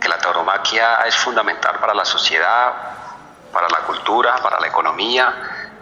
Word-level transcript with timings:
que 0.00 0.08
la 0.08 0.18
tauromaquia 0.18 1.02
es 1.06 1.14
fundamental 1.16 1.78
para 1.78 1.94
la 1.94 2.04
sociedad, 2.04 2.72
para 3.52 3.68
la 3.68 3.80
cultura, 3.80 4.36
para 4.42 4.58
la 4.58 4.66
economía. 4.66 5.34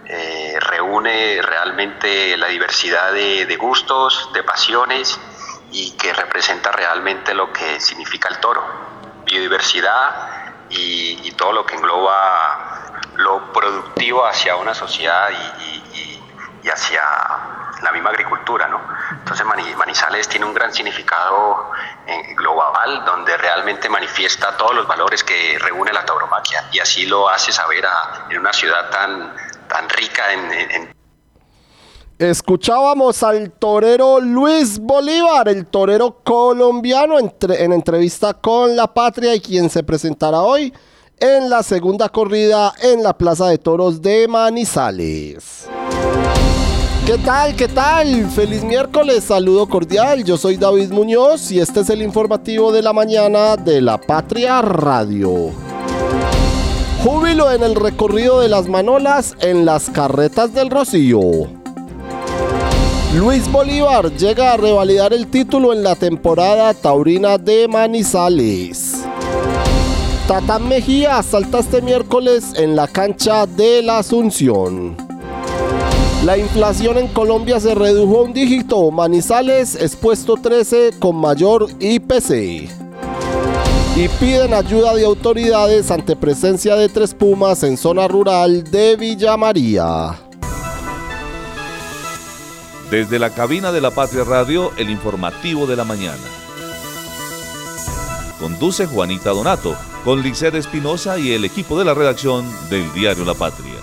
Eh, 0.04 0.56
reúne 0.60 1.40
realmente 1.42 2.36
la 2.36 2.48
diversidad 2.48 3.12
de, 3.12 3.56
gustos, 3.56 4.30
de 4.32 4.42
pasiones 4.42 5.20
y 5.70 5.92
que 5.92 6.12
representa 6.14 6.72
realmente 6.72 7.34
lo 7.34 7.52
que 7.52 7.78
significa 7.78 8.28
el 8.28 8.38
toro. 8.38 8.64
Biodiversidad 9.24 10.64
y, 10.70 11.30
todo 11.32 11.52
lo 11.52 11.64
que 11.64 11.76
engloba 11.76 12.90
lo 13.14 13.52
productivo 13.52 14.26
hacia 14.26 14.56
una 14.56 14.74
sociedad 14.74 15.30
y, 15.30 16.17
y 16.62 16.68
hacia 16.68 17.02
la 17.82 17.92
misma 17.92 18.10
agricultura, 18.10 18.68
¿no? 18.68 18.80
Entonces 19.12 19.46
Manizales 19.76 20.28
tiene 20.28 20.46
un 20.46 20.54
gran 20.54 20.72
significado 20.72 21.70
eh, 22.06 22.34
global 22.34 23.04
donde 23.04 23.36
realmente 23.36 23.88
manifiesta 23.88 24.56
todos 24.56 24.74
los 24.74 24.86
valores 24.86 25.22
que 25.22 25.58
reúne 25.60 25.92
la 25.92 26.04
tauromaquia 26.04 26.64
y 26.72 26.80
así 26.80 27.06
lo 27.06 27.28
hace 27.28 27.52
saber 27.52 27.84
en 28.30 28.38
una 28.38 28.52
ciudad 28.52 28.90
tan, 28.90 29.34
tan 29.68 29.88
rica 29.88 30.32
en, 30.32 30.52
en 30.52 30.98
Escuchábamos 32.18 33.22
al 33.22 33.52
torero 33.52 34.18
Luis 34.18 34.80
Bolívar, 34.80 35.48
el 35.48 35.66
torero 35.66 36.18
colombiano, 36.24 37.16
entre, 37.16 37.62
en 37.62 37.72
entrevista 37.72 38.34
con 38.34 38.74
La 38.74 38.92
Patria 38.92 39.36
y 39.36 39.40
quien 39.40 39.70
se 39.70 39.84
presentará 39.84 40.40
hoy 40.40 40.74
en 41.20 41.48
la 41.48 41.62
segunda 41.62 42.08
corrida 42.08 42.74
en 42.82 43.04
la 43.04 43.16
Plaza 43.16 43.46
de 43.46 43.58
Toros 43.58 44.02
de 44.02 44.26
Manizales. 44.26 45.68
¿Qué 47.08 47.16
tal? 47.16 47.56
¿Qué 47.56 47.68
tal? 47.68 48.28
Feliz 48.28 48.62
miércoles, 48.62 49.24
saludo 49.24 49.66
cordial. 49.66 50.24
Yo 50.24 50.36
soy 50.36 50.58
David 50.58 50.90
Muñoz 50.90 51.50
y 51.50 51.58
este 51.58 51.80
es 51.80 51.88
el 51.88 52.02
informativo 52.02 52.70
de 52.70 52.82
la 52.82 52.92
mañana 52.92 53.56
de 53.56 53.80
la 53.80 53.96
Patria 53.96 54.60
Radio. 54.60 55.52
Júbilo 57.02 57.50
en 57.50 57.62
el 57.62 57.76
recorrido 57.76 58.40
de 58.40 58.50
las 58.50 58.68
manolas 58.68 59.34
en 59.40 59.64
las 59.64 59.88
carretas 59.88 60.52
del 60.52 60.68
Rocío. 60.68 61.48
Luis 63.16 63.50
Bolívar 63.50 64.12
llega 64.12 64.52
a 64.52 64.58
revalidar 64.58 65.14
el 65.14 65.28
título 65.28 65.72
en 65.72 65.82
la 65.82 65.96
temporada 65.96 66.74
taurina 66.74 67.38
de 67.38 67.68
Manizales. 67.68 69.02
Tata 70.26 70.58
Mejía 70.58 71.22
salta 71.22 71.60
este 71.60 71.80
miércoles 71.80 72.52
en 72.54 72.76
la 72.76 72.86
cancha 72.86 73.46
de 73.46 73.80
la 73.80 74.00
Asunción. 74.00 75.07
La 76.28 76.36
inflación 76.36 76.98
en 76.98 77.08
Colombia 77.08 77.58
se 77.58 77.74
redujo 77.74 78.18
a 78.18 78.22
un 78.24 78.34
dígito. 78.34 78.90
Manizales 78.90 79.74
es 79.74 79.96
puesto 79.96 80.34
13 80.34 80.90
con 80.98 81.16
mayor 81.16 81.70
IPC. 81.80 82.68
Y 83.96 84.08
piden 84.20 84.52
ayuda 84.52 84.94
de 84.94 85.06
autoridades 85.06 85.90
ante 85.90 86.16
presencia 86.16 86.76
de 86.76 86.90
tres 86.90 87.14
pumas 87.14 87.62
en 87.62 87.78
zona 87.78 88.06
rural 88.08 88.62
de 88.64 88.96
Villa 88.96 89.38
María. 89.38 90.20
Desde 92.90 93.18
la 93.18 93.30
cabina 93.30 93.72
de 93.72 93.80
la 93.80 93.90
Patria 93.90 94.24
Radio, 94.24 94.70
el 94.76 94.90
informativo 94.90 95.66
de 95.66 95.76
la 95.76 95.84
mañana. 95.84 96.18
Conduce 98.38 98.84
Juanita 98.84 99.30
Donato, 99.30 99.74
con 100.04 100.20
Liced 100.20 100.54
Espinosa 100.56 101.18
y 101.18 101.32
el 101.32 101.46
equipo 101.46 101.78
de 101.78 101.86
la 101.86 101.94
redacción 101.94 102.44
del 102.68 102.92
diario 102.92 103.24
La 103.24 103.32
Patria. 103.32 103.77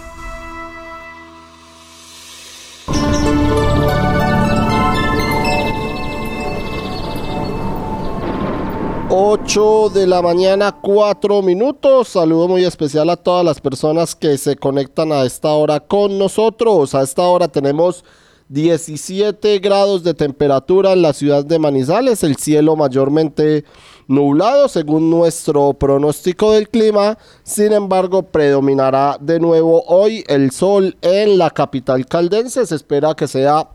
8 9.17 9.91
de 9.93 10.07
la 10.07 10.21
mañana, 10.21 10.73
4 10.81 11.41
minutos. 11.41 12.09
Saludo 12.09 12.49
muy 12.49 12.65
especial 12.65 13.09
a 13.09 13.15
todas 13.15 13.45
las 13.45 13.61
personas 13.61 14.13
que 14.13 14.37
se 14.37 14.57
conectan 14.57 15.13
a 15.13 15.23
esta 15.23 15.51
hora 15.51 15.79
con 15.79 16.17
nosotros. 16.17 16.93
A 16.93 17.01
esta 17.01 17.21
hora 17.21 17.47
tenemos 17.47 18.03
17 18.49 19.59
grados 19.59 20.03
de 20.03 20.15
temperatura 20.15 20.91
en 20.91 21.01
la 21.01 21.13
ciudad 21.13 21.45
de 21.45 21.59
Manizales, 21.59 22.25
el 22.25 22.35
cielo 22.35 22.75
mayormente 22.75 23.63
nublado 24.07 24.67
según 24.67 25.09
nuestro 25.09 25.71
pronóstico 25.75 26.51
del 26.51 26.67
clima. 26.67 27.17
Sin 27.43 27.71
embargo, 27.71 28.23
predominará 28.23 29.17
de 29.21 29.39
nuevo 29.39 29.81
hoy 29.87 30.25
el 30.27 30.51
sol 30.51 30.97
en 31.01 31.37
la 31.37 31.51
capital 31.51 32.05
caldense. 32.05 32.65
Se 32.65 32.75
espera 32.75 33.15
que 33.15 33.29
sea 33.29 33.69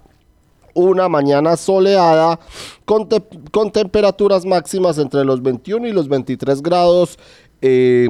una 0.75 1.09
mañana 1.09 1.57
soleada 1.57 2.39
con, 2.85 3.09
con 3.51 3.71
temperaturas 3.71 4.45
máximas 4.45 4.99
entre 4.99 5.25
los 5.25 5.43
21 5.43 5.89
y 5.89 5.93
los 5.93 6.09
23 6.09 6.63
grados. 6.63 7.19
Eh, 7.63 8.09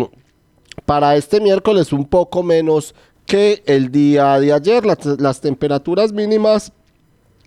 para 0.86 1.16
este 1.16 1.40
miércoles 1.40 1.92
un 1.92 2.04
poco 2.04 2.42
menos 2.42 2.94
que 3.26 3.62
el 3.66 3.92
día 3.92 4.40
de 4.40 4.52
ayer. 4.52 4.84
Las, 4.84 5.40
temperaturas 5.40 6.12
mínimas 6.12 6.72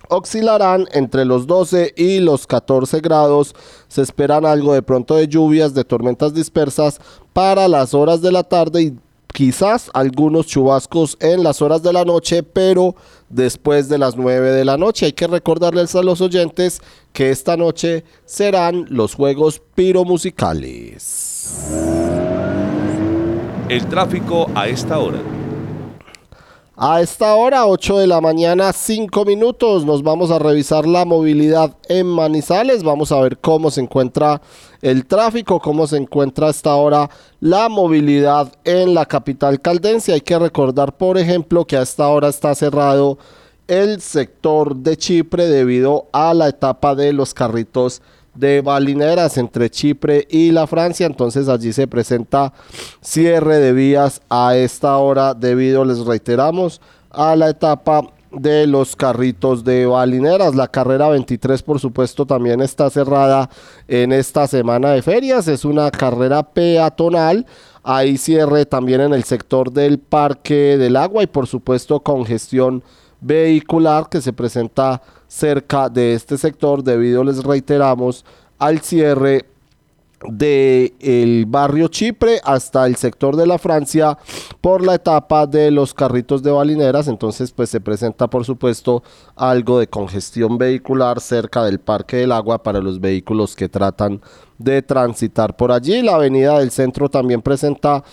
oscilarán 0.07 0.85
entre 0.93 1.25
los 1.25 1.45
12 1.45 1.93
y 1.97 2.19
los 2.19 2.47
14 2.47 3.01
grados. 3.01 3.53
Se 3.89 4.01
esperan 4.01 4.45
algo 4.45 4.73
de 4.73 4.81
pronto 4.81 5.15
de 5.15 5.27
lluvias, 5.27 5.73
de 5.73 5.83
tormentas 5.83 6.33
dispersas 6.33 7.01
para 7.33 7.67
las 7.67 7.93
horas 7.93 8.21
de 8.21 8.31
la 8.31 8.43
tarde 8.43 8.81
y 8.81 8.97
quizás 9.33 9.89
algunos 9.93 10.47
chubascos 10.47 11.17
en 11.19 11.43
las 11.43 11.61
horas 11.61 11.83
de 11.83 11.91
la 11.91 12.05
noche, 12.05 12.43
pero 12.43 12.95
después 13.33 13.89
de 13.89 13.97
las 13.97 14.15
9 14.15 14.51
de 14.51 14.65
la 14.65 14.77
noche. 14.77 15.07
Hay 15.07 15.13
que 15.13 15.27
recordarles 15.27 15.95
a 15.95 16.03
los 16.03 16.21
oyentes 16.21 16.81
que 17.11 17.31
esta 17.31 17.57
noche 17.57 18.03
serán 18.25 18.85
los 18.89 19.15
juegos 19.15 19.61
piromusicales. 19.75 21.69
El 23.69 23.87
tráfico 23.87 24.49
a 24.55 24.67
esta 24.67 24.99
hora. 24.99 25.42
A 26.75 27.01
esta 27.01 27.35
hora, 27.35 27.67
8 27.67 27.99
de 27.99 28.07
la 28.07 28.19
mañana, 28.19 28.73
5 28.73 29.25
minutos, 29.25 29.85
nos 29.85 30.01
vamos 30.01 30.31
a 30.31 30.39
revisar 30.39 30.87
la 30.87 31.05
movilidad 31.05 31.77
en 31.87 32.07
Manizales. 32.07 32.81
Vamos 32.81 33.11
a 33.11 33.21
ver 33.21 33.37
cómo 33.37 33.69
se 33.69 33.81
encuentra 33.81 34.41
el 34.81 35.05
tráfico, 35.05 35.59
cómo 35.59 35.85
se 35.85 35.97
encuentra 35.97 36.47
a 36.47 36.49
esta 36.49 36.73
hora 36.73 37.11
la 37.39 37.69
movilidad 37.69 38.51
en 38.63 38.95
la 38.95 39.05
capital 39.05 39.61
caldense. 39.61 40.13
Hay 40.13 40.21
que 40.21 40.39
recordar, 40.39 40.97
por 40.97 41.19
ejemplo, 41.19 41.65
que 41.65 41.77
a 41.77 41.83
esta 41.83 42.07
hora 42.07 42.29
está 42.29 42.55
cerrado 42.55 43.19
el 43.67 44.01
sector 44.01 44.75
de 44.75 44.97
Chipre 44.97 45.45
debido 45.45 46.07
a 46.11 46.33
la 46.33 46.47
etapa 46.47 46.95
de 46.95 47.13
los 47.13 47.35
carritos 47.35 48.01
de 48.35 48.61
balineras 48.61 49.37
entre 49.37 49.69
Chipre 49.69 50.27
y 50.29 50.51
la 50.51 50.67
Francia. 50.67 51.05
Entonces 51.05 51.47
allí 51.47 51.73
se 51.73 51.87
presenta 51.87 52.53
cierre 53.01 53.59
de 53.59 53.73
vías 53.73 54.21
a 54.29 54.55
esta 54.55 54.97
hora 54.97 55.33
debido, 55.33 55.85
les 55.85 55.99
reiteramos, 55.99 56.81
a 57.09 57.35
la 57.35 57.49
etapa 57.49 58.07
de 58.31 58.65
los 58.67 58.95
carritos 58.95 59.63
de 59.63 59.85
balineras. 59.85 60.55
La 60.55 60.67
carrera 60.67 61.09
23, 61.09 61.61
por 61.63 61.79
supuesto, 61.79 62.25
también 62.25 62.61
está 62.61 62.89
cerrada 62.89 63.49
en 63.87 64.11
esta 64.11 64.47
semana 64.47 64.91
de 64.91 65.01
ferias. 65.01 65.47
Es 65.47 65.65
una 65.65 65.91
carrera 65.91 66.43
peatonal. 66.43 67.45
Hay 67.83 68.17
cierre 68.17 68.65
también 68.65 69.01
en 69.01 69.13
el 69.13 69.23
sector 69.23 69.71
del 69.71 69.99
Parque 69.99 70.77
del 70.77 70.95
Agua 70.95 71.23
y, 71.23 71.27
por 71.27 71.47
supuesto, 71.47 71.99
congestión 71.99 72.83
vehicular 73.21 74.09
que 74.09 74.21
se 74.21 74.33
presenta 74.33 75.01
cerca 75.33 75.89
de 75.89 76.13
este 76.13 76.37
sector 76.37 76.83
debido, 76.83 77.23
les 77.23 77.43
reiteramos, 77.43 78.23
al 78.59 78.81
cierre 78.81 79.45
del 80.29 80.93
el 80.99 81.45
barrio 81.47 81.87
Chipre 81.87 82.39
hasta 82.43 82.85
el 82.85 82.95
sector 82.95 83.35
de 83.35 83.47
la 83.47 83.57
Francia 83.57 84.17
por 84.61 84.85
la 84.85 84.95
etapa 84.95 85.47
de 85.47 85.71
los 85.71 85.93
carritos 85.93 86.43
de 86.43 86.51
balineras. 86.51 87.07
Entonces 87.07 87.51
pues 87.51 87.69
se 87.71 87.81
presenta 87.81 88.27
por 88.27 88.45
supuesto 88.45 89.03
algo 89.35 89.79
de 89.79 89.87
congestión 89.87 90.57
vehicular 90.57 91.19
cerca 91.19 91.65
del 91.65 91.79
parque 91.79 92.17
del 92.17 92.31
agua 92.31 92.61
para 92.61 92.79
los 92.79 93.01
vehículos 93.01 93.55
que 93.55 93.67
tratan 93.67 94.21
de 94.57 94.81
transitar 94.81 95.55
por 95.55 95.71
allí. 95.71 96.01
La 96.01 96.15
avenida 96.15 96.59
del 96.59 96.71
centro 96.71 97.09
también 97.09 97.41
presenta 97.41 98.03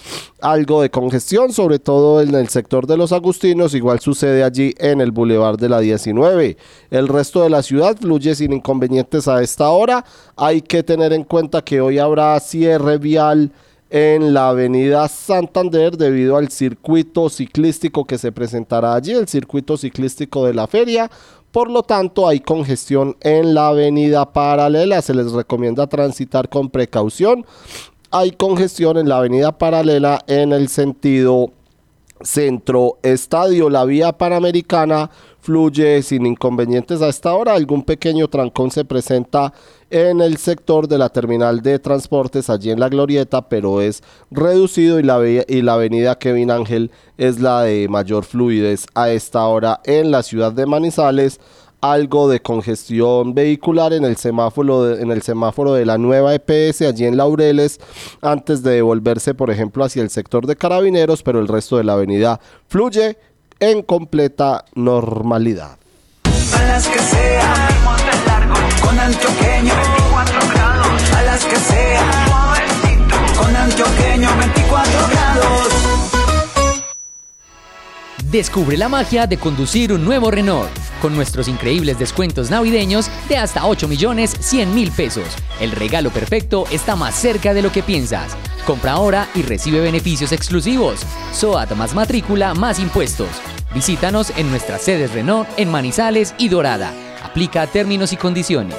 algo 0.41 0.83
de 0.83 0.91
congestión, 0.91 1.53
sobre 1.53 1.79
todo 1.79 2.21
en 2.21 2.35
el 2.35 2.49
sector 2.49 2.87
de 2.87 2.97
los 2.97 3.13
Agustinos, 3.13 3.75
igual 3.75 4.01
sucede 4.01 4.43
allí 4.43 4.75
en 4.79 5.01
el 5.01 5.13
Boulevard 5.13 5.59
de 5.59 5.69
la 5.69 5.81
19. 5.81 6.57
El 6.91 7.09
resto 7.09 7.43
de 7.43 7.51
la 7.51 7.63
ciudad 7.63 7.97
fluye 7.99 8.35
sin 8.35 8.53
inconvenientes 8.53 9.29
a 9.29 9.43
esta 9.43 9.69
hora. 9.71 10.05
Hay 10.37 10.63
que 10.63 10.83
tener 10.83 11.13
en 11.13 11.25
cuenta 11.25 11.63
que 11.63 11.81
hoy 11.81 11.99
habrá 11.99 12.39
cierre 12.41 12.99
vial 12.99 13.53
en 13.91 14.33
la 14.33 14.51
avenida 14.51 15.09
Santander 15.09 15.97
debido 15.97 16.37
al 16.37 16.49
circuito 16.51 17.29
ciclístico 17.29 18.05
que 18.05 18.19
se 18.19 18.31
presentará 18.31 18.95
allí, 18.95 19.13
el 19.13 19.27
circuito 19.27 19.77
ciclístico 19.77 20.47
de 20.47 20.55
la 20.55 20.69
feria. 20.69 21.11
Por 21.53 21.71
lo 21.71 21.83
tanto, 21.83 22.29
hay 22.29 22.41
congestión 22.41 23.17
en 23.21 23.55
la 23.55 23.69
avenida 23.69 24.33
paralela. 24.33 25.03
Se 25.03 25.15
les 25.15 25.33
recomienda 25.33 25.89
transitar 25.89 26.49
con 26.49 26.71
precaución. 26.71 27.45
Hay 28.13 28.33
congestión 28.33 28.99
en 28.99 29.09
la 29.09 29.19
avenida 29.19 29.57
paralela 29.57 30.25
en 30.27 30.53
el 30.53 30.69
sentido 30.69 31.53
centro 32.23 32.99
estadio. 33.03 33.71
La 33.71 33.85
vía 33.85 34.13
panamericana 34.13 35.11
fluye 35.41 36.03
sin 36.03 36.27
inconvenientes 36.27 37.03
a 37.03 37.09
esta 37.09 37.35
hora. 37.35 37.55
Algún 37.55 37.83
pequeño 37.83 38.29
trancón 38.29 38.71
se 38.71 38.85
presenta 38.85 39.53
en 39.91 40.21
el 40.21 40.37
sector 40.37 40.87
de 40.87 40.99
la 40.99 41.09
terminal 41.09 41.63
de 41.63 41.79
transportes 41.79 42.49
allí 42.51 42.71
en 42.71 42.81
la 42.81 42.89
glorieta, 42.89 43.49
pero 43.49 43.81
es 43.81 44.03
reducido 44.31 45.01
y 45.01 45.03
la, 45.03 45.21
y 45.27 45.63
la 45.63 45.75
avenida 45.75 46.19
Kevin 46.19 46.51
Ángel 46.51 46.91
es 47.19 47.41
la 47.41 47.63
de 47.63 47.89
mayor 47.89 48.25
fluidez 48.25 48.87
a 48.95 49.11
esta 49.11 49.45
hora 49.47 49.81
en 49.85 50.11
la 50.11 50.23
ciudad 50.23 50.53
de 50.53 50.67
Manizales 50.67 51.41
algo 51.81 52.29
de 52.29 52.41
congestión 52.41 53.35
vehicular 53.35 53.93
en 53.93 54.05
el 54.05 54.17
semáforo 54.17 54.85
de, 54.85 55.03
en 55.03 55.11
el 55.11 55.23
semáforo 55.23 55.73
de 55.73 55.87
la 55.87 55.99
nueva 55.99 56.35
EPS 56.35 56.83
allí 56.83 57.07
en 57.07 57.17
Laureles 57.17 57.81
antes 58.23 58.63
de 58.63 58.73
devolverse 58.73 59.35
por 59.35 59.51
ejemplo 59.51 59.85
hacia 59.85 60.03
el 60.03 60.11
sector 60.11 60.47
de 60.47 60.57
Carabineros 60.57 61.23
pero 61.23 61.41
el 61.41 61.49
resto 61.49 61.77
de 61.77 61.85
la 61.85 61.95
avenida 61.95 62.41
fluye 62.69 63.17
en 63.61 63.83
completa 63.83 64.65
normalidad 64.75 65.81
a 66.55 66.63
las 66.65 66.89
que 66.89 66.99
sea, 66.99 67.55
con 68.83 68.99
antioqueño, 68.99 69.75
24 69.75 70.49
grados, 70.49 71.13
a 71.15 71.23
las 71.23 71.45
que 71.45 71.57
sea, 71.57 72.27
con 73.39 73.57
antioqueño, 73.57 74.29
24 74.37 75.09
grados. 75.11 75.80
Descubre 78.25 78.77
la 78.77 78.89
magia 78.89 79.27
de 79.27 79.39
conducir 79.39 79.93
un 79.93 80.05
nuevo 80.05 80.31
Renault 80.31 80.69
con 81.01 81.17
nuestros 81.17 81.49
increíbles 81.49 81.99
descuentos 81.99 82.51
navideños 82.51 83.11
de 83.29 83.37
hasta 83.37 83.67
8 83.67 83.89
millones 83.89 84.37
100 84.39 84.75
mil 84.75 84.93
pesos. 84.93 85.25
El 85.59 85.73
regalo 85.73 86.11
perfecto 86.11 86.65
está 86.71 86.95
más 86.95 87.15
cerca 87.15 87.55
de 87.55 87.63
lo 87.63 87.73
que 87.73 87.83
piensas. 87.83 88.37
Compra 88.67 88.93
ahora 88.93 89.29
y 89.35 89.43
recibe 89.43 89.81
beneficios 89.81 90.33
exclusivos. 90.33 91.01
SOAT 91.33 91.73
más 91.73 91.95
matrícula 91.95 92.55
más 92.55 92.79
impuestos. 92.79 93.31
Visítanos 93.75 94.33
en 94.37 94.51
nuestras 94.51 94.83
sedes 94.83 95.13
Renault 95.13 95.49
en 95.57 95.71
Manizales 95.71 96.35
y 96.39 96.49
Dorada. 96.49 96.93
Aplica 97.25 97.67
términos 97.67 98.13
y 98.13 98.17
condiciones. 98.17 98.77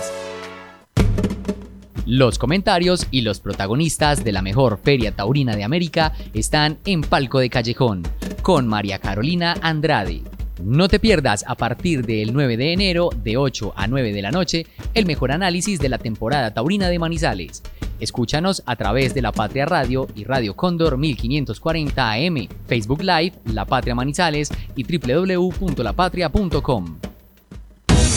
Los 2.13 2.37
comentarios 2.37 3.07
y 3.09 3.21
los 3.21 3.39
protagonistas 3.39 4.25
de 4.25 4.33
la 4.33 4.41
mejor 4.41 4.81
feria 4.83 5.13
taurina 5.13 5.55
de 5.55 5.63
América 5.63 6.11
están 6.33 6.77
en 6.83 6.99
Palco 6.99 7.39
de 7.39 7.49
Callejón, 7.49 8.03
con 8.41 8.67
María 8.67 8.99
Carolina 8.99 9.55
Andrade. 9.61 10.21
No 10.61 10.89
te 10.89 10.99
pierdas 10.99 11.45
a 11.47 11.55
partir 11.55 12.05
del 12.05 12.33
9 12.33 12.57
de 12.57 12.73
enero 12.73 13.11
de 13.23 13.37
8 13.37 13.71
a 13.77 13.87
9 13.87 14.11
de 14.11 14.21
la 14.21 14.31
noche 14.31 14.67
el 14.93 15.05
mejor 15.05 15.31
análisis 15.31 15.79
de 15.79 15.87
la 15.87 15.99
temporada 15.99 16.53
taurina 16.53 16.89
de 16.89 16.99
Manizales. 16.99 17.63
Escúchanos 18.01 18.61
a 18.65 18.75
través 18.75 19.13
de 19.13 19.21
La 19.21 19.31
Patria 19.31 19.65
Radio 19.65 20.09
y 20.13 20.25
Radio 20.25 20.53
Cóndor 20.53 20.97
1540 20.97 22.11
AM, 22.11 22.49
Facebook 22.67 23.03
Live, 23.03 23.35
La 23.45 23.63
Patria 23.63 23.95
Manizales 23.95 24.49
y 24.75 24.83
www.lapatria.com. 24.83 26.97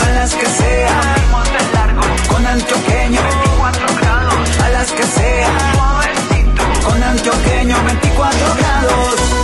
A 0.00 0.10
las 0.10 0.34
que 0.34 0.46
sea, 0.46 1.14
con 2.28 2.46
antioqueño, 2.46 3.20
24 3.22 3.86
grados. 4.00 4.60
A 4.62 4.68
las 4.70 4.92
que 4.92 5.02
sea, 5.02 5.48
con 6.84 7.02
antioqueño, 7.02 7.76
24 7.84 8.54
grados. 8.58 9.43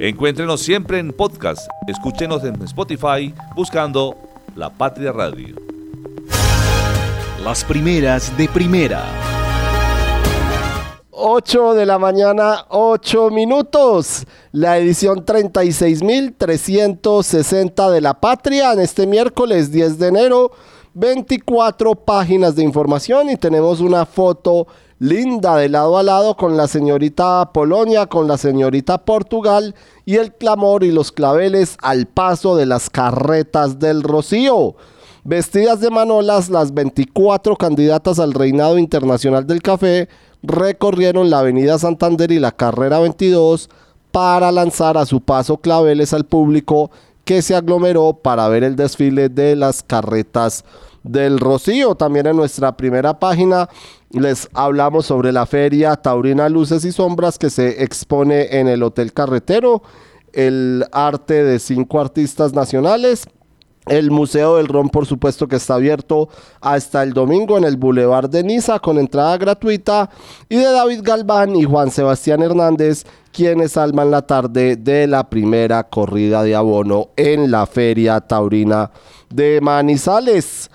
Encuéntrenos 0.00 0.60
siempre 0.60 1.00
en 1.00 1.12
podcast. 1.12 1.68
Escúchenos 1.88 2.44
en 2.44 2.62
Spotify 2.62 3.34
buscando 3.56 4.16
La 4.54 4.70
Patria 4.70 5.10
Radio. 5.10 5.56
Las 7.42 7.64
primeras 7.64 8.36
de 8.36 8.48
primera. 8.48 9.02
8 11.10 11.74
de 11.74 11.84
la 11.84 11.98
mañana, 11.98 12.66
8 12.68 13.30
minutos. 13.30 14.24
La 14.52 14.78
edición 14.78 15.26
36.360 15.26 17.90
de 17.90 18.00
La 18.00 18.20
Patria 18.20 18.74
en 18.74 18.78
este 18.78 19.04
miércoles 19.04 19.72
10 19.72 19.98
de 19.98 20.06
enero. 20.06 20.52
24 20.94 21.96
páginas 21.96 22.54
de 22.54 22.62
información 22.62 23.30
y 23.30 23.36
tenemos 23.36 23.80
una 23.80 24.06
foto 24.06 24.68
linda 24.98 25.56
de 25.56 25.68
lado 25.68 25.96
a 25.96 26.02
lado 26.02 26.36
con 26.36 26.56
la 26.56 26.66
señorita 26.66 27.52
Polonia, 27.52 28.06
con 28.06 28.26
la 28.26 28.36
señorita 28.36 28.98
Portugal 28.98 29.74
y 30.04 30.16
el 30.16 30.34
clamor 30.34 30.82
y 30.84 30.90
los 30.90 31.12
claveles 31.12 31.76
al 31.82 32.06
paso 32.06 32.56
de 32.56 32.66
las 32.66 32.90
carretas 32.90 33.78
del 33.78 34.02
Rocío. 34.02 34.74
Vestidas 35.24 35.80
de 35.80 35.90
manolas, 35.90 36.48
las 36.48 36.72
24 36.72 37.56
candidatas 37.56 38.18
al 38.18 38.32
reinado 38.32 38.78
internacional 38.78 39.46
del 39.46 39.62
café 39.62 40.08
recorrieron 40.42 41.30
la 41.30 41.40
avenida 41.40 41.78
Santander 41.78 42.32
y 42.32 42.38
la 42.38 42.52
carrera 42.52 42.98
22 43.00 43.68
para 44.10 44.50
lanzar 44.50 44.96
a 44.96 45.06
su 45.06 45.20
paso 45.20 45.58
claveles 45.58 46.12
al 46.12 46.24
público 46.24 46.90
que 47.24 47.42
se 47.42 47.54
aglomeró 47.54 48.14
para 48.14 48.48
ver 48.48 48.64
el 48.64 48.74
desfile 48.74 49.28
de 49.28 49.54
las 49.54 49.82
carretas 49.82 50.64
del 51.02 51.38
Rocío. 51.38 51.94
También 51.94 52.26
en 52.26 52.36
nuestra 52.36 52.76
primera 52.76 53.18
página 53.18 53.68
les 54.10 54.48
hablamos 54.54 55.06
sobre 55.06 55.32
la 55.32 55.46
feria 55.46 55.96
Taurina 55.96 56.48
Luces 56.48 56.84
y 56.84 56.92
Sombras 56.92 57.38
que 57.38 57.50
se 57.50 57.82
expone 57.82 58.58
en 58.58 58.68
el 58.68 58.82
Hotel 58.82 59.12
Carretero, 59.12 59.82
el 60.32 60.84
arte 60.92 61.44
de 61.44 61.58
cinco 61.58 62.00
artistas 62.00 62.52
nacionales. 62.52 63.28
El 63.86 64.10
Museo 64.10 64.56
del 64.56 64.68
Ron, 64.68 64.90
por 64.90 65.06
supuesto, 65.06 65.48
que 65.48 65.56
está 65.56 65.76
abierto 65.76 66.28
hasta 66.60 67.02
el 67.02 67.14
domingo 67.14 67.56
en 67.56 67.64
el 67.64 67.78
Boulevard 67.78 68.28
de 68.28 68.44
Niza 68.44 68.78
con 68.80 68.98
entrada 68.98 69.38
gratuita. 69.38 70.10
Y 70.50 70.56
de 70.56 70.70
David 70.70 71.00
Galván 71.02 71.56
y 71.56 71.64
Juan 71.64 71.90
Sebastián 71.90 72.42
Hernández, 72.42 73.04
quienes 73.32 73.72
salvan 73.72 74.10
la 74.10 74.22
tarde 74.22 74.76
de 74.76 75.06
la 75.06 75.30
primera 75.30 75.84
corrida 75.84 76.42
de 76.42 76.54
abono 76.54 77.08
en 77.16 77.50
la 77.50 77.64
Feria 77.64 78.20
Taurina 78.20 78.90
de 79.30 79.60
Manizales 79.62 80.70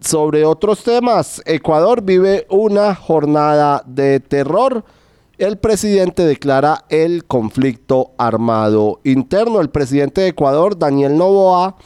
sobre 0.00 0.44
otros 0.44 0.82
temas, 0.82 1.42
Ecuador 1.44 2.02
vive 2.02 2.46
una 2.50 2.94
jornada 2.94 3.82
de 3.86 4.20
terror. 4.20 4.84
El 5.38 5.58
presidente 5.58 6.24
declara 6.24 6.84
el 6.88 7.24
conflicto 7.24 8.12
armado 8.18 9.00
interno. 9.04 9.60
El 9.60 9.70
presidente 9.70 10.22
de 10.22 10.28
Ecuador, 10.28 10.78
Daniel 10.78 11.16
Novoa, 11.16 11.76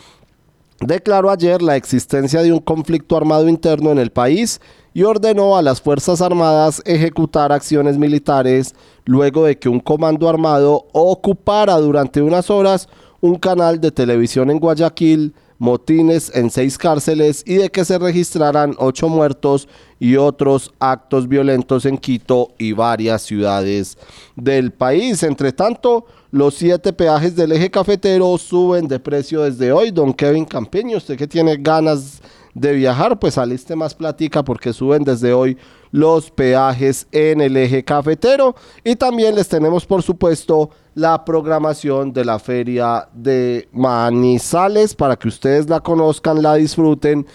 declaró 0.81 1.31
ayer 1.31 1.61
la 1.61 1.77
existencia 1.77 2.43
de 2.43 2.53
un 2.53 2.61
conflicto 2.61 3.17
armado 3.17 3.49
interno 3.49 3.91
en 3.91 3.99
el 3.99 4.11
país 4.11 4.61
y 4.95 5.03
ordenó 5.03 5.57
a 5.57 5.63
las 5.63 5.81
Fuerzas 5.81 6.21
Armadas 6.21 6.83
ejecutar 6.85 7.53
acciones 7.53 7.99
militares 7.99 8.75
luego 9.05 9.45
de 9.45 9.59
que 9.59 9.69
un 9.69 9.81
comando 9.81 10.29
armado 10.29 10.87
ocupara 10.93 11.77
durante 11.77 12.23
unas 12.23 12.51
horas 12.51 12.89
un 13.21 13.37
canal 13.37 13.81
de 13.81 13.93
televisión 13.93 14.51
en 14.51 14.59
Guayaquil 14.59 15.35
motines 15.61 16.33
en 16.35 16.51
seis 16.51 16.79
cárceles 16.79 17.45
y 17.47 17.57
de 17.57 17.71
que 17.71 17.85
se 17.85 17.99
registraran 17.99 18.75
ocho 18.79 19.11
muertos 19.11 19.69
y 19.99 20.17
otros 20.17 20.73
actos 20.81 21.29
violentos 21.29 21.85
en 21.85 21.99
Quito 21.99 22.55
y 22.59 22.73
varias 22.73 23.21
ciudades 23.21 23.99
del 24.37 24.73
país. 24.73 25.23
Entre 25.23 25.53
tanto, 25.53 26.07
los 26.31 26.55
siete 26.55 26.95
peajes 26.95 27.37
del 27.37 27.53
eje 27.53 27.71
cafetero 27.71 28.39
suben 28.39 28.89
de 28.89 28.99
precio 28.99 29.43
desde 29.43 29.71
hoy. 29.71 29.91
Don 29.91 30.15
Kevin 30.15 30.47
Campeño, 30.47 30.97
usted 30.97 31.19
que 31.19 31.29
tiene 31.29 31.59
ganas 31.59 32.23
de 32.55 32.73
viajar, 32.73 33.19
pues 33.19 33.35
saliste 33.35 33.77
más 33.77 33.95
platica 33.95 34.43
porque 34.43 34.73
suben 34.73 35.05
desde 35.05 35.33
hoy 35.33 35.57
los 35.93 36.31
peajes 36.31 37.07
en 37.13 37.41
el 37.41 37.57
eje 37.57 37.85
cafetero. 37.85 38.55
Y 38.85 38.97
también 38.97 39.35
les 39.35 39.49
tenemos, 39.49 39.87
por 39.87 40.03
supuesto, 40.03 40.71
la 40.95 41.25
programación 41.25 42.13
de 42.13 42.25
la 42.25 42.39
feria 42.39 43.09
de 43.13 43.69
Manizales 43.73 44.95
para 44.95 45.17
que 45.17 45.29
ustedes 45.29 45.69
la 45.69 45.81
conozcan, 45.81 46.43
la 46.43 46.55
disfruten 46.55 47.27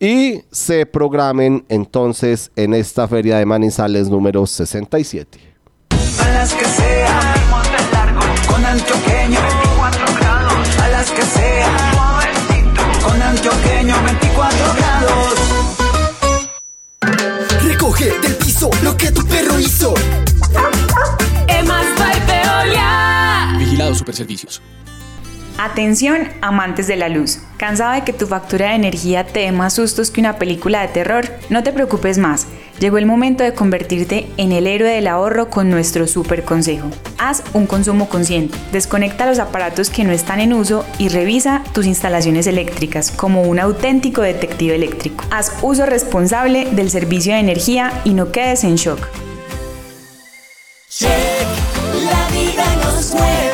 y 0.00 0.42
se 0.50 0.86
programen 0.86 1.64
entonces 1.68 2.50
en 2.56 2.74
esta 2.74 3.06
feria 3.08 3.38
de 3.38 3.46
Manizales 3.46 4.08
número 4.08 4.46
67. 4.46 5.38
A 5.90 6.28
las 6.30 6.52
que 6.54 6.64
sea, 6.64 7.20
con 8.50 8.64
antioqueño, 8.64 9.40
24 9.40 10.06
grados. 10.18 10.78
A 10.78 10.88
las 10.88 11.10
que 11.10 11.22
sea, 11.22 11.83
antioqueño, 13.34 13.94
24 14.04 14.74
grados. 14.76 15.34
Recoge 17.62 18.18
del 18.20 18.36
piso 18.36 18.70
lo 18.82 18.96
que 18.96 19.10
tu 19.10 19.26
perro 19.26 19.58
hizo. 19.58 19.94
Emas 21.48 21.86
Veolia. 22.26 23.56
Vigilado 23.58 23.94
Superservicios. 23.94 24.62
Atención, 25.56 26.28
amantes 26.40 26.88
de 26.88 26.96
la 26.96 27.08
luz. 27.08 27.38
¿Cansado 27.58 27.92
de 27.92 28.02
que 28.02 28.12
tu 28.12 28.26
factura 28.26 28.70
de 28.70 28.74
energía 28.74 29.24
te 29.24 29.40
dé 29.40 29.52
más 29.52 29.74
sustos 29.74 30.10
que 30.10 30.20
una 30.20 30.36
película 30.36 30.82
de 30.82 30.88
terror? 30.88 31.26
No 31.48 31.62
te 31.62 31.72
preocupes 31.72 32.18
más. 32.18 32.48
Llegó 32.80 32.98
el 32.98 33.06
momento 33.06 33.44
de 33.44 33.54
convertirte 33.54 34.26
en 34.36 34.50
el 34.50 34.66
héroe 34.66 34.90
del 34.90 35.06
ahorro 35.06 35.50
con 35.50 35.70
nuestro 35.70 36.08
super 36.08 36.44
consejo. 36.44 36.90
Haz 37.18 37.44
un 37.52 37.66
consumo 37.66 38.08
consciente. 38.08 38.58
Desconecta 38.72 39.26
los 39.26 39.38
aparatos 39.38 39.90
que 39.90 40.02
no 40.02 40.10
están 40.10 40.40
en 40.40 40.52
uso 40.52 40.84
y 40.98 41.08
revisa 41.08 41.62
tus 41.72 41.86
instalaciones 41.86 42.48
eléctricas 42.48 43.12
como 43.12 43.42
un 43.42 43.60
auténtico 43.60 44.22
detective 44.22 44.74
eléctrico. 44.74 45.24
Haz 45.30 45.52
uso 45.62 45.86
responsable 45.86 46.66
del 46.72 46.90
servicio 46.90 47.32
de 47.32 47.38
energía 47.38 47.92
y 48.02 48.14
no 48.14 48.32
quedes 48.32 48.64
en 48.64 48.74
shock. 48.74 49.08
La 51.00 52.28
vida. 52.32 53.53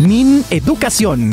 Min 0.00 0.42
Educación. 0.48 1.30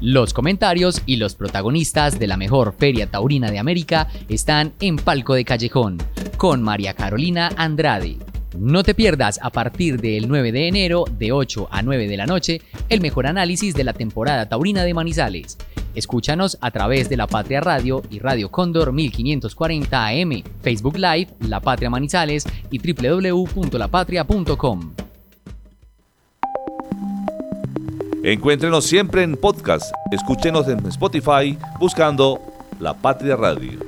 Los 0.00 0.32
comentarios 0.32 1.02
y 1.04 1.16
los 1.16 1.34
protagonistas 1.34 2.18
de 2.18 2.26
la 2.26 2.38
mejor 2.38 2.74
feria 2.78 3.10
taurina 3.10 3.50
de 3.50 3.58
América 3.58 4.08
están 4.30 4.72
en 4.80 4.96
Palco 4.96 5.34
de 5.34 5.44
Callejón, 5.44 5.98
con 6.38 6.62
María 6.62 6.94
Carolina 6.94 7.50
Andrade. 7.58 8.16
No 8.58 8.82
te 8.82 8.94
pierdas 8.94 9.38
a 9.42 9.50
partir 9.50 10.00
del 10.00 10.26
9 10.26 10.52
de 10.52 10.68
enero, 10.68 11.04
de 11.18 11.32
8 11.32 11.68
a 11.70 11.82
9 11.82 12.08
de 12.08 12.16
la 12.16 12.24
noche, 12.24 12.62
el 12.88 13.02
mejor 13.02 13.26
análisis 13.26 13.74
de 13.74 13.84
la 13.84 13.92
temporada 13.92 14.48
taurina 14.48 14.82
de 14.82 14.94
Manizales. 14.94 15.58
Escúchanos 15.94 16.56
a 16.62 16.70
través 16.70 17.10
de 17.10 17.18
La 17.18 17.26
Patria 17.26 17.60
Radio 17.60 18.02
y 18.10 18.20
Radio 18.20 18.50
Cóndor 18.50 18.94
1540 18.94 20.06
AM, 20.06 20.42
Facebook 20.62 20.96
Live, 20.96 21.28
La 21.40 21.60
Patria 21.60 21.90
Manizales 21.90 22.46
y 22.70 22.78
www.lapatria.com. 22.78 25.09
Encuéntrenos 28.22 28.84
siempre 28.84 29.22
en 29.22 29.34
podcast. 29.34 29.94
Escúchenos 30.12 30.68
en 30.68 30.84
Spotify 30.88 31.58
buscando 31.78 32.38
La 32.78 32.92
Patria 32.92 33.34
Radio. 33.34 33.80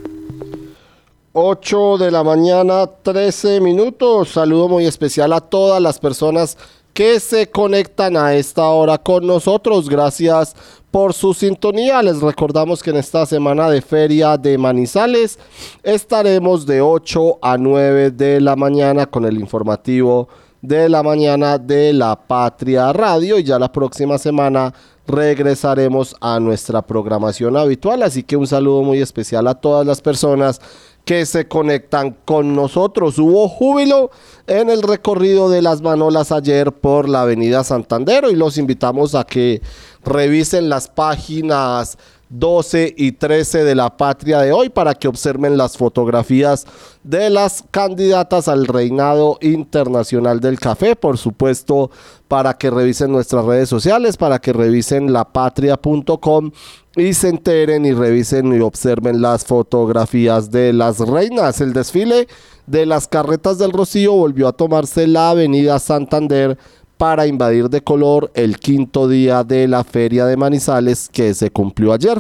8 1.35 1.99
de 1.99 2.11
la 2.11 2.25
mañana, 2.25 2.87
13 2.87 3.61
minutos. 3.61 4.31
Saludo 4.31 4.69
muy 4.69 4.87
especial 4.87 5.35
a 5.35 5.43
todas 5.43 5.83
las 5.83 5.99
personas 5.99 6.57
que 6.95 7.21
se 7.21 7.51
conectan 7.51 8.17
a 8.17 8.35
esta 8.35 8.67
hora 8.69 8.97
con 8.97 9.27
nosotros. 9.27 9.91
Gracias 9.91 10.57
por 10.91 11.13
su 11.13 11.35
sintonía. 11.35 12.03
Les 12.03 12.23
recordamos 12.23 12.83
que 12.83 12.89
en 12.89 12.97
esta 12.97 13.27
semana 13.27 13.69
de 13.69 13.83
feria 13.83 14.39
de 14.39 14.57
Manizales 14.57 15.39
estaremos 15.83 16.65
de 16.65 16.81
8 16.81 17.39
a 17.43 17.59
9 17.59 18.13
de 18.13 18.41
la 18.41 18.57
mañana 18.57 19.05
con 19.05 19.27
el 19.27 19.39
informativo 19.39 20.29
de 20.63 20.89
la 20.89 21.03
mañana 21.03 21.59
de 21.59 21.93
la 21.93 22.17
Patria 22.17 22.93
Radio 22.93 23.39
y 23.39 23.43
ya 23.43 23.59
la 23.59 23.73
próxima 23.73 24.17
semana 24.17 24.73
regresaremos 25.09 26.15
a 26.21 26.39
nuestra 26.39 26.83
programación 26.83 27.57
habitual. 27.57 28.03
Así 28.05 28.23
que 28.23 28.37
un 28.37 28.47
saludo 28.47 28.83
muy 28.83 29.01
especial 29.01 29.49
a 29.49 29.57
todas 29.57 29.85
las 29.85 30.01
personas 30.01 30.61
que 31.05 31.27
se 31.27 31.49
conectan 31.49 32.17
con 32.25 32.55
nosotros. 32.55 33.19
Hubo 33.19 33.49
júbilo 33.49 34.13
en 34.47 34.71
el 34.71 34.83
recorrido 34.83 35.51
de 35.51 35.61
las 35.61 35.83
Manolas 35.83 36.31
ayer 36.31 36.73
por 36.73 37.09
la 37.09 37.23
Avenida 37.23 37.65
Santander 37.65 38.25
y 38.31 38.37
los 38.37 38.57
invitamos 38.57 39.17
a 39.17 39.25
que 39.25 39.61
revisen 40.05 40.69
las 40.69 40.87
páginas 40.87 41.99
12 42.33 42.95
y 42.97 43.13
13 43.13 43.63
de 43.63 43.75
la 43.75 43.97
patria 43.97 44.41
de 44.41 44.53
hoy 44.53 44.71
para 44.71 44.95
que 44.95 45.07
observen 45.07 45.59
las 45.59 45.77
fotografías 45.77 46.67
de 47.05 47.29
las 47.29 47.63
candidatas 47.71 48.49
al 48.49 48.67
reinado 48.67 49.39
internacional 49.43 50.41
del 50.41 50.59
café, 50.59 50.97
por 50.97 51.19
supuesto, 51.19 51.91
para 52.29 52.55
que 52.55 52.71
revisen 52.71 53.13
nuestras 53.13 53.45
redes 53.45 53.69
sociales, 53.69 54.17
para 54.17 54.39
que 54.39 54.55
revisen 54.55 55.13
lapatria.com 55.13 56.53
y 56.97 57.13
se 57.13 57.29
enteren 57.29 57.85
y 57.85 57.93
revisen 57.93 58.55
y 58.55 58.61
observen 58.61 59.21
las 59.21 59.45
fotografías 59.45 60.51
de 60.51 60.73
las 60.73 61.01
reinas. 61.01 61.61
El 61.61 61.75
desfile 61.75 62.29
de 62.67 62.87
las 62.87 63.09
carretas 63.09 63.59
del 63.59 63.73
Rocío 63.73 64.13
volvió 64.13 64.49
a 64.49 64.53
tomarse 64.53 65.07
la 65.07 65.31
avenida 65.31 65.79
Santander 65.79 66.57
para 67.03 67.27
invadir 67.27 67.69
de 67.69 67.81
color 67.81 68.31
el 68.33 68.61
quinto 68.61 69.09
día 69.09 69.43
de 69.43 69.67
la 69.67 69.83
feria 69.83 70.25
de 70.25 70.37
Manizales 70.37 71.09
que 71.09 71.35
se 71.35 71.51
cumplió 71.51 71.93
ayer. 71.93 72.17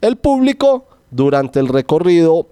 El 0.00 0.16
público 0.16 0.86
durante 1.12 1.60
el 1.60 1.68
recorrido 1.68 2.48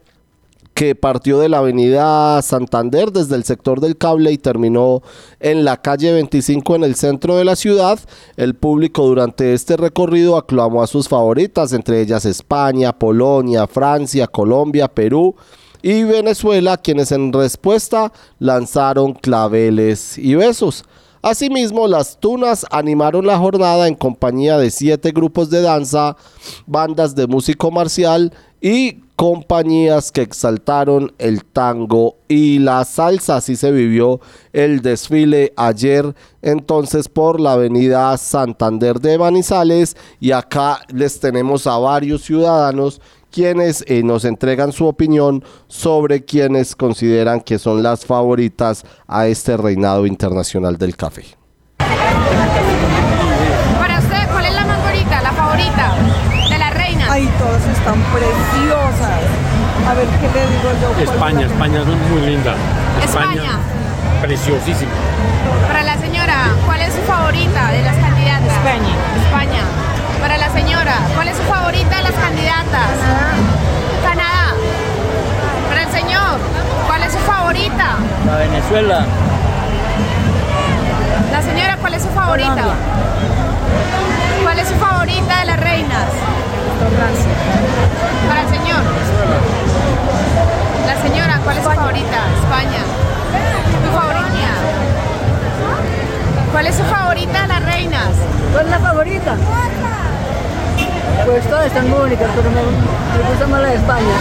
que 0.72 0.94
partió 0.94 1.40
de 1.40 1.48
la 1.48 1.58
avenida 1.58 2.40
Santander 2.42 3.10
desde 3.10 3.34
el 3.34 3.42
sector 3.42 3.80
del 3.80 3.96
cable 3.96 4.30
y 4.30 4.38
terminó 4.38 5.02
en 5.40 5.64
la 5.64 5.76
calle 5.82 6.12
25 6.12 6.76
en 6.76 6.84
el 6.84 6.94
centro 6.94 7.38
de 7.38 7.44
la 7.44 7.56
ciudad. 7.56 7.98
El 8.36 8.54
público 8.54 9.04
durante 9.04 9.52
este 9.52 9.76
recorrido 9.76 10.36
aclamó 10.36 10.80
a 10.80 10.86
sus 10.86 11.08
favoritas, 11.08 11.72
entre 11.72 12.00
ellas 12.00 12.24
España, 12.24 12.96
Polonia, 12.96 13.66
Francia, 13.66 14.28
Colombia, 14.28 14.86
Perú 14.86 15.34
y 15.82 16.04
Venezuela, 16.04 16.76
quienes 16.76 17.10
en 17.10 17.32
respuesta 17.32 18.12
lanzaron 18.38 19.12
claveles 19.12 20.16
y 20.18 20.36
besos. 20.36 20.84
Asimismo, 21.24 21.88
las 21.88 22.20
Tunas 22.20 22.66
animaron 22.70 23.26
la 23.26 23.38
jornada 23.38 23.88
en 23.88 23.94
compañía 23.94 24.58
de 24.58 24.70
siete 24.70 25.10
grupos 25.10 25.48
de 25.48 25.62
danza, 25.62 26.18
bandas 26.66 27.14
de 27.14 27.26
músico 27.26 27.70
marcial 27.70 28.30
y 28.60 29.00
compañías 29.16 30.12
que 30.12 30.20
exaltaron 30.20 31.14
el 31.16 31.42
tango 31.46 32.16
y 32.28 32.58
la 32.58 32.84
salsa. 32.84 33.36
Así 33.36 33.56
se 33.56 33.72
vivió 33.72 34.20
el 34.52 34.82
desfile 34.82 35.54
ayer 35.56 36.14
entonces 36.42 37.08
por 37.08 37.40
la 37.40 37.54
avenida 37.54 38.14
Santander 38.18 39.00
de 39.00 39.16
Manizales 39.16 39.96
y 40.20 40.32
acá 40.32 40.80
les 40.92 41.20
tenemos 41.20 41.66
a 41.66 41.78
varios 41.78 42.20
ciudadanos 42.20 43.00
quienes 43.34 43.84
eh, 43.88 44.04
nos 44.04 44.24
entregan 44.24 44.70
su 44.70 44.86
opinión 44.86 45.42
sobre 45.66 46.24
quienes 46.24 46.76
consideran 46.76 47.40
que 47.40 47.58
son 47.58 47.82
las 47.82 48.06
favoritas 48.06 48.84
a 49.08 49.26
este 49.26 49.56
reinado 49.56 50.06
internacional 50.06 50.78
del 50.78 50.96
café. 50.96 51.24
Para 51.78 51.98
usted, 53.98 54.30
¿cuál 54.30 54.46
es 54.46 54.54
la 54.54 54.64
más 54.64 54.80
bonita, 54.84 55.20
la 55.20 55.32
favorita 55.32 55.96
de 56.48 56.58
la 56.58 56.70
reina? 56.70 57.08
Ay, 57.10 57.28
todas 57.36 57.66
están 57.76 58.00
preciosas. 58.14 59.20
A 59.88 59.94
ver, 59.94 60.06
¿qué 60.06 60.28
le 60.30 60.46
digo 60.54 60.70
yo? 60.80 60.94
España, 61.02 61.46
España 61.46 61.80
es 61.80 61.86
muy 61.86 62.20
linda. 62.30 62.54
España. 63.02 63.58
Preciosísima. 64.22 64.92
Para 65.66 65.82
la 65.82 65.98
señora, 65.98 66.54
¿cuál 66.66 66.82
es 66.82 66.94
su 66.94 67.00
favorita 67.00 67.72
de 67.72 67.82
las 67.82 67.96
candidatas? 67.96 68.46
España. 68.46 68.94
España. 69.26 69.73
Señora, 70.84 71.00
¿cuál 71.14 71.28
es 71.28 71.36
su 71.38 71.42
favorita 71.44 71.96
de 71.96 72.02
las 72.02 72.12
candidatas? 72.12 72.90
Canadá. 74.02 74.52
Para 75.70 75.82
el 75.82 75.90
señor, 75.90 76.38
¿cuál 76.86 77.02
es 77.02 77.12
su 77.14 77.18
favorita? 77.20 77.96
La 78.26 78.36
Venezuela. 78.36 79.06
La 81.32 81.40
señora, 81.40 81.78
¿cuál 81.80 81.94
es 81.94 82.02
su 82.02 82.10
favorita? 82.10 82.64
¿Cuál 84.42 84.58
es 84.58 84.68
su 84.68 84.74
favorita 84.74 85.38
de 85.40 85.44
las 85.46 85.60
reinas? 85.60 86.08
Francia. 86.98 87.32
Para 88.28 88.42
el 88.42 88.48
señor. 88.50 88.82
La 90.86 91.00
señora, 91.00 91.40
¿cuál 91.44 91.56
es 91.56 91.64
su 91.64 91.70
favorita? 91.70 92.18
España. 92.42 92.84
¿Tu 93.84 93.90
favorita? 93.98 94.24
¿Cuál 96.52 96.66
es 96.66 96.74
su 96.76 96.84
favorita 96.84 97.40
de 97.40 97.48
las 97.48 97.64
reinas? 97.64 98.10
¿Cuál 98.52 98.66
es 98.66 98.70
la 98.70 98.78
favorita? 98.80 99.34
Pues 101.24 101.48
todas 101.48 101.66
están 101.66 101.88
muy 101.88 101.98
bonitas, 101.98 102.28
pero 102.34 102.50
me, 102.50 102.62
me 102.62 103.28
gusta 103.30 103.46
más 103.46 103.62
la 103.62 103.68
de 103.68 103.76
España. 103.76 104.14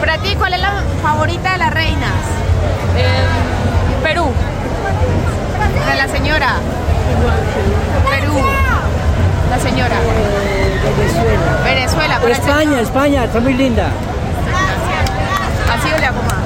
Para 0.00 0.18
ti, 0.18 0.34
¿cuál 0.36 0.54
es 0.54 0.60
la 0.60 0.82
favorita 1.02 1.52
de 1.52 1.58
las 1.58 1.74
reinas? 1.74 2.12
Perú. 4.02 4.30
De 5.88 5.96
la 5.96 6.08
señora. 6.08 6.56
Perú. 8.10 8.34
La 9.50 9.58
señora. 9.58 9.96
Venezuela. 10.96 11.64
Venezuela. 11.64 12.20
el 12.24 12.30
España. 12.32 12.80
España, 12.80 13.24
está 13.24 13.40
muy 13.40 13.54
linda. 13.54 13.88
Así 15.72 15.90
yo 15.90 15.98
le 15.98 16.06
hago 16.06 16.22
más. 16.22 16.44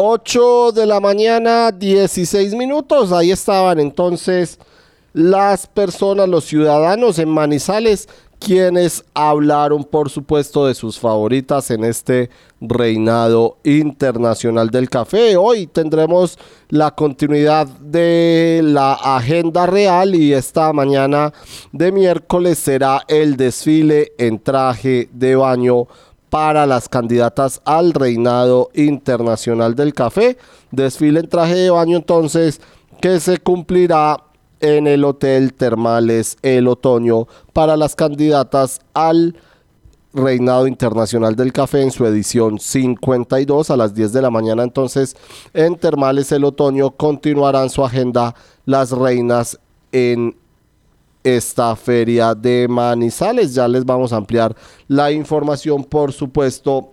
8 0.00 0.70
de 0.70 0.86
la 0.86 1.00
mañana, 1.00 1.72
16 1.72 2.54
minutos. 2.54 3.10
Ahí 3.10 3.32
estaban 3.32 3.80
entonces 3.80 4.56
las 5.12 5.66
personas, 5.66 6.28
los 6.28 6.44
ciudadanos 6.44 7.18
en 7.18 7.28
Manizales, 7.28 8.08
quienes 8.38 9.04
hablaron, 9.12 9.82
por 9.82 10.08
supuesto, 10.08 10.68
de 10.68 10.76
sus 10.76 11.00
favoritas 11.00 11.72
en 11.72 11.82
este 11.82 12.30
reinado 12.60 13.56
internacional 13.64 14.70
del 14.70 14.88
café. 14.88 15.36
Hoy 15.36 15.66
tendremos 15.66 16.38
la 16.68 16.92
continuidad 16.92 17.66
de 17.66 18.60
la 18.62 18.92
agenda 18.92 19.66
real 19.66 20.14
y 20.14 20.32
esta 20.32 20.72
mañana 20.72 21.32
de 21.72 21.90
miércoles 21.90 22.60
será 22.60 23.02
el 23.08 23.36
desfile 23.36 24.12
en 24.16 24.38
traje 24.38 25.08
de 25.12 25.34
baño 25.34 25.88
para 26.30 26.66
las 26.66 26.88
candidatas 26.88 27.60
al 27.64 27.92
reinado 27.92 28.70
internacional 28.74 29.74
del 29.74 29.94
café. 29.94 30.36
Desfile 30.70 31.20
en 31.20 31.28
traje 31.28 31.54
de 31.54 31.70
baño 31.70 31.96
entonces 31.96 32.60
que 33.00 33.20
se 33.20 33.38
cumplirá 33.38 34.24
en 34.60 34.86
el 34.86 35.04
Hotel 35.04 35.54
Termales 35.54 36.36
el 36.42 36.68
otoño 36.68 37.26
para 37.52 37.76
las 37.76 37.94
candidatas 37.94 38.80
al 38.94 39.36
Reinado 40.12 40.66
Internacional 40.66 41.36
del 41.36 41.52
Café 41.52 41.82
en 41.82 41.90
su 41.90 42.06
edición 42.06 42.58
52 42.58 43.70
a 43.70 43.76
las 43.76 43.94
10 43.94 44.12
de 44.12 44.22
la 44.22 44.30
mañana. 44.30 44.62
Entonces, 44.62 45.16
en 45.52 45.76
Termales 45.76 46.32
el 46.32 46.44
otoño 46.44 46.90
continuarán 46.92 47.70
su 47.70 47.84
agenda 47.84 48.34
las 48.64 48.90
reinas 48.90 49.60
en 49.92 50.36
esta 51.22 51.74
feria 51.76 52.34
de 52.34 52.66
Manizales. 52.68 53.54
Ya 53.54 53.68
les 53.68 53.84
vamos 53.84 54.12
a 54.12 54.16
ampliar 54.16 54.54
la 54.86 55.10
información, 55.12 55.84
por 55.84 56.12
supuesto, 56.12 56.92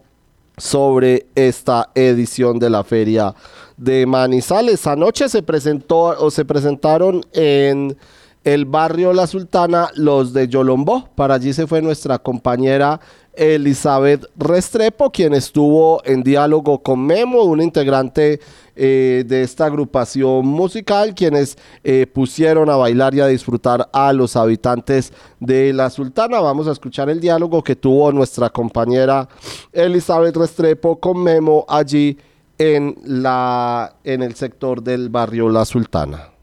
sobre 0.58 1.27
esta 1.36 1.89
edición 1.96 2.60
de 2.60 2.70
la 2.70 2.84
feria 2.84 3.36
de 3.77 4.05
Manizales. 4.05 4.88
Anoche 4.88 5.27
se 5.29 5.44
presentó 5.44 5.98
o 6.20 6.32
se 6.32 6.46
presentaron 6.46 7.22
en 7.34 7.98
el 8.46 8.66
barrio 8.66 9.12
La 9.12 9.28
Sultana 9.28 9.90
los 9.96 10.32
de 10.32 10.48
Yolombó. 10.48 11.10
Para 11.16 11.34
allí 11.34 11.52
se 11.52 11.68
fue 11.68 11.82
nuestra 11.82 12.20
compañera 12.20 13.02
Elizabeth 13.34 14.28
Restrepo, 14.38 15.12
quien 15.12 15.34
estuvo 15.34 16.02
en 16.06 16.24
diálogo 16.24 16.82
con 16.82 17.06
Memo, 17.06 17.42
un 17.42 17.62
integrante 17.62 18.40
eh, 18.75 19.25
de 19.28 19.42
esta 19.42 19.66
agrupación 19.66 20.46
musical, 20.46 21.16
quienes 21.16 21.58
eh, 21.84 22.06
pusieron 22.06 22.70
a 22.70 22.75
bailar 22.78 23.16
y 23.16 23.20
a 23.20 23.28
disfrutar 23.28 23.90
a 23.92 24.14
los 24.14 24.36
habitantes 24.36 25.12
de 25.40 25.74
La 25.74 25.90
Sultana. 25.90 26.40
Vamos 26.40 26.68
a 26.68 26.72
escuchar 26.72 27.10
el 27.10 27.20
diálogo 27.20 27.64
que 27.64 27.75
tuvo 27.75 28.12
nuestra 28.12 28.52
compañera 28.52 29.28
Elizabeth 29.74 30.38
Restrepo 30.38 31.00
con 31.00 31.22
Memo 31.22 31.66
allí 31.68 32.18
en, 32.60 32.96
la, 33.04 33.96
en 34.04 34.22
el 34.22 34.36
sector 34.36 34.84
del 34.84 35.10
barrio 35.10 35.50
La 35.50 35.66
Sultana. 35.66 36.35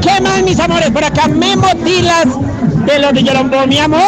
¿Qué 0.00 0.20
más, 0.20 0.42
mis 0.42 0.58
amores? 0.60 0.90
Por 0.90 1.04
acá 1.04 1.28
Memo 1.28 1.68
Dilas 1.84 2.26
de 2.86 2.98
los 2.98 3.12
de 3.12 3.22
Yolombó, 3.22 3.66
mi 3.66 3.78
amor. 3.78 4.00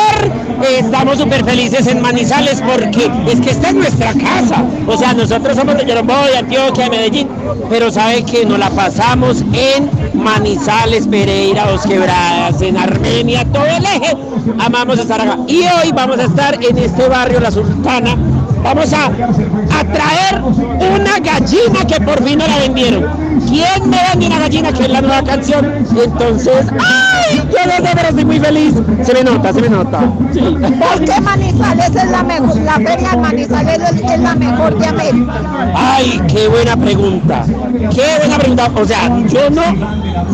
Estamos 0.78 1.18
súper 1.18 1.44
felices 1.44 1.86
en 1.88 2.00
Manizales 2.00 2.62
porque 2.62 3.10
es 3.26 3.40
que 3.40 3.50
esta 3.50 3.68
es 3.68 3.74
nuestra 3.74 4.12
casa. 4.14 4.64
O 4.86 4.96
sea, 4.96 5.12
nosotros 5.12 5.56
somos 5.56 5.76
de 5.76 5.84
Yolombó, 5.84 6.14
de 6.26 6.38
Antioquia, 6.38 6.84
de 6.84 6.90
Medellín, 6.90 7.28
pero 7.68 7.90
sabe 7.90 8.22
que 8.24 8.46
nos 8.46 8.59
la 8.59 8.70
pasamos 8.70 9.42
en 9.52 9.90
Manizales, 10.14 11.07
Pereira, 11.09 11.70
Dos 11.70 11.83
Quebradas, 11.83 12.62
en 12.62 12.76
Armenia, 12.76 13.44
todo 13.52 13.66
el 13.66 13.85
eje. 13.85 14.16
Amamos 14.59 14.98
estar 14.98 15.20
acá. 15.20 15.38
Y 15.48 15.62
hoy 15.62 15.92
vamos 15.92 16.18
a 16.18 16.24
estar 16.24 16.62
en 16.62 16.78
este 16.78 17.09
barrio, 17.09 17.40
La 17.40 17.50
Sultana. 17.50 18.16
Vamos 18.62 18.92
a, 18.92 19.07
a 19.07 19.85
traer 19.85 20.42
una 20.42 21.18
gallina 21.18 21.85
que 21.87 22.01
por 22.01 22.22
fin 22.22 22.38
nos 22.38 22.48
la 22.48 22.59
vendieron. 22.59 23.07
¿Quién 23.48 23.90
me 23.90 23.98
vende 24.09 24.27
una 24.27 24.38
gallina? 24.38 24.72
Que 24.72 24.85
es 24.85 24.90
la 24.90 25.01
nueva 25.01 25.22
canción. 25.22 25.72
Entonces, 26.05 26.66
¡ay! 26.79 27.42
Yo 27.51 27.66
no 27.66 27.87
sé, 27.87 27.92
pero 27.94 28.09
estoy 28.09 28.25
muy 28.25 28.38
feliz. 28.40 28.75
Se 29.03 29.12
me 29.12 29.25
nota, 29.25 29.53
se 29.53 29.61
me 29.61 29.68
nota. 29.68 30.01
Sí. 30.33 30.40
¿Por 30.40 31.05
qué 31.05 31.20
Manizales 31.20 31.90
es 31.94 32.11
la 32.11 32.22
mejor? 32.22 32.57
La 32.61 32.75
feria 32.75 33.11
de 33.11 33.16
Manizales 33.16 33.81
es, 33.90 34.11
es 34.11 34.20
la 34.20 34.35
mejor 34.35 34.79
de 34.79 34.87
América. 34.87 35.33
Ay, 35.75 36.20
qué 36.29 36.48
buena 36.48 36.77
pregunta. 36.77 37.44
Qué 37.94 38.05
buena 38.18 38.38
pregunta. 38.38 38.70
O 38.75 38.85
sea, 38.85 39.09
yo 39.29 39.51
no, 39.51 39.72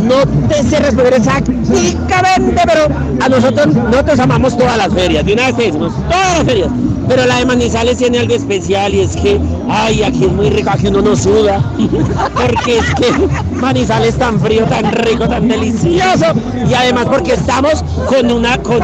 no 0.05 0.49
te 0.49 0.63
sé 0.63 0.79
responder 0.79 1.15
exactamente, 1.15 2.63
pero 2.67 2.87
a 3.25 3.29
nosotros, 3.29 3.75
nosotros 3.75 4.19
amamos 4.21 4.57
todas 4.57 4.77
las 4.77 4.93
ferias. 4.93 5.25
De 5.25 5.33
una 5.33 5.47
vez 5.47 5.57
te 5.57 5.63
decimos, 5.65 5.93
todas 6.09 6.39
las 6.39 6.45
ferias. 6.45 6.71
Pero 7.09 7.25
la 7.25 7.39
de 7.39 7.47
Manizales 7.47 7.97
tiene 7.97 8.18
algo 8.19 8.35
especial 8.35 8.95
y 8.95 9.01
es 9.01 9.17
que, 9.17 9.41
ay, 9.69 10.03
aquí 10.03 10.25
es 10.25 10.33
muy 10.33 10.51
rico, 10.51 10.71
aquí 10.71 10.89
uno 10.89 11.01
no 11.01 11.17
suda. 11.17 11.61
Porque 12.35 12.79
es 12.79 12.95
que 12.95 13.13
Manizales 13.55 14.11
es 14.11 14.19
tan 14.19 14.41
frío, 14.41 14.65
tan 14.67 14.93
rico, 14.93 15.29
tan 15.29 15.49
delicioso. 15.49 16.27
Y 16.69 16.75
además 16.75 17.07
porque 17.07 17.35
estamos 17.35 17.85
con 18.07 18.31
una, 18.31 18.59
con, 18.59 18.81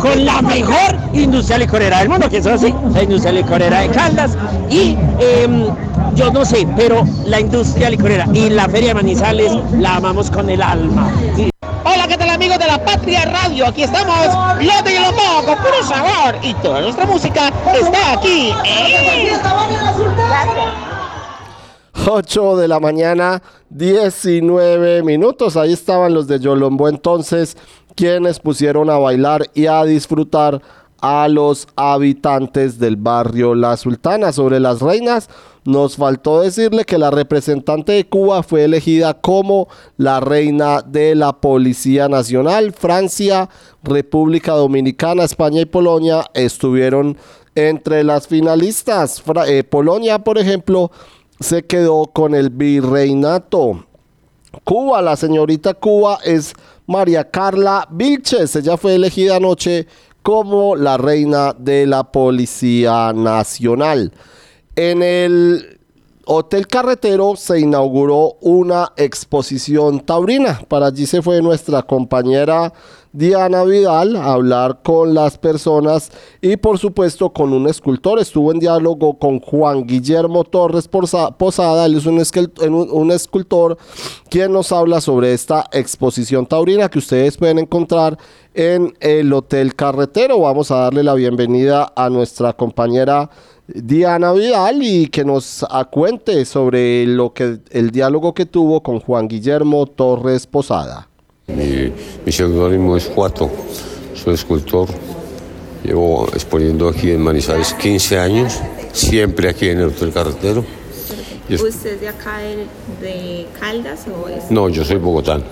con 0.00 0.24
la 0.24 0.42
mejor 0.42 0.96
industria 1.12 1.58
licorera 1.58 1.98
del 2.00 2.08
mundo, 2.08 2.28
que 2.28 2.38
eso 2.38 2.56
sí, 2.58 2.74
la 2.92 3.02
industria 3.02 3.32
licorera 3.32 3.80
de 3.80 3.88
Caldas. 3.88 4.36
Y 4.70 4.96
em, 5.20 5.66
yo 6.14 6.30
no 6.32 6.44
sé, 6.44 6.66
pero 6.76 7.04
la 7.26 7.40
industria 7.40 7.90
licorera 7.90 8.26
y 8.32 8.50
la 8.50 8.68
feria 8.68 8.88
de 8.88 8.94
Manizales 8.94 9.52
la 9.78 9.96
amamos 9.96 10.30
con 10.30 10.50
el 10.50 10.62
alma. 10.62 11.12
Hola, 11.96 12.08
¿qué 12.08 12.18
tal 12.18 12.28
amigos 12.28 12.58
de 12.58 12.66
la 12.66 12.84
Patria 12.84 13.24
Radio? 13.24 13.68
Aquí 13.68 13.84
estamos, 13.84 14.14
los 14.62 14.84
de 14.84 14.94
Yolombó, 14.96 15.46
con 15.46 15.56
puro 15.56 15.82
sabor 15.82 16.36
y 16.42 16.52
toda 16.56 16.82
nuestra 16.82 17.06
música 17.06 17.50
está 17.74 18.12
aquí. 18.12 18.52
¡Eh! 18.66 19.32
8 22.06 22.56
de 22.58 22.68
la 22.68 22.80
mañana, 22.80 23.42
19 23.70 25.04
minutos. 25.04 25.56
Ahí 25.56 25.72
estaban 25.72 26.12
los 26.12 26.26
de 26.26 26.38
Yolombó 26.38 26.90
entonces, 26.90 27.56
quienes 27.94 28.40
pusieron 28.40 28.90
a 28.90 28.98
bailar 28.98 29.46
y 29.54 29.66
a 29.66 29.82
disfrutar 29.84 30.60
a 31.00 31.28
los 31.28 31.68
habitantes 31.76 32.78
del 32.78 32.96
barrio 32.96 33.54
La 33.54 33.76
Sultana. 33.76 34.32
Sobre 34.32 34.60
las 34.60 34.80
reinas, 34.80 35.28
nos 35.66 35.96
faltó 35.96 36.40
decirle 36.40 36.84
que 36.84 36.96
la 36.96 37.10
representante 37.10 37.92
de 37.92 38.08
Cuba 38.08 38.42
fue 38.42 38.64
elegida 38.64 39.14
como 39.14 39.68
la 39.96 40.20
reina 40.20 40.80
de 40.80 41.14
la 41.14 41.32
Policía 41.40 42.08
Nacional. 42.08 42.72
Francia, 42.72 43.48
República 43.82 44.52
Dominicana, 44.52 45.24
España 45.24 45.60
y 45.60 45.66
Polonia 45.66 46.24
estuvieron 46.34 47.16
entre 47.56 48.04
las 48.04 48.28
finalistas. 48.28 49.22
Eh, 49.48 49.64
Polonia, 49.64 50.20
por 50.20 50.38
ejemplo, 50.38 50.92
se 51.40 51.64
quedó 51.64 52.04
con 52.06 52.34
el 52.34 52.50
virreinato. 52.50 53.86
Cuba, 54.64 55.02
la 55.02 55.16
señorita 55.16 55.74
Cuba 55.74 56.18
es 56.24 56.54
María 56.86 57.28
Carla 57.28 57.88
Vilches. 57.90 58.54
Ella 58.56 58.76
fue 58.76 58.94
elegida 58.94 59.36
anoche 59.36 59.86
como 60.26 60.74
la 60.74 60.96
reina 60.96 61.54
de 61.56 61.86
la 61.86 62.10
Policía 62.10 63.12
Nacional. 63.12 64.12
En 64.74 65.00
el 65.00 65.78
Hotel 66.24 66.66
Carretero 66.66 67.36
se 67.36 67.60
inauguró 67.60 68.36
una 68.40 68.92
exposición 68.96 70.00
taurina. 70.00 70.60
Para 70.66 70.86
allí 70.86 71.06
se 71.06 71.22
fue 71.22 71.40
nuestra 71.42 71.84
compañera 71.84 72.72
Diana 73.16 73.64
Vidal 73.64 74.14
hablar 74.14 74.80
con 74.82 75.14
las 75.14 75.38
personas 75.38 76.10
y 76.42 76.58
por 76.58 76.78
supuesto 76.78 77.30
con 77.32 77.54
un 77.54 77.66
escultor. 77.66 78.18
Estuvo 78.18 78.52
en 78.52 78.58
diálogo 78.58 79.18
con 79.18 79.40
Juan 79.40 79.86
Guillermo 79.86 80.44
Torres 80.44 80.86
Posa- 80.86 81.30
Posada, 81.30 81.86
él 81.86 81.94
es 81.94 82.04
un, 82.04 82.22
un- 82.92 83.10
escultor 83.10 83.78
quien 84.28 84.52
nos 84.52 84.70
habla 84.70 85.00
sobre 85.00 85.32
esta 85.32 85.64
exposición 85.72 86.44
taurina 86.44 86.90
que 86.90 86.98
ustedes 86.98 87.38
pueden 87.38 87.58
encontrar 87.58 88.18
en 88.52 88.94
el 89.00 89.32
Hotel 89.32 89.74
Carretero. 89.74 90.40
Vamos 90.40 90.70
a 90.70 90.76
darle 90.76 91.02
la 91.02 91.14
bienvenida 91.14 91.90
a 91.96 92.10
nuestra 92.10 92.52
compañera 92.52 93.30
Diana 93.66 94.34
Vidal 94.34 94.82
y 94.82 95.06
que 95.06 95.24
nos 95.24 95.64
cuente 95.90 96.44
sobre 96.44 97.06
lo 97.06 97.32
que 97.32 97.60
el 97.70 97.92
diálogo 97.92 98.34
que 98.34 98.44
tuvo 98.44 98.82
con 98.82 99.00
Juan 99.00 99.26
Guillermo 99.26 99.86
Torres 99.86 100.46
Posada. 100.46 101.08
Mi, 101.48 101.92
mi 102.24 102.32
seudónimo 102.32 102.96
es 102.96 103.06
Juato, 103.06 103.48
soy 104.14 104.34
escultor, 104.34 104.88
llevo 105.84 106.26
exponiendo 106.32 106.88
aquí 106.88 107.12
en 107.12 107.22
Manizales 107.22 107.72
15 107.74 108.18
años, 108.18 108.60
siempre 108.92 109.48
aquí 109.48 109.68
en 109.68 109.78
el 109.78 109.86
Hotel 109.86 110.12
Carretero. 110.12 110.64
¿Usted 111.48 111.94
es 111.94 112.00
de 112.00 112.08
acá 112.08 112.38
de, 112.38 112.66
de 113.00 113.46
Caldas 113.60 114.06
o 114.08 114.28
es? 114.28 114.50
no, 114.50 114.68
yo 114.68 114.84
soy 114.84 114.96
bogotano. 114.96 115.44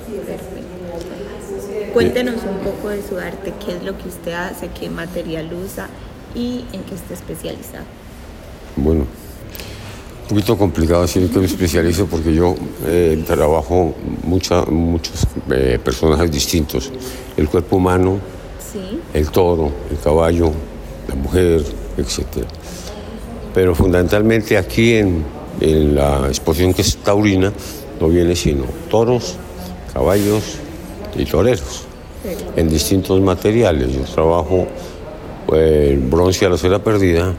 Cuéntenos 1.93 2.41
un 2.43 2.59
poco 2.59 2.89
de 2.89 3.01
su 3.01 3.17
arte, 3.17 3.53
qué 3.65 3.77
es 3.77 3.85
lo 3.85 3.97
que 3.97 4.09
usted 4.09 4.33
hace, 4.33 4.69
qué 4.69 4.91
material 4.91 5.49
usa 5.55 5.89
y 6.35 6.65
en 6.73 6.83
qué 6.83 6.97
está 6.97 7.15
especializado. 7.15 7.85
Bueno, 8.75 9.07
un 10.25 10.29
poquito 10.29 10.57
complicado 10.57 11.03
decir 11.03 11.31
que 11.31 11.39
me 11.39 11.45
especializo 11.45 12.07
porque 12.07 12.33
yo 12.35 12.55
eh, 12.87 13.23
trabajo 13.27 13.95
mucha, 14.25 14.65
muchos 14.65 15.27
eh, 15.51 15.79
personajes 15.85 16.31
distintos. 16.31 16.91
El 17.37 17.49
cuerpo 17.49 17.77
humano, 17.77 18.19
Sí. 18.73 18.99
el 19.13 19.31
toro, 19.31 19.71
el 19.91 19.99
caballo, 19.99 20.51
la 21.09 21.15
mujer, 21.15 21.63
etc. 21.99 22.45
Pero 23.53 23.75
fundamentalmente 23.75 24.57
aquí 24.57 24.95
en, 24.95 25.23
en 25.61 25.95
la 25.95 26.27
exposición 26.27 26.73
que 26.75 26.83
es 26.83 26.97
taurina 26.97 27.53
no 28.01 28.09
viene 28.09 28.35
sino 28.35 28.65
toros, 28.91 29.37
caballos 29.93 30.57
y 31.17 31.25
toreros 31.25 31.83
en 32.57 32.69
distintos 32.69 33.21
materiales. 33.21 33.93
Yo 33.93 34.01
trabajo 34.03 34.67
eh, 35.53 35.91
el 35.93 35.99
bronce 36.01 36.47
a 36.47 36.49
la 36.49 36.57
cera 36.57 36.79
perdida 36.83 37.33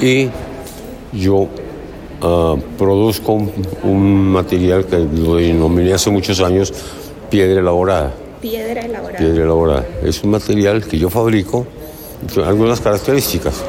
y 0.00 0.28
yo 1.12 1.48
ah, 2.22 2.56
produzco 2.78 3.32
un, 3.82 4.30
material 4.30 4.84
que 4.84 4.98
lo 4.98 5.36
denominé 5.36 5.94
hace 5.94 6.10
muchos 6.10 6.40
años 6.40 6.72
piedra 7.30 7.60
elaborada. 7.60 8.12
Piedra 8.40 8.82
elaborada. 8.82 9.18
Piedra 9.18 9.42
elaborada. 9.44 9.86
Es 10.02 10.22
un 10.22 10.30
material 10.30 10.84
que 10.84 10.98
yo 10.98 11.10
fabrico, 11.10 11.66
con 12.34 12.44
algunas 12.44 12.80
características. 12.80 13.64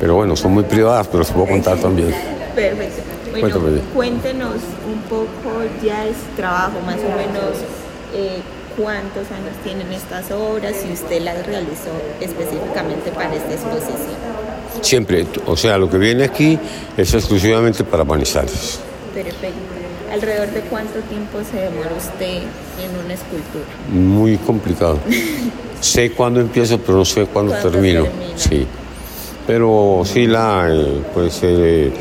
Pero 0.00 0.16
bueno, 0.16 0.36
son 0.36 0.52
muy 0.52 0.64
privadas, 0.64 1.06
pero 1.08 1.24
se 1.24 1.32
puedo 1.32 1.46
contar 1.46 1.78
también. 1.78 2.14
Perfecto. 2.54 3.02
Bueno, 3.32 3.60
cuéntenos 3.94 4.56
un 4.86 5.00
poco 5.08 5.62
ya 5.82 6.04
de 6.04 6.10
su 6.10 6.36
trabajo, 6.36 6.80
más 6.84 6.96
o 6.96 7.16
menos 7.16 7.56
eh, 8.14 8.42
cuántos 8.76 9.30
años 9.30 9.56
tienen 9.64 9.90
estas 9.92 10.30
obras 10.30 10.74
y 10.88 10.92
usted 10.92 11.22
las 11.22 11.46
realizó 11.46 11.90
específicamente 12.20 13.10
para 13.10 13.34
esta 13.34 13.52
exposición. 13.52 14.31
Siempre, 14.80 15.26
o 15.46 15.56
sea, 15.56 15.78
lo 15.78 15.88
que 15.90 15.98
viene 15.98 16.24
aquí 16.24 16.58
es 16.96 17.14
exclusivamente 17.14 17.84
para 17.84 18.04
Manizales. 18.04 18.80
Perfecto. 19.14 19.46
¿Alrededor 20.12 20.48
de 20.50 20.60
cuánto 20.62 20.98
tiempo 21.00 21.38
se 21.50 21.56
demora 21.58 21.90
usted 21.96 22.38
en 22.38 23.04
una 23.04 23.14
escultura? 23.14 23.64
Muy 23.90 24.36
complicado. 24.38 24.98
sé 25.80 26.12
cuándo 26.12 26.40
empiezo, 26.40 26.78
pero 26.78 26.98
no 26.98 27.04
sé 27.04 27.24
cuándo 27.26 27.52
¿Cuándo 27.52 27.70
termino. 27.70 28.02
termina? 28.04 28.36
Sí. 28.36 28.66
Pero 29.46 30.02
sí, 30.04 30.26
la, 30.26 30.68
eh, 30.70 31.02
puede 31.14 31.30
ser 31.30 31.56
eh, 31.60 31.92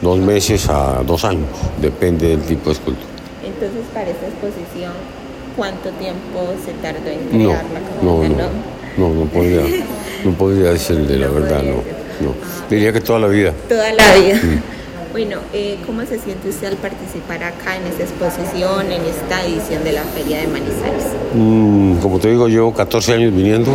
dos 0.00 0.18
meses 0.18 0.68
a 0.68 1.02
dos 1.06 1.24
años, 1.24 1.46
depende 1.80 2.28
del 2.28 2.40
tipo 2.42 2.66
de 2.70 2.72
escultura. 2.72 3.06
Entonces, 3.44 3.82
para 3.92 4.10
esta 4.10 4.26
exposición, 4.26 4.92
¿cuánto 5.56 5.90
tiempo 5.90 6.52
se 6.64 6.72
tardó 6.82 7.08
en 7.08 7.42
No, 7.42 7.50
crearla? 7.50 7.80
no, 8.02 8.22
no, 8.22 8.36
tal, 8.36 8.50
no, 8.96 9.08
no 9.14 9.24
podría, 9.26 9.62
no 10.24 10.32
podría 10.32 10.70
decirle 10.72 11.16
la 11.18 11.28
verdad, 11.40 11.62
no, 11.62 11.82
no. 12.20 12.34
Diría 12.68 12.92
que 12.92 13.00
toda 13.00 13.18
la 13.18 13.28
vida. 13.28 13.52
Toda 13.68 13.92
la 13.92 14.14
vida. 14.16 14.40
Bueno, 15.12 15.38
eh, 15.52 15.76
¿cómo 15.86 16.02
se 16.02 16.20
siente 16.20 16.50
usted 16.50 16.68
al 16.68 16.76
participar 16.76 17.42
acá 17.42 17.76
en 17.76 17.84
esta 17.84 18.04
exposición, 18.04 18.92
en 18.92 19.02
esta 19.02 19.44
edición 19.44 19.82
de 19.82 19.90
la 19.90 20.04
Feria 20.04 20.38
de 20.38 20.46
Manizales? 20.46 21.04
Mm, 21.34 21.96
como 21.96 22.20
te 22.20 22.30
digo, 22.30 22.46
llevo 22.46 22.72
14 22.72 23.14
años 23.14 23.34
viniendo, 23.34 23.72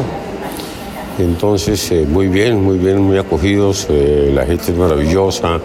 entonces 1.19 1.91
eh, 1.91 2.05
muy 2.07 2.29
bien, 2.29 2.63
muy 2.63 2.77
bien, 2.77 3.01
muy 3.01 3.17
acogidos, 3.17 3.87
eh, 3.89 4.31
la 4.33 4.45
gente 4.45 4.71
es 4.71 4.77
maravillosa, 4.77 5.59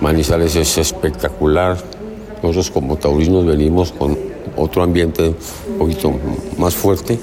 Manizales 0.00 0.56
es 0.56 0.78
espectacular, 0.78 1.76
nosotros 2.42 2.70
como 2.70 2.96
taurinos 2.96 3.44
venimos 3.44 3.92
con 3.92 4.18
otro 4.56 4.82
ambiente 4.82 5.34
un 5.72 5.78
poquito 5.78 6.10
más 6.56 6.74
fuerte, 6.74 7.18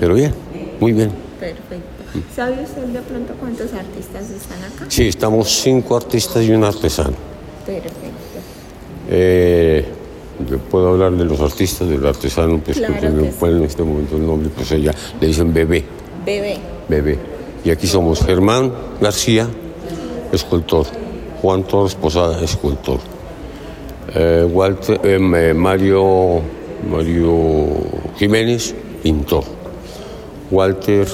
pero 0.00 0.14
bien, 0.14 0.32
muy 0.80 0.92
bien. 0.92 1.10
Perfecto. 1.38 1.95
¿Sabe 2.34 2.62
usted 2.62 2.82
de 2.86 3.00
pronto 3.00 3.34
cuántos 3.40 3.72
artistas 3.72 4.30
están 4.30 4.58
acá? 4.64 4.86
Sí, 4.88 5.08
estamos 5.08 5.48
cinco 5.48 5.96
artistas 5.96 6.42
y 6.44 6.52
un 6.52 6.64
artesano. 6.64 7.14
Perfecto. 7.64 7.90
Eh, 9.08 9.84
yo 10.48 10.58
puedo 10.58 10.88
hablar 10.90 11.12
de 11.12 11.24
los 11.24 11.40
artistas, 11.40 11.88
del 11.88 12.04
artesano, 12.04 12.60
pues 12.64 12.76
Claro 12.78 13.00
que 13.00 13.08
me 13.08 13.30
sí. 13.32 13.38
en 13.44 13.62
este 13.64 13.82
momento 13.82 14.16
el 14.16 14.26
nombre, 14.26 14.50
pues 14.54 14.70
ella 14.72 14.92
le 15.20 15.26
dicen 15.26 15.52
bebé. 15.52 15.84
Bebé. 16.24 16.58
Bebé. 16.88 17.18
Y 17.64 17.70
aquí 17.70 17.86
somos 17.86 18.20
Germán 18.24 18.72
García, 19.00 19.48
escultor. 20.32 20.86
Juan 21.42 21.64
Torres 21.64 21.94
Posada, 21.94 22.42
escultor. 22.42 22.98
Eh, 24.14 24.48
Walter, 24.50 25.00
eh, 25.04 25.18
Mario, 25.54 26.40
Mario 26.90 27.68
Jiménez, 28.18 28.74
pintor. 29.02 29.44
Walter 30.50 31.06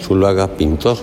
Zuluaga, 0.00 0.48
pintor. 0.48 0.96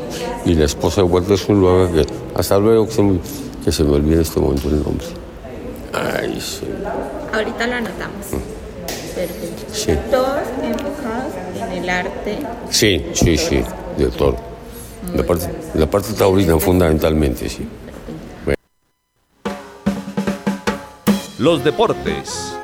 Y 0.46 0.54
la 0.54 0.66
esposa 0.66 1.02
de 1.02 1.08
Walter 1.08 1.38
Zuluaga, 1.38 1.92
que 1.92 2.06
hasta 2.36 2.58
luego 2.58 2.88
que 2.88 2.94
se 2.94 3.02
me, 3.04 3.20
que 3.64 3.72
se 3.72 3.84
me 3.84 3.92
olvide 3.92 4.16
en 4.16 4.22
este 4.22 4.40
momento 4.40 4.70
el 4.70 4.84
nombre. 4.84 5.06
Ay, 5.94 6.40
sí. 6.40 6.68
Ahorita 7.34 7.68
lo 7.68 7.76
anotamos. 7.76 8.28
Perfecto. 9.16 9.74
Sí. 9.74 9.94
Todos 10.12 10.42
enfocados 10.62 11.34
en 11.62 11.84
el 11.84 11.90
arte. 11.90 12.40
Sí, 12.70 13.06
sí, 13.14 13.38
sí, 13.38 13.64
de 13.98 14.08
todo. 14.08 14.36
La 15.16 15.24
parte, 15.24 15.50
la 15.74 15.90
parte 15.90 16.14
taurina 16.14 16.60
fundamentalmente, 16.60 17.50
sí. 17.50 17.68
Bueno. 18.46 18.58
Los 21.40 21.64
deportes. 21.64 22.57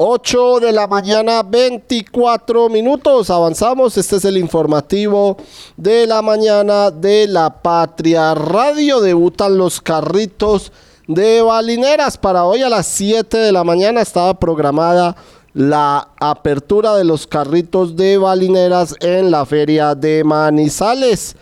8 0.00 0.60
de 0.60 0.70
la 0.70 0.86
mañana, 0.86 1.42
24 1.42 2.68
minutos. 2.68 3.30
Avanzamos. 3.30 3.96
Este 3.96 4.14
es 4.14 4.24
el 4.24 4.36
informativo 4.36 5.36
de 5.76 6.06
la 6.06 6.22
mañana 6.22 6.92
de 6.92 7.26
la 7.26 7.60
Patria 7.60 8.32
Radio. 8.32 9.00
Debutan 9.00 9.58
los 9.58 9.80
carritos 9.80 10.70
de 11.08 11.42
balineras. 11.42 12.16
Para 12.16 12.44
hoy 12.44 12.62
a 12.62 12.68
las 12.68 12.86
7 12.86 13.38
de 13.38 13.50
la 13.50 13.64
mañana 13.64 14.00
estaba 14.00 14.38
programada 14.38 15.16
la 15.52 16.06
apertura 16.20 16.94
de 16.94 17.02
los 17.02 17.26
carritos 17.26 17.96
de 17.96 18.18
balineras 18.18 18.94
en 19.00 19.32
la 19.32 19.44
feria 19.46 19.96
de 19.96 20.22
Manizales. 20.22 21.34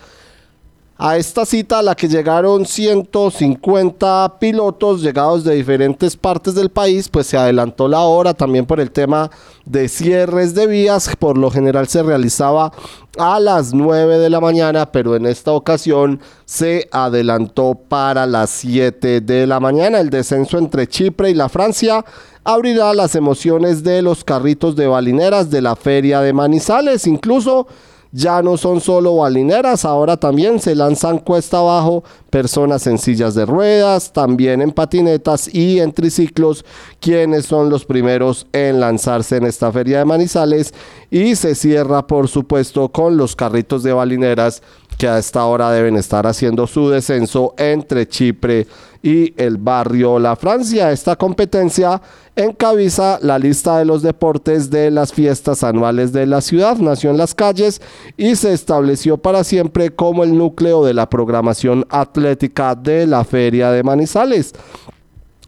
A 0.99 1.19
esta 1.19 1.45
cita 1.45 1.81
a 1.81 1.83
la 1.83 1.95
que 1.95 2.09
llegaron 2.09 2.65
150 2.65 4.39
pilotos 4.39 5.03
llegados 5.03 5.45
de 5.45 5.55
diferentes 5.55 6.17
partes 6.17 6.55
del 6.55 6.71
país, 6.71 7.11
pues 7.11 7.27
se 7.27 7.37
adelantó 7.37 7.87
la 7.87 8.01
hora 8.01 8.33
también 8.33 8.65
por 8.65 8.81
el 8.81 8.91
tema 8.91 9.31
de 9.67 9.91
cierres 9.91 10.55
de 10.55 10.67
vías. 10.67 11.15
Por 11.19 11.37
lo 11.37 11.51
general 11.51 11.87
se 11.87 12.03
realizaba 12.03 12.73
a 13.19 13.39
las 13.41 13.75
9 13.75 14.17
de 14.17 14.31
la 14.31 14.41
mañana, 14.41 14.91
pero 14.91 15.15
en 15.17 15.27
esta 15.27 15.53
ocasión 15.53 16.19
se 16.47 16.89
adelantó 16.91 17.75
para 17.75 18.25
las 18.25 18.49
7 18.49 19.21
de 19.21 19.47
la 19.47 19.61
mañana. 19.61 20.01
El 20.01 20.09
descenso 20.09 20.57
entre 20.57 20.87
Chipre 20.87 21.29
y 21.29 21.35
la 21.35 21.51
Francia 21.51 22.07
abrirá 22.43 22.95
las 22.95 23.15
emociones 23.17 23.85
de 23.85 24.01
los 24.01 24.25
carritos 24.25 24.75
de 24.77 24.87
balineras 24.87 25.51
de 25.51 25.61
la 25.61 25.77
feria 25.77 26.23
de 26.23 26.33
Manizales. 26.33 27.07
Incluso 27.07 27.67
ya 28.17 28.41
no 28.41 28.57
son 28.57 28.81
solo 28.81 29.17
balineras, 29.17 29.85
ahora 29.85 30.17
también 30.17 30.59
se 30.59 30.75
lanzan 30.75 31.19
cuesta 31.19 31.59
abajo 31.59 32.03
personas 32.31 32.87
en 32.87 32.97
sillas 32.97 33.35
de 33.35 33.45
ruedas, 33.45 34.11
también 34.11 34.63
en 34.63 34.71
patinetas 34.73 35.55
y 35.55 35.81
en 35.81 35.93
triciclos, 35.93 36.65
quienes 36.99 37.45
son 37.45 37.69
los 37.69 37.85
primeros 37.85 38.47
en 38.55 38.81
lanzarse 38.81 39.37
en 39.37 39.45
esta 39.45 39.71
feria 39.71 39.99
de 39.99 40.07
Manizales 40.07 40.73
y 41.11 41.37
se 41.37 41.55
cierra 41.55 42.07
por 42.07 42.29
supuesto 42.29 42.89
con 42.89 43.19
los 43.19 43.37
carritos 43.37 43.83
de 43.83 43.93
balineras 43.93 44.63
que 44.97 45.09
a 45.09 45.19
esta 45.19 45.45
hora 45.45 45.71
deben 45.71 45.97
estar 45.97 46.27
haciendo 46.27 46.67
su 46.67 46.89
descenso 46.89 47.53
entre 47.59 48.09
Chipre 48.09 48.67
y 49.07 49.33
el 49.37 49.57
barrio 49.57 50.19
La 50.19 50.35
Francia. 50.35 50.91
Esta 50.91 51.15
competencia 51.15 52.03
encabeza 52.35 53.21
la 53.23 53.39
lista 53.39 53.79
de 53.79 53.85
los 53.85 54.03
deportes 54.03 54.69
de 54.69 54.91
las 54.91 55.13
fiestas 55.13 55.63
anuales 55.63 56.13
de 56.13 56.27
la 56.27 56.41
ciudad. 56.41 56.77
Nació 56.79 57.11
en 57.11 57.17
las 57.17 57.33
calles 57.33 57.81
y 58.17 58.35
se 58.35 58.53
estableció 58.53 59.17
para 59.17 59.45
siempre 59.45 59.91
como 59.91 60.25
el 60.25 60.37
núcleo 60.37 60.85
de 60.85 60.93
la 60.93 61.09
programación 61.09 61.87
atlética 61.89 62.75
de 62.75 63.07
la 63.07 63.23
Feria 63.23 63.71
de 63.71 63.85
Manizales. 63.85 64.55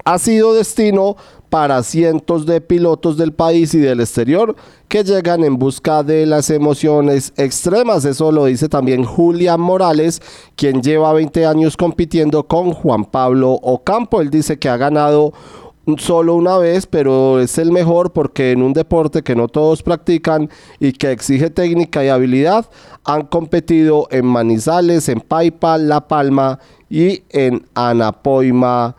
Ha 0.05 0.21
sido 0.21 0.55
destino 0.55 1.17
para 1.49 1.83
cientos 1.83 2.47
de 2.47 2.61
pilotos 2.61 3.17
del 3.17 3.33
país 3.33 3.75
y 3.75 3.79
del 3.79 4.01
exterior 4.01 4.55
que 4.89 5.05
llegan 5.05 5.45
en 5.45 5.59
busca 5.59 6.03
de 6.03 6.27
las 6.27 6.51
emociones 6.51 7.33
extremas. 7.37 8.05
Eso 8.05 8.33
lo 8.33 8.47
dice 8.47 8.69
también 8.69 9.05
Julián 9.05 9.61
Morales, 9.61 10.23
quien 10.57 10.83
lleva 10.83 11.13
20 11.13 11.47
años 11.47 11.77
compitiendo 11.77 12.45
con 12.47 12.73
Juan 12.73 13.05
Pablo 13.05 13.53
Ocampo. 13.53 14.21
Él 14.21 14.31
dice 14.31 14.59
que 14.59 14.69
ha 14.69 14.77
ganado 14.77 15.33
solo 15.97 16.35
una 16.35 16.59
vez, 16.59 16.87
pero 16.87 17.41
es 17.41 17.57
el 17.57 17.73
mejor 17.73 18.13
porque 18.13 18.53
en 18.53 18.63
un 18.63 18.75
deporte 18.75 19.23
que 19.23 19.35
no 19.35 19.49
todos 19.49 19.83
practican 19.83 20.51
y 20.79 20.93
que 20.93 21.13
exige 21.13 21.49
técnica 21.49 22.05
y 22.05 22.09
habilidad, 22.09 22.67
han 23.05 23.23
competido 23.23 24.07
en 24.11 24.27
Manizales, 24.27 25.09
en 25.09 25.21
Paipa, 25.21 25.79
La 25.79 26.07
Palma 26.07 26.59
y 26.91 27.23
en 27.31 27.65
Anapoima. 27.75 28.97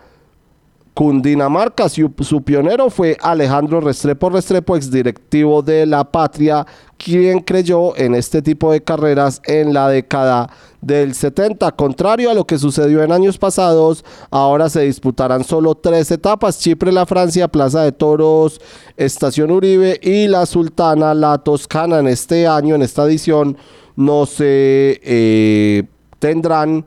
Cundinamarca. 0.99 1.87
Su, 1.87 2.41
pionero 2.43 2.89
fue 2.89 3.15
Alejandro 3.21 3.79
Restrepo 3.79 4.29
Restrepo, 4.29 4.75
exdirectivo 4.75 5.61
de 5.61 5.85
La 5.85 6.03
Patria, 6.03 6.67
quien 6.97 7.39
creyó 7.39 7.95
en 7.95 8.15
este 8.15 8.41
tipo 8.41 8.73
de 8.73 8.83
carreras 8.83 9.41
en 9.45 9.73
la 9.73 9.87
década 9.87 10.49
del 10.81 11.13
70. 11.13 11.71
Contrario 11.71 12.29
a 12.29 12.33
lo 12.33 12.45
que 12.45 12.57
sucedió 12.57 13.01
en 13.01 13.13
años 13.13 13.37
pasados, 13.37 14.03
ahora 14.29 14.67
se 14.67 14.81
disputarán 14.81 15.45
solo 15.45 15.73
tres 15.73 16.11
etapas: 16.11 16.59
Chipre, 16.59 16.91
la 16.91 17.05
Francia, 17.05 17.47
Plaza 17.47 17.83
de 17.83 17.93
Toros, 17.93 18.59
Estación 18.97 19.51
Uribe 19.51 20.01
y 20.03 20.27
la 20.27 20.45
Sultana, 20.45 21.13
la 21.13 21.37
Toscana. 21.37 21.99
En 21.99 22.07
este 22.07 22.45
año, 22.45 22.75
en 22.75 22.81
esta 22.81 23.05
edición, 23.05 23.55
no 23.95 24.25
se 24.25 24.99
eh, 25.01 25.83
tendrán 26.19 26.83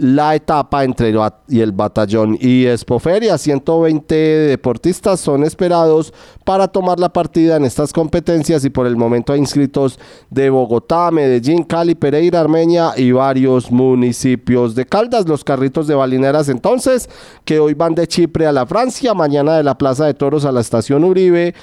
la 0.00 0.34
etapa 0.34 0.82
entre 0.82 1.10
el 1.10 1.20
y 1.46 1.60
el 1.60 1.72
batallón 1.72 2.38
y 2.40 2.64
Espoferia. 2.64 3.36
120 3.36 4.14
deportistas 4.14 5.20
son 5.20 5.44
esperados 5.44 6.14
para 6.44 6.68
tomar 6.68 6.98
la 6.98 7.10
partida 7.10 7.56
en 7.56 7.66
estas 7.66 7.92
competencias 7.92 8.64
y 8.64 8.70
por 8.70 8.86
el 8.86 8.96
momento 8.96 9.34
hay 9.34 9.40
inscritos 9.40 9.98
de 10.30 10.48
Bogotá, 10.48 11.10
Medellín, 11.10 11.64
Cali, 11.64 11.94
Pereira, 11.94 12.40
Armenia 12.40 12.92
y 12.96 13.12
varios 13.12 13.70
municipios 13.70 14.74
de 14.74 14.86
Caldas. 14.86 15.28
Los 15.28 15.44
carritos 15.44 15.86
de 15.86 15.94
balineras 15.94 16.48
entonces 16.48 17.10
que 17.44 17.60
hoy 17.60 17.74
van 17.74 17.94
de 17.94 18.08
Chipre 18.08 18.46
a 18.46 18.52
la 18.52 18.64
Francia, 18.64 19.12
mañana 19.12 19.58
de 19.58 19.62
la 19.62 19.76
Plaza 19.76 20.06
de 20.06 20.14
Toros 20.14 20.46
a 20.46 20.52
la 20.52 20.62
Estación 20.62 21.04
Uribe 21.04 21.54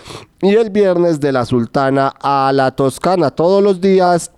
y 0.44 0.54
el 0.54 0.70
viernes 0.70 1.20
de 1.20 1.32
la 1.32 1.44
Sultana 1.44 2.14
a 2.22 2.52
la 2.54 2.76
Toscana. 2.76 3.32
Todos 3.32 3.64
los 3.64 3.82
días 3.82 4.32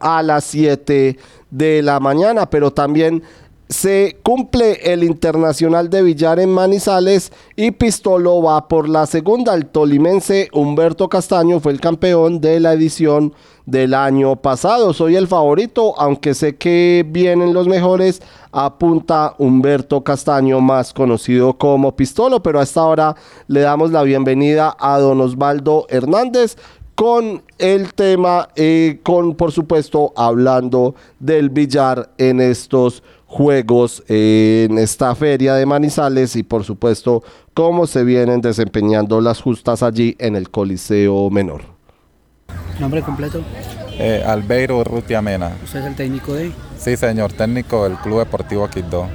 a 0.00 0.22
las 0.22 0.44
7 0.44 1.18
de 1.50 1.82
la 1.82 2.00
mañana, 2.00 2.48
pero 2.48 2.72
también 2.72 3.22
se 3.70 4.18
cumple 4.24 4.92
el 4.92 5.04
Internacional 5.04 5.90
de 5.90 6.02
Villar 6.02 6.40
en 6.40 6.50
Manizales 6.50 7.32
y 7.54 7.70
Pistolo 7.70 8.42
va 8.42 8.66
por 8.66 8.88
la 8.88 9.06
segunda. 9.06 9.54
El 9.54 9.66
tolimense 9.66 10.48
Humberto 10.52 11.08
Castaño 11.08 11.60
fue 11.60 11.70
el 11.70 11.80
campeón 11.80 12.40
de 12.40 12.58
la 12.58 12.72
edición 12.72 13.32
del 13.66 13.94
año 13.94 14.34
pasado. 14.34 14.92
Soy 14.92 15.14
el 15.14 15.28
favorito, 15.28 15.94
aunque 15.98 16.34
sé 16.34 16.56
que 16.56 17.06
vienen 17.08 17.54
los 17.54 17.68
mejores. 17.68 18.20
Apunta 18.50 19.36
Humberto 19.38 20.02
Castaño, 20.02 20.60
más 20.60 20.92
conocido 20.92 21.56
como 21.56 21.94
Pistolo, 21.94 22.42
pero 22.42 22.58
a 22.58 22.64
esta 22.64 22.82
hora 22.82 23.14
le 23.46 23.60
damos 23.60 23.92
la 23.92 24.02
bienvenida 24.02 24.76
a 24.80 24.98
don 24.98 25.20
Osvaldo 25.20 25.86
Hernández 25.88 26.56
con 27.00 27.42
el 27.56 27.94
tema, 27.94 28.50
eh, 28.56 29.00
con 29.02 29.34
por 29.34 29.52
supuesto 29.52 30.12
hablando 30.16 30.94
del 31.18 31.48
billar 31.48 32.10
en 32.18 32.42
estos 32.42 33.02
juegos, 33.24 34.04
eh, 34.06 34.66
en 34.68 34.76
esta 34.76 35.14
feria 35.14 35.54
de 35.54 35.64
Manizales 35.64 36.36
y 36.36 36.42
por 36.42 36.62
supuesto 36.62 37.22
cómo 37.54 37.86
se 37.86 38.04
vienen 38.04 38.42
desempeñando 38.42 39.22
las 39.22 39.40
justas 39.40 39.82
allí 39.82 40.14
en 40.18 40.36
el 40.36 40.50
Coliseo 40.50 41.30
Menor. 41.30 41.62
¿Nombre 42.78 43.00
completo? 43.00 43.40
Eh, 43.98 44.22
Albeiro 44.26 44.84
Rutiamena. 44.84 45.56
¿Usted 45.64 45.80
es 45.80 45.86
el 45.86 45.96
técnico 45.96 46.34
de? 46.34 46.52
Sí, 46.76 46.98
señor, 46.98 47.32
técnico 47.32 47.84
del 47.84 47.96
Club 47.96 48.18
Deportivo 48.18 48.68
Quibdó. 48.68 49.08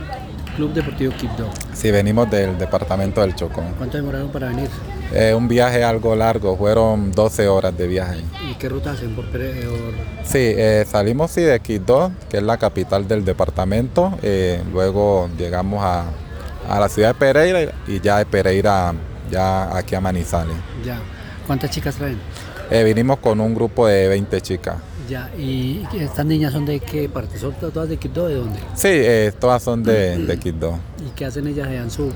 Club 0.55 0.73
Deportivo 0.73 1.13
Quibdó. 1.15 1.51
Sí, 1.73 1.91
venimos 1.91 2.31
del 2.31 2.57
departamento 2.57 3.21
del 3.21 3.35
Chocó. 3.35 3.61
¿Cuánto 3.77 3.97
demoraron 3.97 4.31
para 4.31 4.47
venir? 4.47 4.69
Eh, 5.13 5.33
un 5.33 5.47
viaje 5.47 5.83
algo 5.83 6.15
largo, 6.15 6.57
fueron 6.57 7.11
12 7.11 7.47
horas 7.47 7.77
de 7.77 7.87
viaje. 7.87 8.21
¿Y 8.49 8.55
qué 8.55 8.69
ruta 8.69 8.91
hacen 8.91 9.15
por 9.15 9.25
Pereira? 9.27 9.67
Sí, 10.23 10.39
eh, 10.39 10.85
salimos 10.89 11.31
sí, 11.31 11.41
de 11.41 11.59
Quibdó, 11.59 12.11
que 12.29 12.37
es 12.37 12.43
la 12.43 12.57
capital 12.57 13.07
del 13.07 13.23
departamento. 13.23 14.17
Eh, 14.21 14.61
luego 14.71 15.29
llegamos 15.37 15.83
a, 15.83 16.05
a, 16.67 16.79
la 16.79 16.89
ciudad 16.89 17.09
de 17.09 17.13
Pereira 17.15 17.73
y 17.87 17.99
ya 18.01 18.17
de 18.17 18.25
Pereira 18.25 18.93
ya 19.29 19.75
aquí 19.75 19.95
a 19.95 20.01
Manizales. 20.01 20.57
Ya. 20.83 20.99
¿Cuántas 21.45 21.69
chicas 21.71 21.95
traen? 21.95 22.19
vinimos 22.83 23.19
con 23.19 23.39
un 23.39 23.53
grupo 23.53 23.85
de 23.87 24.07
20 24.07 24.41
chicas. 24.41 24.77
Ya, 25.09 25.29
¿y 25.37 25.85
estas 25.99 26.25
niñas 26.25 26.53
son 26.53 26.65
de 26.65 26.79
qué 26.79 27.07
parte? 27.07 27.37
¿Son 27.37 27.53
todas 27.53 27.87
de 27.87 27.97
Quibdó? 27.97 28.27
¿De 28.27 28.35
dónde? 28.35 28.57
Sí, 28.73 28.87
eh, 28.89 29.31
todas 29.39 29.61
son 29.61 29.83
de, 29.83 30.17
de 30.25 30.39
Quibdó. 30.39 30.79
¿Y 31.05 31.11
qué 31.15 31.25
hacen 31.25 31.45
ellas 31.47 31.67
en 31.67 31.91
su 31.91 32.11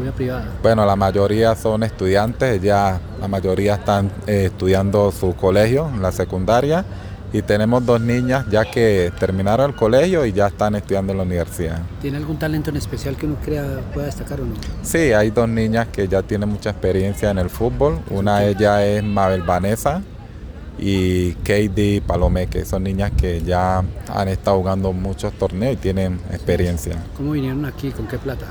vida 0.00 0.12
privada? 0.12 0.48
Bueno, 0.62 0.86
la 0.86 0.94
mayoría 0.94 1.56
son 1.56 1.82
estudiantes, 1.82 2.62
ya 2.62 3.00
la 3.20 3.28
mayoría 3.28 3.74
están 3.74 4.10
eh, 4.26 4.46
estudiando 4.46 5.10
su 5.10 5.34
colegio, 5.34 5.90
la 6.00 6.12
secundaria, 6.12 6.84
y 7.32 7.42
tenemos 7.42 7.84
dos 7.84 8.00
niñas 8.00 8.46
ya 8.50 8.64
que 8.64 9.12
terminaron 9.18 9.70
el 9.70 9.76
colegio 9.76 10.24
y 10.24 10.32
ya 10.32 10.46
están 10.46 10.76
estudiando 10.76 11.12
en 11.12 11.18
la 11.18 11.24
universidad. 11.24 11.80
¿Tiene 12.00 12.16
algún 12.18 12.38
talento 12.38 12.70
en 12.70 12.76
especial 12.76 13.16
que 13.16 13.26
uno 13.26 13.36
crea 13.44 13.80
pueda 13.92 14.06
destacar 14.06 14.40
o 14.40 14.44
no? 14.44 14.54
Sí, 14.82 15.12
hay 15.12 15.30
dos 15.30 15.48
niñas 15.48 15.88
que 15.88 16.08
ya 16.08 16.22
tienen 16.22 16.48
mucha 16.48 16.70
experiencia 16.70 17.30
en 17.30 17.38
el 17.38 17.50
fútbol. 17.50 17.98
Una 18.10 18.40
de 18.40 18.50
ellas 18.50 18.80
es 18.82 19.04
Mabel 19.04 19.42
Vanessa, 19.42 20.02
y 20.78 21.32
Katie 21.32 22.00
Palome, 22.00 22.46
que 22.46 22.64
son 22.64 22.84
niñas 22.84 23.12
que 23.16 23.42
ya 23.42 23.82
han 24.08 24.28
estado 24.28 24.58
jugando 24.58 24.92
muchos 24.92 25.32
torneos 25.32 25.74
y 25.74 25.76
tienen 25.76 26.20
experiencia. 26.30 26.96
¿Cómo 27.16 27.32
vinieron 27.32 27.64
aquí? 27.64 27.90
¿Con 27.90 28.06
qué 28.06 28.18
plata? 28.18 28.46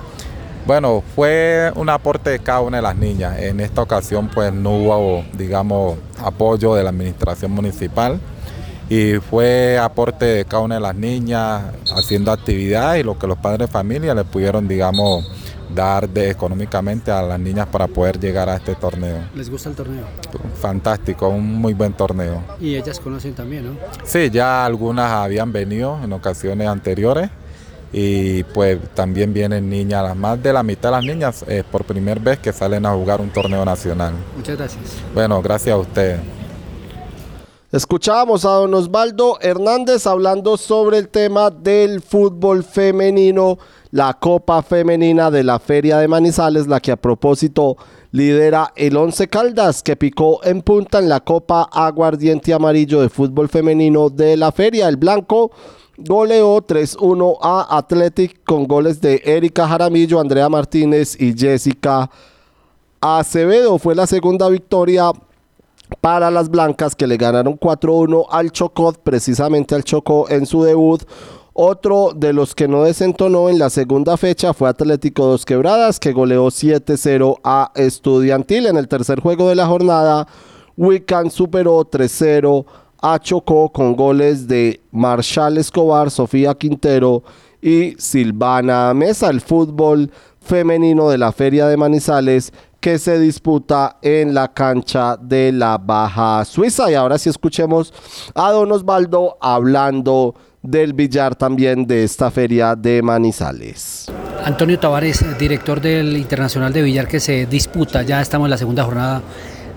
Bueno, 0.66 1.02
fue 1.16 1.72
un 1.76 1.90
aporte 1.90 2.30
de 2.30 2.40
cada 2.40 2.60
una 2.60 2.78
de 2.78 2.84
las 2.84 2.98
niñas. 2.98 3.40
En 3.40 3.62
esta 3.62 3.82
ocasión 3.82 4.30
pues 4.34 4.52
no 4.52 4.72
hubo, 4.72 5.24
digamos, 5.38 5.98
apoyo 6.22 6.76
de 6.76 6.84
la 6.84 6.90
administración 6.90 7.52
municipal 7.52 8.20
y 8.90 9.16
fue 9.16 9.78
aporte 9.78 10.26
de 10.26 10.46
cada 10.46 10.63
una 10.63 10.76
de 10.76 10.82
las 10.82 10.96
niñas 10.96 11.63
haciendo 11.96 12.32
actividades 12.32 13.02
y 13.02 13.04
lo 13.04 13.18
que 13.18 13.28
los 13.28 13.38
padres 13.38 13.60
de 13.60 13.68
familia 13.68 14.13
le 14.13 14.26
pudieron, 14.26 14.68
digamos, 14.68 15.26
dar 15.73 16.08
de, 16.08 16.30
económicamente 16.30 17.12
a 17.12 17.21
las 17.21 17.39
niñas 17.39 17.67
para 17.67 17.88
poder 17.88 18.19
llegar 18.19 18.49
a 18.49 18.56
este 18.56 18.75
torneo. 18.75 19.19
¿Les 19.36 19.49
gusta 19.49 19.69
el 19.69 19.75
torneo? 19.75 20.06
Fantástico, 20.60 21.27
un 21.30 21.56
muy 21.56 21.73
buen 21.73 21.93
torneo. 21.93 22.43
Y 22.60 22.75
ellas 22.75 22.99
conocen 22.99 23.34
también, 23.34 23.65
¿no? 23.65 23.77
Sí, 24.03 24.30
ya 24.30 24.65
algunas 24.65 25.12
habían 25.12 25.51
venido 25.51 25.99
en 26.03 26.13
ocasiones 26.13 26.67
anteriores 26.67 27.30
y 27.91 28.43
pues 28.43 28.80
también 28.93 29.34
vienen 29.34 29.69
niñas, 29.69 30.15
más 30.15 30.41
de 30.41 30.51
la 30.51 30.63
mitad 30.63 30.89
de 30.89 30.95
las 30.97 31.06
niñas 31.06 31.43
es 31.47 31.63
por 31.63 31.86
primera 31.86 32.19
vez 32.19 32.39
que 32.39 32.51
salen 32.51 32.86
a 32.86 32.93
jugar 32.93 33.21
un 33.21 33.30
torneo 33.30 33.63
nacional. 33.63 34.13
Muchas 34.36 34.58
gracias. 34.58 34.84
Bueno, 35.13 35.41
gracias 35.41 35.73
a 35.73 35.77
ustedes. 35.77 36.19
Escuchábamos 37.71 38.45
a 38.45 38.49
don 38.51 38.73
Osvaldo 38.73 39.39
Hernández 39.41 40.08
hablando 40.08 40.56
sobre 40.56 40.99
el 40.99 41.10
tema 41.10 41.49
del 41.49 42.01
fútbol 42.01 42.63
femenino, 42.63 43.58
la 43.98 44.14
Copa 44.14 44.62
Femenina 44.62 45.32
de 45.32 45.44
la 45.44 45.58
Feria 45.58 45.98
de 45.98 46.08
Manizales, 46.08 46.68
la 46.68 46.80
que 46.80 46.92
a 46.92 46.98
propósito 46.98 47.78
lidera 48.12 48.72
el 48.76 48.96
Once 48.96 49.28
Caldas, 49.28 49.82
que 49.82 49.96
picó 49.96 50.40
en 50.44 50.62
punta 50.62 51.00
en 51.00 51.10
la 51.10 51.22
Copa 51.22 51.68
Aguardiente 51.72 52.54
Amarillo 52.54 53.02
de 53.02 53.10
Fútbol 53.10 53.50
Femenino 53.50 54.12
de 54.12 54.38
la 54.38 54.52
Feria. 54.52 54.88
El 54.88 54.98
Blanco 54.98 55.50
goleó 55.98 56.62
3-1 56.62 57.40
a 57.42 57.76
Athletic 57.76 58.44
con 58.44 58.68
goles 58.68 59.02
de 59.02 59.20
Erika 59.26 59.68
Jaramillo, 59.68 60.20
Andrea 60.20 60.48
Martínez 60.48 61.20
y 61.20 61.36
Jessica 61.36 62.08
Acevedo. 63.02 63.80
Fue 63.80 63.96
la 63.96 64.06
segunda 64.06 64.48
victoria 64.48 65.12
para 66.02 66.30
las 66.30 66.50
blancas 66.50 66.96
que 66.96 67.08
le 67.08 67.18
ganaron 67.18 67.60
4-1 67.60 68.28
al 68.30 68.52
Chocó, 68.52 68.94
precisamente 68.94 69.74
al 69.74 69.84
Chocó 69.84 70.30
en 70.30 70.46
su 70.46 70.62
debut. 70.62 71.02
Otro 71.60 72.12
de 72.15 72.34
los 72.34 72.54
que 72.54 72.67
no 72.67 72.84
desentonó 72.84 73.50
en 73.50 73.58
la 73.58 73.72
segunda 73.72 74.15
fecha 74.15 74.54
fue 74.54 74.70
Atlético 74.70 75.26
Dos 75.26 75.43
Quebradas, 75.43 76.00
que 76.00 76.13
goleó 76.13 76.46
7-0 76.52 77.39
a 77.43 77.72
Estudiantil. 77.74 78.67
En 78.67 78.78
el 78.78 78.88
tercer 78.88 79.22
juego 79.22 79.50
de 79.50 79.56
la 79.56 79.65
jornada, 79.65 80.28
Wiccan 80.78 81.32
superó 81.32 81.84
3-0 81.84 82.63
a 83.02 83.17
Chocó 83.17 83.72
con 83.72 83.96
goles 83.96 84.48
de 84.48 84.82
Marshall 84.91 85.58
Escobar, 85.58 86.12
Sofía 86.12 86.54
Quintero 86.54 87.24
y 87.60 87.96
Silvana 87.98 88.93
Mesa. 88.93 89.32
El 89.32 89.41
fútbol 89.41 90.12
femenino 90.39 91.10
de 91.10 91.17
la 91.17 91.32
Feria 91.32 91.65
de 91.65 91.76
Manizales 91.76 92.54
que 92.80 93.00
se 93.00 93.17
disputa 93.17 93.98
en 94.04 94.36
la 94.36 94.54
cancha 94.54 95.17
de 95.17 95.52
la 95.52 95.80
Baja 95.80 96.46
Suiza. 96.46 96.91
Y 96.91 96.93
ahora 96.93 97.17
sí 97.17 97.30
escuchemos 97.30 97.91
a 98.36 98.52
Don 98.52 98.72
Osvaldo 98.72 99.38
hablando 99.41 100.36
del 100.67 100.91
billar 100.91 101.34
también 101.34 101.88
de 101.88 102.03
esta 102.03 102.30
feria 102.30 102.75
de 102.75 103.01
Manizales. 103.01 104.08
Antonio 104.43 104.77
Tavares, 104.77 105.23
director 105.39 105.80
del 105.80 106.17
Internacional 106.17 106.73
de 106.73 106.82
Billar 106.82 107.08
que 107.08 107.21
se 107.21 107.45
disputa, 107.45 108.03
ya 108.03 108.21
estamos 108.21 108.47
en 108.47 108.51
la 108.51 108.58
segunda 108.58 108.84
jornada 108.84 109.21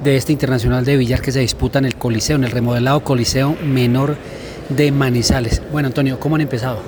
de 0.02 0.16
este 0.16 0.32
Internacional 0.32 0.84
de 0.84 0.96
Billar 0.96 1.20
que 1.22 1.30
se 1.30 1.38
disputa 1.38 1.78
en 1.78 1.84
el 1.84 1.94
Coliseo, 1.94 2.34
en 2.34 2.42
el 2.42 2.50
remodelado 2.50 3.04
Coliseo 3.04 3.56
Menor 3.64 4.16
de 4.68 4.90
Manizales. 4.90 5.62
Bueno, 5.70 5.86
Antonio, 5.86 6.18
¿cómo 6.18 6.34
han 6.34 6.40
empezado? 6.40 6.80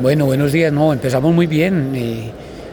Bueno, 0.00 0.24
buenos 0.24 0.50
días. 0.50 0.72
No, 0.72 0.94
empezamos 0.94 1.34
muy 1.34 1.46
bien. 1.46 1.92
Eh, 1.94 2.30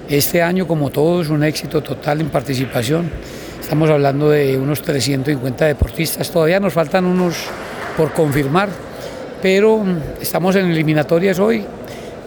este 0.07 0.41
año, 0.41 0.65
como 0.65 0.89
todos, 0.89 1.27
un 1.27 1.43
éxito 1.43 1.83
total 1.83 2.21
en 2.21 2.29
participación. 2.29 3.11
Estamos 3.59 3.89
hablando 3.89 4.29
de 4.29 4.57
unos 4.57 4.81
350 4.83 5.65
deportistas. 5.65 6.31
Todavía 6.31 6.61
nos 6.61 6.71
faltan 6.71 7.03
unos 7.03 7.35
por 7.97 8.13
confirmar, 8.13 8.69
pero 9.41 9.77
mm, 9.77 10.21
estamos 10.21 10.55
en 10.55 10.71
eliminatorias 10.71 11.39
hoy. 11.39 11.63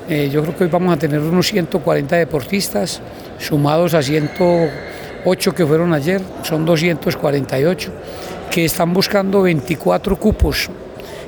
Eh, 0.08 0.30
yo 0.32 0.42
creo 0.42 0.56
que 0.56 0.64
hoy 0.64 0.70
vamos 0.70 0.94
a 0.94 0.96
tener 0.96 1.20
unos 1.20 1.46
140 1.46 2.16
deportistas, 2.16 3.00
sumados 3.38 3.94
a 3.94 4.02
108 4.02 5.54
que 5.54 5.64
fueron 5.64 5.92
ayer, 5.94 6.20
son 6.42 6.64
248, 6.64 7.92
que 8.50 8.64
están 8.64 8.92
buscando 8.92 9.42
24 9.42 10.18
cupos 10.18 10.70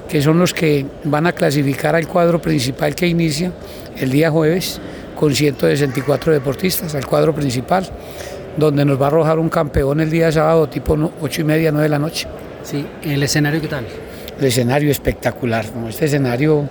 que 0.08 0.20
son 0.22 0.38
los 0.38 0.52
que 0.52 0.86
van 1.04 1.26
a 1.26 1.32
clasificar 1.32 1.94
al 1.94 2.06
cuadro 2.06 2.40
principal 2.40 2.94
que 2.94 3.06
inicia 3.06 3.52
el 3.96 4.10
día 4.10 4.30
jueves 4.30 4.80
con 5.16 5.34
164 5.34 6.32
deportistas, 6.32 6.94
al 6.94 7.06
cuadro 7.06 7.34
principal, 7.34 7.88
donde 8.56 8.84
nos 8.84 9.00
va 9.00 9.06
a 9.06 9.08
arrojar 9.08 9.38
un 9.38 9.48
campeón 9.48 10.00
el 10.00 10.10
día 10.10 10.30
sábado 10.30 10.68
tipo 10.68 10.96
8 11.20 11.40
y 11.40 11.44
media, 11.44 11.70
9 11.72 11.84
de 11.84 11.88
la 11.88 11.98
noche. 11.98 12.28
Sí, 12.62 12.86
¿el 13.02 13.22
escenario 13.22 13.60
qué 13.60 13.68
tal? 13.68 13.86
El 14.38 14.46
escenario 14.46 14.90
espectacular, 14.90 15.66
¿no? 15.74 15.88
este, 15.88 16.06
escenario, 16.06 16.68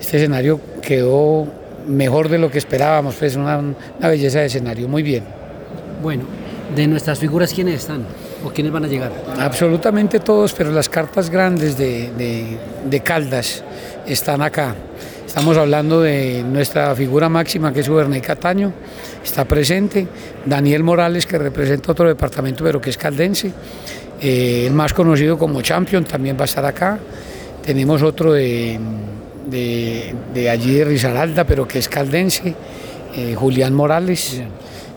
este 0.00 0.18
escenario 0.18 0.60
quedó 0.82 1.46
mejor 1.86 2.28
de 2.28 2.38
lo 2.38 2.50
que 2.50 2.58
esperábamos, 2.58 3.14
pues 3.14 3.36
una, 3.36 3.58
una 3.58 4.08
belleza 4.08 4.40
de 4.40 4.46
escenario, 4.46 4.88
muy 4.88 5.02
bien. 5.02 5.24
Bueno, 6.02 6.24
de 6.74 6.86
nuestras 6.86 7.18
figuras, 7.18 7.52
¿quiénes 7.52 7.76
están? 7.76 8.04
¿O 8.44 8.50
quiénes 8.50 8.72
van 8.72 8.84
a 8.84 8.88
llegar? 8.88 9.10
Absolutamente 9.38 10.20
todos, 10.20 10.52
pero 10.52 10.70
las 10.70 10.88
cartas 10.88 11.30
grandes 11.30 11.76
de, 11.76 12.10
de, 12.12 12.58
de 12.88 13.00
Caldas 13.00 13.64
están 14.06 14.42
acá. 14.42 14.74
Estamos 15.26 15.56
hablando 15.58 16.00
de 16.00 16.42
nuestra 16.42 16.94
figura 16.94 17.28
máxima 17.28 17.72
que 17.72 17.80
es 17.80 17.88
Ubernay 17.88 18.20
Cataño, 18.20 18.72
está 19.22 19.44
presente. 19.44 20.06
Daniel 20.46 20.82
Morales, 20.82 21.26
que 21.26 21.36
representa 21.36 21.92
otro 21.92 22.08
departamento, 22.08 22.64
pero 22.64 22.80
que 22.80 22.90
es 22.90 22.96
caldense. 22.96 23.52
Eh, 24.20 24.64
el 24.66 24.72
más 24.72 24.92
conocido 24.92 25.38
como 25.38 25.62
Champion 25.62 26.04
también 26.04 26.36
va 26.36 26.42
a 26.42 26.44
estar 26.46 26.64
acá. 26.64 26.98
Tenemos 27.64 28.02
otro 28.02 28.32
de, 28.32 28.78
de, 29.48 30.14
de 30.34 30.50
allí 30.50 30.74
de 30.74 30.84
Risaralda, 30.84 31.44
pero 31.44 31.68
que 31.68 31.78
es 31.78 31.88
caldense, 31.88 32.54
eh, 33.16 33.34
Julián 33.34 33.74
Morales. 33.74 34.42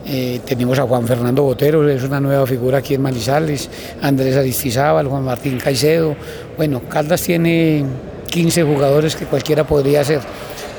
Eh, 0.04 0.40
tenemos 0.44 0.78
a 0.80 0.82
Juan 0.82 1.06
Fernando 1.06 1.44
Botero, 1.44 1.88
es 1.88 2.02
una 2.02 2.20
nueva 2.20 2.44
figura 2.46 2.78
aquí 2.78 2.94
en 2.94 3.02
Manizales, 3.02 3.70
Andrés 4.00 4.36
Aristizábal, 4.36 5.06
Juan 5.06 5.24
Martín 5.24 5.58
Caicedo. 5.58 6.16
Bueno, 6.56 6.82
Caldas 6.88 7.22
tiene 7.22 7.84
15 8.28 8.64
jugadores 8.64 9.14
que 9.14 9.26
cualquiera 9.26 9.64
podría 9.64 10.02
ser, 10.02 10.20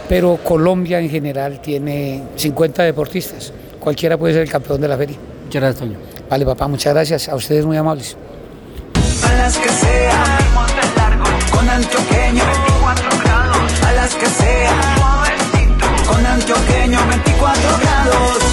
pero 0.09 0.37
Colombia 0.43 0.99
en 0.99 1.09
general 1.09 1.61
tiene 1.61 2.21
50 2.35 2.83
deportistas. 2.83 3.53
Cualquiera 3.79 4.17
puede 4.17 4.33
ser 4.33 4.43
el 4.43 4.49
campeón 4.49 4.81
de 4.81 4.87
la 4.89 4.97
feria. 4.97 5.17
Muchas 5.45 5.61
gracias, 5.61 5.79
Toño. 5.79 5.97
Vale, 6.29 6.45
papá, 6.45 6.67
muchas 6.67 6.93
gracias. 6.93 7.29
A 7.29 7.35
ustedes 7.35 7.65
muy 7.65 7.77
amables. 7.77 8.17
Las 9.43 9.57
que 9.57 9.67
sea, 9.67 10.37
con 11.51 11.69
antioqueño, 11.69 12.45
24 12.45 13.09
grados. 13.25 13.83
A 13.85 13.91
las 13.91 14.15
que 14.15 14.25
sea, 14.25 14.95
con 16.07 16.25
antioqueño, 16.25 17.05
24 17.09 17.77
grados. 17.81 18.52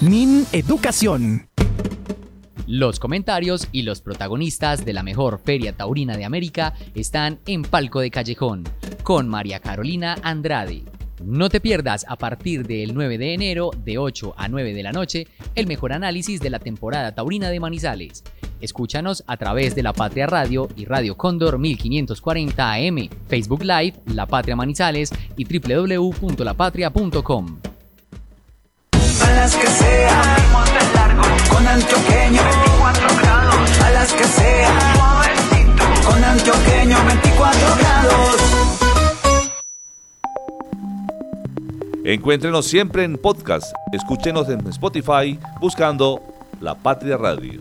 Min 0.00 0.46
Educación. 0.52 1.48
Los 2.68 3.00
comentarios 3.00 3.66
y 3.72 3.82
los 3.82 4.00
protagonistas 4.00 4.84
de 4.84 4.92
la 4.92 5.02
mejor 5.02 5.40
feria 5.44 5.72
taurina 5.72 6.16
de 6.16 6.24
América 6.24 6.74
están 6.94 7.40
en 7.46 7.62
Palco 7.62 7.98
de 7.98 8.12
Callejón, 8.12 8.62
con 9.02 9.28
María 9.28 9.58
Carolina 9.58 10.16
Andrade. 10.22 10.84
No 11.24 11.48
te 11.48 11.60
pierdas 11.60 12.06
a 12.08 12.14
partir 12.14 12.64
del 12.64 12.94
9 12.94 13.18
de 13.18 13.34
enero, 13.34 13.72
de 13.76 13.98
8 13.98 14.34
a 14.36 14.46
9 14.46 14.72
de 14.72 14.84
la 14.84 14.92
noche, 14.92 15.26
el 15.56 15.66
mejor 15.66 15.92
análisis 15.92 16.40
de 16.40 16.50
la 16.50 16.60
temporada 16.60 17.12
taurina 17.12 17.50
de 17.50 17.58
Manizales. 17.58 18.22
Escúchanos 18.60 19.24
a 19.26 19.36
través 19.36 19.74
de 19.74 19.82
La 19.82 19.94
Patria 19.94 20.28
Radio 20.28 20.68
y 20.76 20.84
Radio 20.84 21.16
Cóndor 21.16 21.58
1540 21.58 22.72
AM, 22.72 23.08
Facebook 23.26 23.64
Live, 23.64 23.94
La 24.14 24.26
Patria 24.26 24.54
Manizales 24.54 25.10
y 25.36 25.44
www.lapatria.com. 25.44 27.58
A 29.28 29.32
las 29.32 29.54
que 29.56 29.66
sea, 29.66 30.22
con 31.52 31.66
antioqueño, 31.66 32.40
24 32.42 33.08
grados. 33.20 33.80
A 33.84 33.90
las 33.90 34.12
que 34.14 34.24
sea, 34.24 34.70
con 36.06 36.24
antioqueño, 36.24 36.96
24 37.06 37.60
grados. 37.78 38.36
Encuéntrenos 42.04 42.64
siempre 42.64 43.04
en 43.04 43.18
podcast. 43.18 43.70
Escúchenos 43.92 44.48
en 44.48 44.66
Spotify 44.68 45.38
buscando 45.60 46.22
La 46.62 46.74
Patria 46.74 47.18
Radio. 47.18 47.60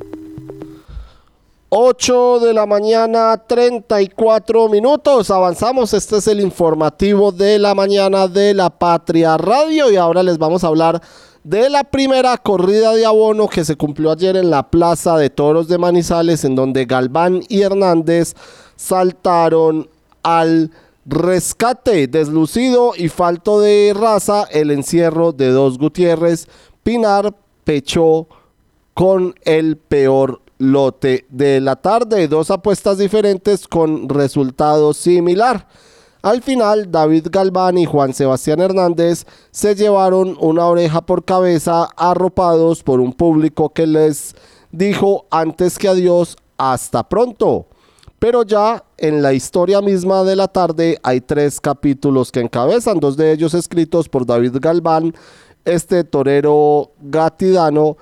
8 1.70 2.40
de 2.40 2.54
la 2.54 2.66
mañana, 2.66 3.44
34 3.46 4.70
minutos. 4.70 5.30
Avanzamos. 5.32 5.94
Este 5.94 6.16
es 6.18 6.28
el 6.28 6.40
informativo 6.40 7.34
de 7.34 7.60
la 7.60 7.76
mañana 7.76 8.30
de 8.30 8.54
la 8.54 8.70
Patria 8.70 9.38
Radio. 9.38 9.92
Y 9.92 9.98
ahora 9.98 10.24
les 10.24 10.38
vamos 10.38 10.64
a 10.64 10.68
hablar 10.68 11.02
de 11.48 11.70
la 11.70 11.86
primera 11.86 12.36
corrida 12.38 12.94
de 12.94 13.06
abono 13.06 13.48
que 13.48 13.64
se 13.64 13.78
cumplió 13.78 14.12
ayer 14.12 14.36
en 14.36 14.50
la 14.50 14.70
Plaza 14.70 15.18
de 15.18 15.30
Toros 15.30 15.70
de 15.70 15.78
Manizales, 15.78 16.44
en 16.44 16.56
donde 16.56 16.84
Galván 16.84 17.42
y 17.48 17.62
Hernández 17.62 18.34
saltaron 18.76 19.90
al 20.24 20.72
rescate 21.06 22.08
deslucido 22.08 22.92
y 22.98 23.08
falto 23.08 23.62
de 23.62 23.94
raza 23.96 24.44
el 24.52 24.72
encierro 24.72 25.32
de 25.32 25.52
dos 25.52 25.78
Gutiérrez. 25.78 26.50
Pinar 26.84 27.34
pechó 27.64 28.28
con 28.94 29.34
el 29.46 29.78
peor 29.78 30.42
lote 30.58 31.28
de 31.30 31.62
la 31.62 31.78
tarde. 31.78 32.28
Dos 32.28 32.52
apuestas 32.52 32.98
diferentes 32.98 33.70
con 33.70 34.10
resultado 34.10 34.94
similar. 34.94 35.66
Al 36.22 36.42
final, 36.42 36.92
David 36.92 37.28
Galván 37.30 37.78
y 37.78 37.86
Juan 37.86 38.14
Sebastián 38.14 38.60
Hernández 38.60 39.26
se 39.52 39.76
llevaron 39.76 40.36
una 40.40 40.66
oreja 40.66 41.02
por 41.02 41.24
cabeza 41.24 41.86
arropados 41.96 42.84
por 42.84 43.00
un 43.00 43.14
público 43.14 43.70
que 43.70 43.88
les 43.88 44.36
dijo 44.72 45.26
antes 45.30 45.78
que 45.78 45.88
adiós, 45.88 46.36
hasta 46.58 47.08
pronto. 47.08 47.68
Pero 48.20 48.44
ya 48.44 48.84
en 48.98 49.22
la 49.22 49.34
historia 49.34 49.80
misma 49.80 50.24
de 50.24 50.36
la 50.36 50.48
tarde 50.48 50.98
hay 51.04 51.22
tres 51.22 51.62
capítulos 51.62 52.32
que 52.32 52.40
encabezan, 52.40 53.00
dos 53.00 53.16
de 53.16 53.32
ellos 53.32 53.54
escritos 53.54 54.10
por 54.10 54.26
David 54.26 54.58
Galván, 54.60 55.14
este 55.66 56.04
torero 56.04 56.92
gatidano 57.00 57.98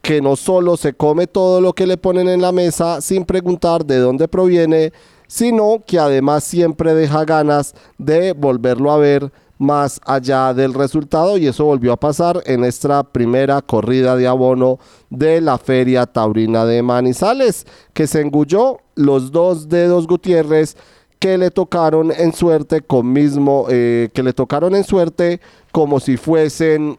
que 0.00 0.22
no 0.22 0.36
solo 0.36 0.78
se 0.78 0.94
come 0.94 1.26
todo 1.26 1.60
lo 1.60 1.74
que 1.74 1.86
le 1.86 1.98
ponen 1.98 2.28
en 2.28 2.40
la 2.40 2.52
mesa 2.52 3.02
sin 3.02 3.26
preguntar 3.26 3.84
de 3.84 3.98
dónde 3.98 4.26
proviene, 4.26 4.92
sino 5.28 5.84
que 5.86 6.00
además 6.00 6.42
siempre 6.42 6.94
deja 6.94 7.24
ganas 7.24 7.74
de 7.98 8.32
volverlo 8.32 8.90
a 8.90 8.96
ver 8.96 9.30
más 9.58 10.00
allá 10.04 10.54
del 10.54 10.72
resultado 10.72 11.36
y 11.36 11.46
eso 11.46 11.64
volvió 11.64 11.92
a 11.92 11.96
pasar 11.96 12.42
en 12.46 12.64
esta 12.64 13.02
primera 13.02 13.60
corrida 13.60 14.16
de 14.16 14.26
abono 14.26 14.78
de 15.10 15.40
la 15.40 15.58
Feria 15.58 16.06
Taurina 16.06 16.64
de 16.64 16.82
Manizales, 16.82 17.66
que 17.92 18.06
se 18.06 18.20
engulló 18.20 18.78
los 18.94 19.30
dos 19.30 19.68
dedos 19.68 20.06
Gutiérrez 20.06 20.76
que 21.18 21.36
le 21.36 21.50
tocaron 21.50 22.12
en 22.12 22.32
suerte 22.32 22.80
con 22.80 23.12
mismo, 23.12 23.66
eh, 23.68 24.08
que 24.14 24.22
le 24.22 24.32
tocaron 24.32 24.74
en 24.76 24.84
suerte 24.84 25.40
como 25.72 25.98
si 25.98 26.16
fuesen 26.16 26.96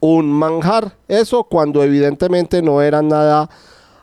un 0.00 0.30
manjar. 0.30 0.94
Eso 1.08 1.44
cuando 1.44 1.82
evidentemente 1.82 2.60
no 2.60 2.82
eran 2.82 3.08
nada 3.08 3.48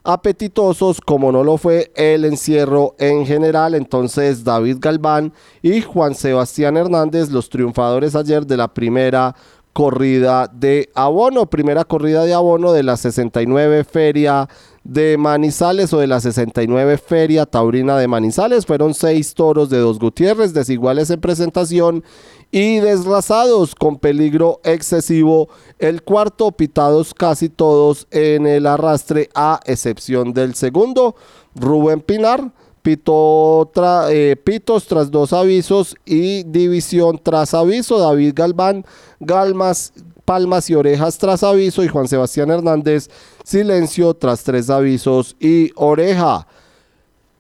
apetitosos 0.04 1.00
como 1.02 1.32
no 1.32 1.44
lo 1.44 1.58
fue 1.58 1.92
el 1.96 2.26
encierro 2.26 2.96
en 3.00 3.26
general. 3.26 3.76
Entonces 3.76 4.44
David 4.44 4.78
Galván 4.80 5.34
y 5.62 5.82
Juan 5.82 6.16
Sebastián 6.16 6.78
Hernández, 6.78 7.30
los 7.30 7.50
triunfadores 7.50 8.16
ayer 8.16 8.46
de 8.46 8.58
la 8.58 8.74
primera 8.74 9.36
corrida 9.74 10.48
de 10.48 10.90
abono, 10.96 11.46
primera 11.46 11.86
corrida 11.86 12.24
de 12.26 12.34
abono 12.34 12.74
de 12.74 12.84
la 12.84 12.98
69 12.98 13.84
Feria 13.84 14.48
de 14.84 15.18
Manizales 15.18 15.94
o 15.94 16.00
de 16.00 16.08
la 16.08 16.20
69 16.20 16.98
Feria 16.98 17.46
Taurina 17.46 17.98
de 17.98 18.08
Manizales. 18.08 18.66
Fueron 18.66 18.94
seis 18.94 19.34
toros 19.34 19.70
de 19.70 19.78
dos 19.78 20.00
Gutiérrez, 20.00 20.54
desiguales 20.54 21.10
en 21.10 21.22
presentación 21.22 22.04
y 22.52 22.80
desrazados 22.80 23.76
con 23.76 23.98
peligro 23.98 24.60
excesivo. 24.64 25.50
El 25.80 26.04
cuarto, 26.04 26.52
pitados 26.52 27.14
casi 27.14 27.50
todos 27.50 28.08
en 28.12 28.48
el 28.48 28.66
arrastre, 28.66 29.30
a 29.36 29.60
excepción 29.66 30.34
del 30.34 30.56
segundo, 30.56 31.16
Rubén 31.56 32.02
Pinar. 32.02 32.52
Pito 32.82 33.72
eh, 34.10 34.36
pitos 34.44 34.88
tras 34.88 35.12
dos 35.12 35.34
avisos 35.34 35.96
y 36.04 36.42
división 36.44 37.20
tras 37.22 37.54
aviso. 37.54 38.00
David 38.00 38.34
Galván, 38.36 38.86
Galmas, 39.20 39.94
palmas 40.32 40.70
y 40.70 40.76
orejas 40.76 41.18
tras 41.18 41.44
aviso. 41.44 41.84
Y 41.84 41.90
Juan 41.90 42.08
Sebastián 42.08 42.50
Hernández, 42.52 43.10
silencio 43.44 44.14
tras 44.14 44.42
tres 44.46 44.70
avisos 44.70 45.36
y 45.42 45.72
oreja. 45.76 46.48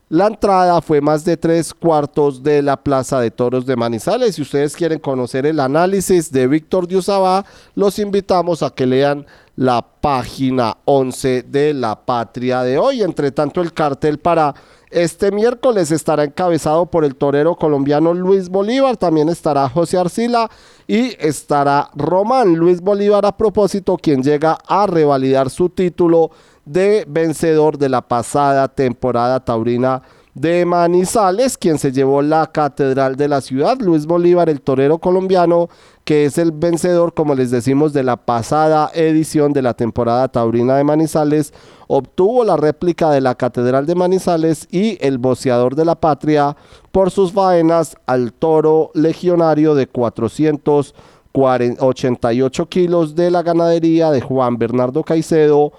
La 0.10 0.28
entrada 0.28 0.82
fue 0.82 1.00
más 1.00 1.24
de 1.24 1.38
tres 1.38 1.74
cuartos 1.74 2.44
de 2.44 2.62
la 2.62 2.76
Plaza 2.76 3.22
de 3.22 3.32
Toros 3.32 3.66
de 3.66 3.78
Manizales. 3.78 4.36
Si 4.36 4.42
ustedes 4.42 4.76
quieren 4.76 5.00
conocer 5.00 5.46
el 5.46 5.62
análisis 5.62 6.34
de 6.34 6.48
Víctor 6.48 6.86
Diosabá, 6.86 7.46
los 7.76 7.98
invitamos 7.98 8.62
a 8.62 8.72
que 8.72 8.86
lean 8.86 9.26
la 9.56 9.82
página 9.82 10.76
11 10.84 11.44
de 11.44 11.74
La 11.74 11.96
Patria 11.96 12.62
de 12.64 12.78
hoy. 12.78 13.04
Entre 13.04 13.32
tanto, 13.32 13.62
el 13.62 13.72
cartel 13.72 14.20
para 14.20 14.54
este 14.92 15.32
miércoles 15.32 15.92
estará 15.92 16.26
encabezado 16.26 16.86
por 16.86 17.06
el 17.06 17.16
torero 17.16 17.56
colombiano 17.56 18.14
Luis 18.14 18.50
Bolívar, 18.50 18.98
también 18.98 19.30
estará 19.30 19.68
José 19.70 19.98
Arcila 19.98 20.50
y 20.88 21.16
estará 21.20 21.90
Román. 21.96 22.56
Luis 22.56 22.82
Bolívar 22.82 23.26
a 23.26 23.36
propósito, 23.36 23.98
quien 23.98 24.22
llega 24.22 24.58
a 24.68 24.88
revalidar 24.88 25.50
su 25.50 25.70
título 25.70 26.32
de 26.66 27.06
vencedor 27.08 27.78
de 27.78 27.90
la 27.90 28.02
pasada 28.02 28.68
temporada 28.68 29.40
taurina 29.40 30.02
de 30.34 30.66
Manizales, 30.66 31.58
quien 31.58 31.78
se 31.78 31.92
llevó 31.92 32.22
la 32.22 32.48
catedral 32.48 33.18
de 33.18 33.28
la 33.28 33.42
ciudad, 33.42 33.78
Luis 33.80 34.06
Bolívar, 34.06 34.50
el 34.50 34.62
torero 34.62 35.00
colombiano, 35.00 35.68
que 36.06 36.24
es 36.26 36.38
el 36.38 36.52
vencedor, 36.52 37.14
como 37.14 37.36
les 37.36 37.52
decimos, 37.52 37.92
de 37.94 38.04
la 38.04 38.18
pasada 38.18 38.92
edición 38.94 39.54
de 39.54 39.62
la 39.62 39.74
temporada 39.74 40.28
taurina 40.30 40.76
de 40.78 40.84
Manizales, 40.84 41.54
obtuvo 41.88 42.44
la 42.46 42.58
réplica 42.58 43.12
de 43.12 43.22
la 43.22 43.36
catedral 43.36 43.86
de 43.86 43.96
Manizales 43.96 44.68
y 44.72 44.98
el 45.06 45.18
boceador 45.18 45.76
de 45.76 45.86
la 45.86 45.96
patria 45.96 46.56
por 46.92 47.12
sus 47.12 47.34
faenas 47.34 47.98
al 48.06 48.32
toro 48.32 48.92
legionario 48.94 49.76
de 49.76 49.88
488 49.88 52.70
kilos 52.70 53.16
de 53.16 53.32
la 53.32 53.44
ganadería 53.44 54.12
de 54.12 54.22
Juan 54.22 54.58
Bernardo 54.58 55.04
Caicedo, 55.04 55.74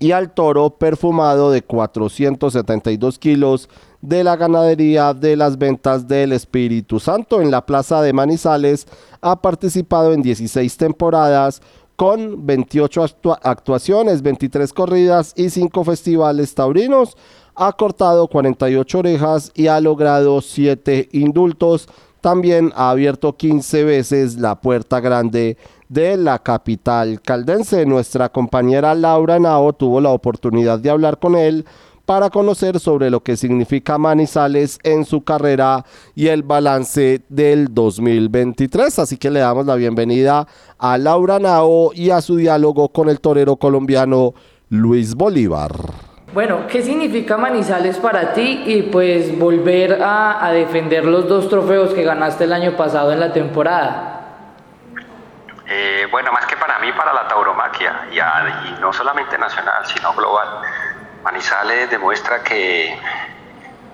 y 0.00 0.12
al 0.12 0.32
toro 0.32 0.70
perfumado 0.70 1.50
de 1.50 1.62
472 1.62 3.18
kilos 3.18 3.68
de 4.00 4.22
la 4.22 4.36
ganadería 4.36 5.12
de 5.12 5.36
las 5.36 5.58
ventas 5.58 6.06
del 6.06 6.32
Espíritu 6.32 7.00
Santo 7.00 7.40
en 7.40 7.50
la 7.50 7.66
Plaza 7.66 8.00
de 8.00 8.12
Manizales. 8.12 8.86
Ha 9.20 9.40
participado 9.42 10.12
en 10.12 10.22
16 10.22 10.76
temporadas 10.76 11.60
con 11.96 12.46
28 12.46 13.06
actuaciones, 13.42 14.22
23 14.22 14.72
corridas 14.72 15.32
y 15.36 15.50
5 15.50 15.82
festivales 15.82 16.54
taurinos. 16.54 17.16
Ha 17.56 17.72
cortado 17.72 18.28
48 18.28 18.98
orejas 19.00 19.50
y 19.54 19.66
ha 19.66 19.80
logrado 19.80 20.40
7 20.40 21.08
indultos. 21.10 21.88
También 22.28 22.74
ha 22.76 22.90
abierto 22.90 23.38
15 23.38 23.84
veces 23.84 24.36
la 24.36 24.60
puerta 24.60 25.00
grande 25.00 25.56
de 25.88 26.18
la 26.18 26.38
capital 26.38 27.22
caldense. 27.22 27.86
Nuestra 27.86 28.28
compañera 28.28 28.94
Laura 28.94 29.38
Nao 29.38 29.72
tuvo 29.72 29.98
la 29.98 30.10
oportunidad 30.10 30.78
de 30.78 30.90
hablar 30.90 31.18
con 31.18 31.36
él 31.36 31.64
para 32.04 32.28
conocer 32.28 32.80
sobre 32.80 33.08
lo 33.08 33.22
que 33.22 33.38
significa 33.38 33.96
Manizales 33.96 34.78
en 34.82 35.06
su 35.06 35.24
carrera 35.24 35.86
y 36.14 36.26
el 36.26 36.42
balance 36.42 37.22
del 37.30 37.72
2023. 37.72 38.98
Así 38.98 39.16
que 39.16 39.30
le 39.30 39.40
damos 39.40 39.64
la 39.64 39.76
bienvenida 39.76 40.46
a 40.76 40.98
Laura 40.98 41.38
Nao 41.38 41.94
y 41.94 42.10
a 42.10 42.20
su 42.20 42.36
diálogo 42.36 42.90
con 42.90 43.08
el 43.08 43.20
torero 43.20 43.56
colombiano 43.56 44.34
Luis 44.68 45.14
Bolívar. 45.14 46.07
Bueno, 46.32 46.66
¿qué 46.68 46.82
significa 46.82 47.38
Manizales 47.38 47.96
para 47.98 48.34
ti 48.34 48.64
y 48.66 48.82
pues 48.82 49.38
volver 49.38 49.98
a, 50.02 50.50
defender 50.52 51.04
los 51.04 51.26
dos 51.26 51.48
trofeos 51.48 51.94
que 51.94 52.02
ganaste 52.02 52.44
el 52.44 52.52
año 52.52 52.76
pasado 52.76 53.12
en 53.12 53.20
la 53.20 53.32
temporada? 53.32 54.20
Eh, 55.66 56.06
bueno, 56.10 56.30
más 56.32 56.44
que 56.46 56.56
para 56.56 56.78
mí, 56.80 56.92
para 56.92 57.14
la 57.14 57.26
tauromaquia, 57.28 58.08
y 58.12 58.80
no 58.80 58.92
solamente 58.92 59.38
nacional, 59.38 59.86
sino 59.86 60.12
global. 60.12 60.48
Manizales 61.22 61.90
demuestra 61.90 62.42
que, 62.42 62.98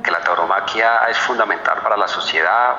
que 0.03 0.11
la 0.11 0.21
tauromaquia 0.21 1.07
es 1.09 1.19
fundamental 1.19 1.79
para 1.83 1.97
la 1.97 2.09
sociedad, 2.09 2.77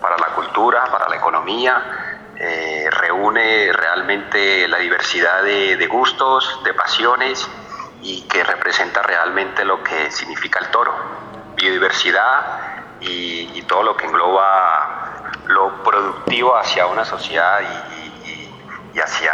para 0.00 0.16
la 0.16 0.34
cultura, 0.34 0.84
para 0.90 1.08
la 1.08 1.16
economía, 1.16 1.82
eh, 2.42 2.88
reúne 2.90 3.70
realmente 3.70 4.66
la 4.66 4.78
diversidad 4.78 5.42
de, 5.42 5.86
gustos, 5.86 6.62
de 6.64 6.72
pasiones 6.72 7.46
y 8.02 8.22
que 8.22 8.44
representa 8.44 9.02
realmente 9.02 9.64
lo 9.64 9.82
que 9.82 10.10
significa 10.10 10.58
el 10.60 10.70
toro, 10.70 10.94
biodiversidad 11.56 12.96
y, 13.00 13.50
y 13.54 13.62
todo 13.62 13.82
lo 13.82 13.96
que 13.96 14.06
engloba 14.06 15.32
lo 15.46 15.82
productivo 15.82 16.56
hacia 16.56 16.86
una 16.86 17.04
sociedad 17.04 17.60
y, 17.60 18.00
y 18.94 19.00
hacia 19.00 19.32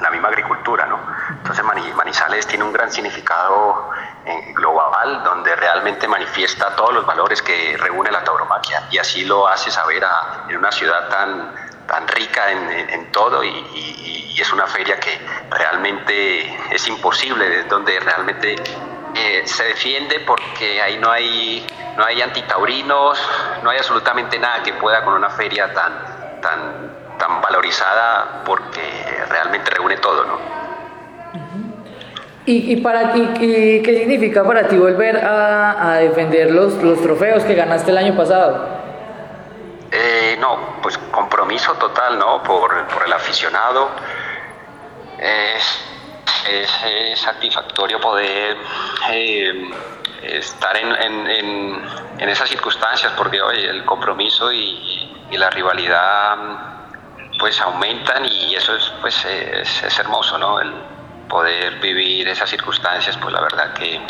la 0.00 0.10
misma 0.10 0.28
agricultura. 0.28 0.86
¿no? 0.86 0.98
Entonces 1.30 1.64
Manizales 1.64 2.46
tiene 2.46 2.64
un 2.64 2.72
gran 2.72 2.90
significado 2.90 3.90
eh, 4.24 4.52
global 4.54 5.22
donde 5.24 5.54
realmente 5.56 6.06
manifiesta 6.06 6.74
todos 6.76 6.94
los 6.94 7.06
valores 7.06 7.42
que 7.42 7.76
reúne 7.78 8.10
la 8.10 8.22
tauromaquia 8.24 8.84
y 8.90 8.98
así 8.98 9.24
lo 9.24 9.46
hace 9.48 9.70
saber 9.70 10.04
en 10.48 10.56
una 10.56 10.70
ciudad 10.72 11.08
tan, 11.08 11.54
tan 11.88 12.06
rica 12.06 12.52
en, 12.52 13.10
todo 13.10 13.42
y, 13.42 14.36
es 14.38 14.52
una 14.52 14.68
feria 14.68 15.00
que 15.00 15.18
realmente 15.50 16.56
es 16.70 16.86
imposible, 16.86 17.58
es 17.58 17.68
donde 17.68 17.98
realmente 17.98 18.54
eh, 19.16 19.42
se 19.44 19.64
defiende 19.64 20.20
porque 20.20 20.80
ahí 20.80 20.96
no 20.98 21.10
hay, 21.10 21.66
no 21.96 22.04
hay 22.04 22.22
antitaurinos, 22.22 23.18
no 23.64 23.70
hay 23.70 23.78
absolutamente 23.78 24.38
nada 24.38 24.62
que 24.62 24.74
pueda 24.74 25.04
con 25.04 25.14
una 25.14 25.30
feria 25.30 25.74
tan, 25.74 26.40
tan 26.40 26.98
tan 27.18 27.42
valorizada 27.42 28.42
porque 28.46 28.80
realmente 29.28 29.70
reúne 29.70 29.96
todo, 29.96 30.24
¿no? 30.24 30.58
¿Y, 32.50 32.76
para 32.76 33.12
ti, 33.12 33.28
qué 33.38 33.94
significa 33.98 34.42
para 34.42 34.66
ti 34.68 34.78
volver 34.78 35.18
a, 35.22 35.96
defender 36.00 36.50
los, 36.50 36.82
los, 36.82 36.98
trofeos 37.02 37.44
que 37.44 37.54
ganaste 37.54 37.90
el 37.90 37.98
año 37.98 38.16
pasado? 38.16 38.66
Eh, 39.90 40.36
no, 40.38 40.76
pues 40.82 40.98
compromiso 41.10 41.74
total, 41.74 42.18
¿no? 42.18 42.42
Por, 42.42 42.86
el 43.04 43.12
aficionado. 43.12 43.90
Es, 45.18 45.80
es, 46.48 47.20
satisfactorio 47.20 48.00
poder 48.00 48.56
eh, 49.10 49.70
estar 50.22 50.76
en, 50.76 50.92
en, 50.94 51.26
en, 52.18 52.28
esas 52.28 52.48
circunstancias 52.48 53.12
porque, 53.16 53.40
oye, 53.42 53.68
el 53.68 53.84
compromiso 53.84 54.52
y, 54.52 55.04
la 55.32 55.50
rivalidad 55.50 56.36
pues 57.38 57.60
aumentan 57.60 58.24
y 58.24 58.54
eso 58.54 58.74
es, 58.74 58.92
pues, 59.00 59.24
es, 59.24 59.98
hermoso, 59.98 60.38
¿no? 60.38 60.60
El 60.60 60.72
poder 61.28 61.78
vivir 61.80 62.26
esas 62.28 62.50
circunstancias, 62.50 63.16
pues 63.18 63.32
la 63.32 63.40
verdad 63.40 63.72
que 63.74 64.00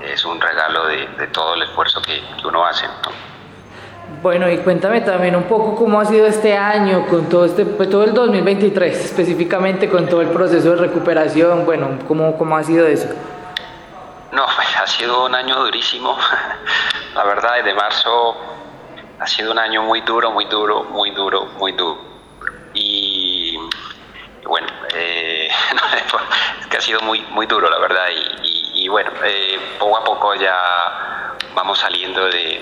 es 0.00 0.24
un 0.24 0.40
regalo 0.40 0.86
de, 0.86 1.06
todo 1.32 1.54
el 1.54 1.62
esfuerzo 1.62 2.00
que, 2.00 2.22
uno 2.44 2.64
hace, 2.64 2.86
Bueno, 4.22 4.48
y 4.48 4.58
cuéntame 4.58 5.00
también 5.00 5.34
un 5.34 5.44
poco 5.44 5.74
cómo 5.74 6.00
ha 6.00 6.04
sido 6.04 6.26
este 6.26 6.56
año, 6.56 7.06
con 7.08 7.28
todo 7.28 7.44
este, 7.44 7.64
pues, 7.64 7.90
todo 7.90 8.04
el 8.04 8.14
2023, 8.14 9.04
específicamente 9.04 9.88
con 9.88 10.06
todo 10.08 10.20
el 10.20 10.28
proceso 10.28 10.70
de 10.70 10.76
recuperación, 10.76 11.64
bueno, 11.66 11.98
¿cómo, 12.06 12.38
cómo 12.38 12.56
ha 12.56 12.62
sido 12.62 12.86
eso? 12.86 13.08
No, 14.30 14.46
pues 14.54 14.68
ha 14.80 14.86
sido 14.86 15.26
un 15.26 15.34
año 15.34 15.56
durísimo. 15.64 16.16
La 17.16 17.24
verdad, 17.24 17.54
desde 17.56 17.74
marzo 17.74 18.36
ha 19.18 19.26
sido 19.26 19.50
un 19.50 19.58
año 19.58 19.82
muy 19.82 20.02
duro, 20.02 20.30
muy 20.30 20.44
duro, 20.44 20.84
muy 20.84 21.10
duro, 21.10 21.46
muy 21.58 21.72
duro. 21.72 21.98
Y, 22.74 23.58
bueno, 24.44 24.68
eh, 24.94 25.48
es 26.60 26.66
que 26.68 26.76
ha 26.76 26.80
sido 26.80 27.00
muy, 27.00 27.20
muy 27.30 27.46
duro, 27.46 27.68
la 27.68 27.78
verdad. 27.78 28.06
Y, 28.14 28.46
y- 28.48 28.62
y 28.84 28.88
bueno, 28.88 29.10
eh, 29.24 29.58
poco 29.78 29.96
a 29.98 30.04
poco 30.04 30.34
ya 30.34 30.56
vamos 31.54 31.78
saliendo 31.78 32.24
de, 32.26 32.60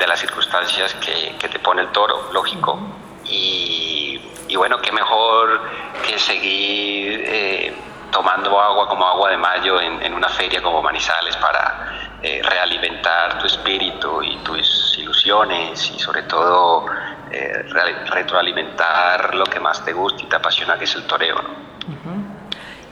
de 0.00 0.06
las 0.06 0.18
circunstancias 0.18 0.94
que, 0.94 1.48
te 1.48 1.58
pone 1.60 1.82
el 1.82 1.88
toro, 1.88 2.30
lógico. 2.32 2.80
Y, 3.24 4.18
bueno, 4.56 4.78
qué 4.80 4.90
mejor 4.90 5.60
que 6.04 6.18
seguir 6.18 7.22
eh, 7.24 7.74
tomando 8.10 8.60
agua 8.60 8.88
como 8.88 9.06
agua 9.06 9.30
de 9.30 9.36
mayo 9.36 9.80
en, 9.80 10.12
una 10.12 10.28
feria 10.28 10.60
como 10.60 10.82
Manizales 10.82 11.36
para 11.36 12.16
eh, 12.22 12.42
realimentar 12.42 13.38
tu 13.38 13.46
espíritu 13.46 14.22
y 14.22 14.36
tus 14.38 14.98
ilusiones 14.98 15.90
y 15.94 15.98
sobre 15.98 16.22
todo 16.24 16.86
eh, 17.30 17.62
re- 17.68 18.04
retroalimentar 18.06 19.34
lo 19.34 19.44
que 19.44 19.60
más 19.60 19.84
te 19.84 19.92
gusta 19.92 20.22
y 20.24 20.26
te 20.26 20.36
apasiona, 20.36 20.76
que 20.76 20.84
es 20.84 20.94
el 20.96 21.04
toreo. 21.06 21.36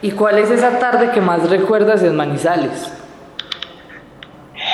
¿Y 0.01 0.13
cuál 0.13 0.39
es 0.39 0.51
esa 0.51 0.79
tarde 0.79 1.11
que 1.11 1.21
más 1.21 1.51
recuerdas 1.51 2.03
en 2.05 2.15
Manizales? 2.17 2.93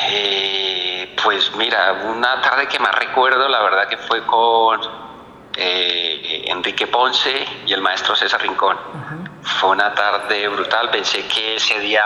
Eh, 0.06 1.14
pues 1.22 1.54
mira, 1.56 1.92
una 2.04 2.40
tarde 2.40 2.68
que 2.68 2.78
más 2.78 2.94
recuerdo, 2.94 3.48
la 3.48 3.62
verdad 3.62 3.88
que 3.88 3.96
fue 3.96 4.24
con 4.26 4.80
eh, 5.56 6.44
Enrique 6.46 6.86
Ponce 6.86 7.46
y 7.66 7.72
el 7.72 7.80
maestro 7.80 8.14
César 8.14 8.42
Rincón. 8.42 8.76
Fue 9.42 9.70
una 9.70 9.94
tarde 9.94 10.48
brutal, 10.48 10.90
pensé 10.90 11.26
que 11.26 11.56
ese 11.56 11.78
día 11.80 12.04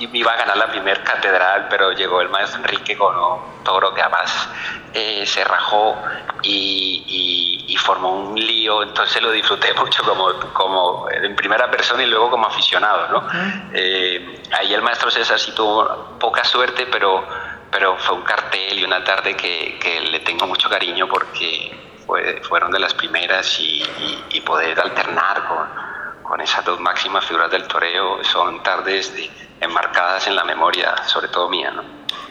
iba 0.00 0.32
a 0.32 0.36
ganar 0.36 0.56
la 0.56 0.68
primer 0.68 1.02
catedral, 1.02 1.66
pero 1.68 1.92
llegó 1.92 2.20
el 2.20 2.28
maestro 2.28 2.60
Enrique 2.60 2.96
con 2.96 3.14
un 3.16 3.64
toro 3.64 3.92
que 3.94 4.00
además 4.02 4.48
eh, 4.94 5.24
se 5.26 5.44
rajó 5.44 5.96
y, 6.42 7.04
y- 7.06 7.72
y 7.72 7.76
formó 7.76 8.10
un 8.10 8.34
lío, 8.38 8.82
entonces 8.82 9.22
lo 9.22 9.30
disfruté 9.30 9.72
mucho 9.78 10.02
como, 10.04 10.32
como 10.52 11.08
en 11.10 11.36
primera 11.36 11.70
persona 11.70 12.02
y 12.02 12.06
luego 12.06 12.30
como 12.30 12.46
aficionado, 12.46 13.08
¿no? 13.08 13.28
Eh, 13.72 14.42
ahí 14.58 14.74
el 14.74 14.82
maestro 14.82 15.10
César 15.10 15.38
sí 15.38 15.52
tuvo 15.52 16.16
poca 16.18 16.42
suerte, 16.44 16.86
pero, 16.86 17.24
pero 17.70 17.96
fue 17.98 18.16
un 18.16 18.22
cartel 18.22 18.78
y 18.78 18.84
una 18.84 19.04
tarde 19.04 19.36
que, 19.36 19.78
que 19.80 20.00
le 20.00 20.20
tengo 20.20 20.46
mucho 20.46 20.68
cariño 20.68 21.06
porque 21.08 21.78
fue- 22.06 22.40
fueron 22.48 22.70
de 22.72 22.78
las 22.80 22.94
primeras 22.94 23.58
y, 23.60 23.82
y- 23.82 24.24
y 24.30 24.40
poder 24.40 24.80
alternar 24.80 25.46
con, 25.46 26.22
con 26.24 26.40
esas 26.40 26.64
dos 26.64 26.80
máximas 26.80 27.24
figuras 27.24 27.50
del 27.50 27.68
toreo. 27.68 28.24
Son 28.24 28.62
tardes 28.62 29.14
de- 29.14 29.30
enmarcadas 29.60 30.26
en 30.26 30.36
la 30.36 30.44
memoria, 30.44 30.94
sobre 31.06 31.28
todo 31.28 31.48
mía, 31.48 31.70
¿no? 31.70 31.82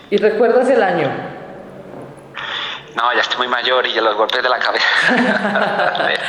¿Y 0.09 0.17
recuerdas 0.17 0.69
el 0.69 0.81
año? 0.81 1.09
No, 2.95 3.13
ya 3.13 3.21
estoy 3.21 3.37
muy 3.37 3.47
mayor 3.47 3.85
y 3.85 3.93
ya 3.93 4.01
los 4.01 4.15
golpes 4.15 4.41
de 4.41 4.49
la 4.49 4.59
cabeza. 4.59 4.87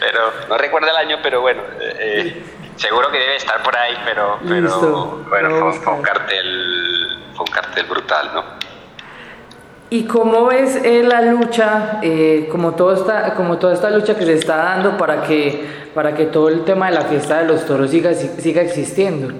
pero 0.00 0.32
no 0.48 0.58
recuerdo 0.58 0.88
el 0.88 0.96
año, 0.96 1.18
pero 1.22 1.40
bueno, 1.40 1.62
eh, 1.80 2.44
seguro 2.76 3.10
que 3.10 3.18
debe 3.18 3.36
estar 3.36 3.62
por 3.62 3.76
ahí, 3.76 3.96
pero, 4.04 4.38
pero 4.46 4.60
Listo, 4.60 5.24
bueno, 5.28 5.72
fue, 5.72 5.94
un 5.94 6.02
cartel, 6.02 7.18
fue 7.34 7.44
un 7.46 7.52
cartel 7.52 7.86
brutal, 7.86 8.30
¿no? 8.34 8.44
¿Y 9.90 10.04
cómo 10.06 10.46
ves 10.46 10.76
eh, 10.76 11.02
la 11.02 11.20
lucha, 11.22 11.98
eh, 12.02 12.48
como, 12.50 12.72
todo 12.72 12.94
esta, 12.94 13.34
como 13.34 13.58
toda 13.58 13.74
esta 13.74 13.90
lucha 13.90 14.16
que 14.16 14.24
se 14.24 14.34
está 14.34 14.56
dando 14.56 14.96
para 14.96 15.22
que, 15.22 15.90
para 15.94 16.14
que 16.14 16.26
todo 16.26 16.48
el 16.48 16.64
tema 16.64 16.86
de 16.86 16.94
la 16.94 17.02
fiesta 17.02 17.38
de 17.38 17.44
los 17.44 17.66
toros 17.66 17.90
siga, 17.90 18.14
siga 18.14 18.62
existiendo? 18.62 19.34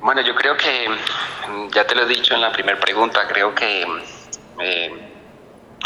Bueno, 0.00 0.20
yo 0.20 0.34
creo 0.34 0.56
que, 0.56 0.88
mm, 0.88 1.68
ya 1.70 1.86
te 1.86 1.94
lo 1.94 2.02
he 2.02 2.06
dicho 2.06 2.34
en 2.34 2.40
la 2.40 2.52
primera 2.52 2.78
pregunta, 2.78 3.26
creo 3.26 3.54
que 3.54 3.84
eh, 4.60 5.08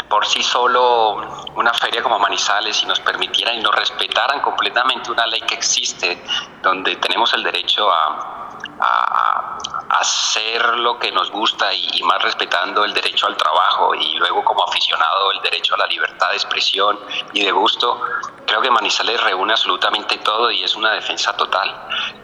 por 0.07 0.25
sí 0.25 0.43
solo 0.43 1.45
una 1.55 1.73
feria 1.73 2.03
como 2.03 2.19
Manizales, 2.19 2.77
si 2.77 2.85
nos 2.85 2.99
permitieran 2.99 3.55
y 3.55 3.61
nos 3.61 3.75
respetaran 3.75 4.41
completamente 4.41 5.11
una 5.11 5.25
ley 5.25 5.41
que 5.41 5.55
existe, 5.55 6.21
donde 6.61 6.95
tenemos 6.97 7.33
el 7.33 7.43
derecho 7.43 7.91
a, 7.91 8.52
a- 8.83 9.57
hacer 9.99 10.79
lo 10.79 10.97
que 10.97 11.11
nos 11.11 11.29
gusta 11.31 11.71
y, 11.73 11.87
y 11.93 12.03
más 12.03 12.21
respetando 12.23 12.83
el 12.83 12.93
derecho 12.93 13.27
al 13.27 13.37
trabajo 13.37 13.93
y 13.95 14.13
luego 14.15 14.43
como 14.43 14.63
aficionado 14.67 15.31
el 15.31 15.41
derecho 15.41 15.75
a 15.75 15.77
la 15.77 15.85
libertad 15.87 16.29
de 16.29 16.35
expresión 16.35 16.99
y 17.33 17.43
de 17.45 17.51
gusto, 17.51 18.01
creo 18.45 18.61
que 18.61 18.71
Manizales 18.71 19.21
reúne 19.23 19.53
absolutamente 19.53 20.17
todo 20.17 20.49
y 20.51 20.63
es 20.63 20.75
una 20.75 20.91
defensa 20.93 21.35
total. 21.37 21.69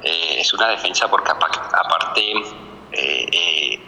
Eh, 0.01 0.37
es 0.39 0.51
una 0.53 0.67
defensa 0.69 1.07
porque 1.09 1.31
apa- 1.31 1.47
aparte 1.73 2.31
eh, 2.91 3.27
eh, 3.31 3.79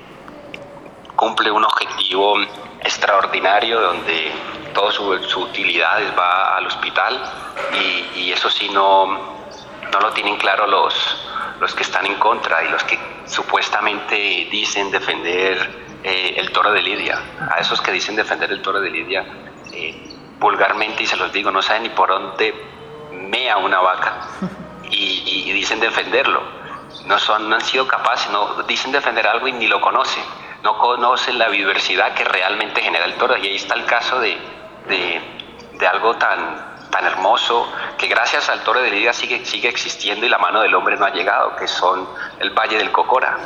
cumple 1.15 1.49
un 1.51 1.63
objetivo 1.65 2.35
extraordinario 2.81 3.79
donde 3.81 4.31
toda 4.73 4.91
su, 4.91 5.21
su 5.23 5.41
utilidad 5.41 5.99
va 6.17 6.57
al 6.57 6.67
hospital 6.67 7.19
y, 7.73 8.19
y 8.19 8.31
eso 8.31 8.49
sí 8.49 8.69
no, 8.69 9.40
no 9.91 9.99
lo 9.99 10.11
tienen 10.11 10.37
claro 10.37 10.67
los, 10.67 10.93
los 11.59 11.73
que 11.73 11.83
están 11.83 12.05
en 12.05 12.15
contra 12.15 12.63
y 12.63 12.69
los 12.69 12.83
que 12.83 12.99
supuestamente 13.25 14.15
dicen 14.51 14.91
defender 14.91 15.99
eh, 16.03 16.35
el 16.37 16.51
toro 16.51 16.71
de 16.71 16.81
Lidia. 16.81 17.19
A 17.55 17.59
esos 17.59 17.81
que 17.81 17.91
dicen 17.91 18.15
defender 18.15 18.51
el 18.51 18.61
toro 18.61 18.79
de 18.79 18.89
Lidia, 18.89 19.25
eh, 19.73 20.15
vulgarmente, 20.39 21.03
y 21.03 21.05
se 21.07 21.17
los 21.17 21.31
digo, 21.31 21.51
no 21.51 21.61
saben 21.61 21.83
ni 21.83 21.89
por 21.89 22.09
dónde 22.09 22.53
mea 23.11 23.57
una 23.57 23.79
vaca 23.79 24.27
y, 24.89 25.45
y 25.47 25.51
dicen 25.53 25.79
defenderlo. 25.79 26.41
No, 27.05 27.17
son, 27.19 27.49
no 27.49 27.55
han 27.55 27.61
sido 27.61 27.87
capaces, 27.87 28.29
no 28.31 28.63
dicen 28.63 28.91
defender 28.91 29.25
algo 29.25 29.47
y 29.47 29.53
ni 29.53 29.67
lo 29.67 29.79
conocen. 29.79 30.23
No 30.63 30.77
conocen 30.77 31.39
la 31.39 31.49
diversidad 31.49 32.13
que 32.13 32.23
realmente 32.23 32.81
genera 32.81 33.05
el 33.05 33.15
toro. 33.15 33.37
Y 33.37 33.47
ahí 33.47 33.55
está 33.55 33.75
el 33.75 33.85
caso 33.85 34.19
de, 34.19 34.37
de, 34.87 35.21
de 35.73 35.87
algo 35.87 36.15
tan, 36.15 36.70
tan 36.91 37.05
hermoso 37.05 37.67
que 37.97 38.07
gracias 38.07 38.49
al 38.49 38.59
toro 38.61 38.81
de 38.81 38.91
Lidia 38.91 39.13
sigue, 39.13 39.43
sigue 39.45 39.69
existiendo 39.69 40.25
y 40.25 40.29
la 40.29 40.37
mano 40.37 40.61
del 40.61 40.75
hombre 40.75 40.97
no 40.97 41.05
ha 41.05 41.11
llegado, 41.11 41.55
que 41.55 41.67
son 41.67 42.07
el 42.39 42.51
Valle 42.51 42.77
del 42.77 42.91
Cocora. 42.91 43.37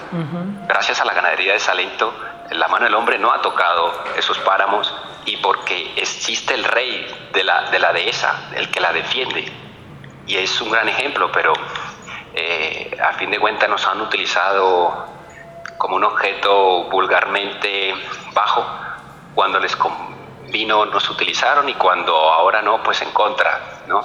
Gracias 0.68 1.00
a 1.00 1.06
la 1.06 1.14
ganadería 1.14 1.54
de 1.54 1.60
Salento, 1.60 2.14
la 2.52 2.68
mano 2.68 2.86
del 2.86 2.96
hombre 2.96 3.18
no 3.18 3.32
ha 3.32 3.42
tocado 3.42 3.94
esos 4.18 4.38
páramos 4.40 4.94
y 5.26 5.38
porque 5.38 5.94
existe 5.96 6.54
el 6.54 6.64
rey 6.64 7.30
de 7.34 7.44
la, 7.44 7.70
de 7.72 7.80
la 7.80 7.94
dehesa, 7.94 8.50
el 8.56 8.70
que 8.70 8.80
la 8.80 8.92
defiende. 8.92 9.52
Y 10.28 10.38
es 10.38 10.60
un 10.62 10.72
gran 10.72 10.90
ejemplo, 10.90 11.32
pero 11.32 11.54
eh, 12.34 12.98
a 13.02 13.14
fin 13.14 13.32
de 13.32 13.40
cuentas 13.40 13.70
nos 13.70 13.86
han 13.88 14.02
utilizado 14.02 15.08
como 15.78 15.96
un 15.96 16.04
objeto 16.04 16.84
vulgarmente 16.90 17.94
bajo. 18.34 18.66
Cuando 19.34 19.60
les 19.60 19.76
convino 20.46 20.86
nos 20.86 21.10
utilizaron 21.10 21.68
y 21.70 21.74
cuando 21.76 22.14
ahora 22.16 22.62
no, 22.62 22.82
pues 22.84 23.02
en 23.02 23.12
contra, 23.12 23.82
¿no? 23.88 24.02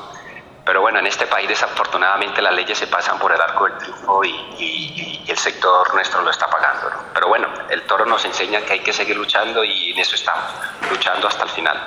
Pero 0.64 0.82
bueno, 0.82 0.99
en 0.99 1.07
este 1.07 1.26
país 1.26 1.49
desafortunadamente 1.49 2.41
las 2.43 2.55
leyes 2.55 2.78
se 2.78 2.86
pasan 2.86 3.18
por 3.18 3.32
el 3.32 3.41
arco 3.41 3.64
del 3.64 3.76
triunfo 3.78 4.24
y, 4.24 4.30
y- 4.59 5.16
el 5.30 5.38
sector 5.38 5.95
nuestro 5.95 6.22
lo 6.22 6.30
está 6.30 6.47
pagando. 6.47 6.91
¿no? 6.91 6.97
Pero 7.14 7.28
bueno, 7.28 7.47
el 7.68 7.82
toro 7.82 8.05
nos 8.05 8.24
enseña 8.24 8.61
que 8.62 8.72
hay 8.74 8.78
que 8.80 8.93
seguir 8.93 9.16
luchando 9.16 9.62
y 9.62 9.93
en 9.93 9.99
eso 9.99 10.16
estamos, 10.16 10.43
luchando 10.91 11.28
hasta 11.28 11.45
el 11.45 11.51
final. 11.51 11.78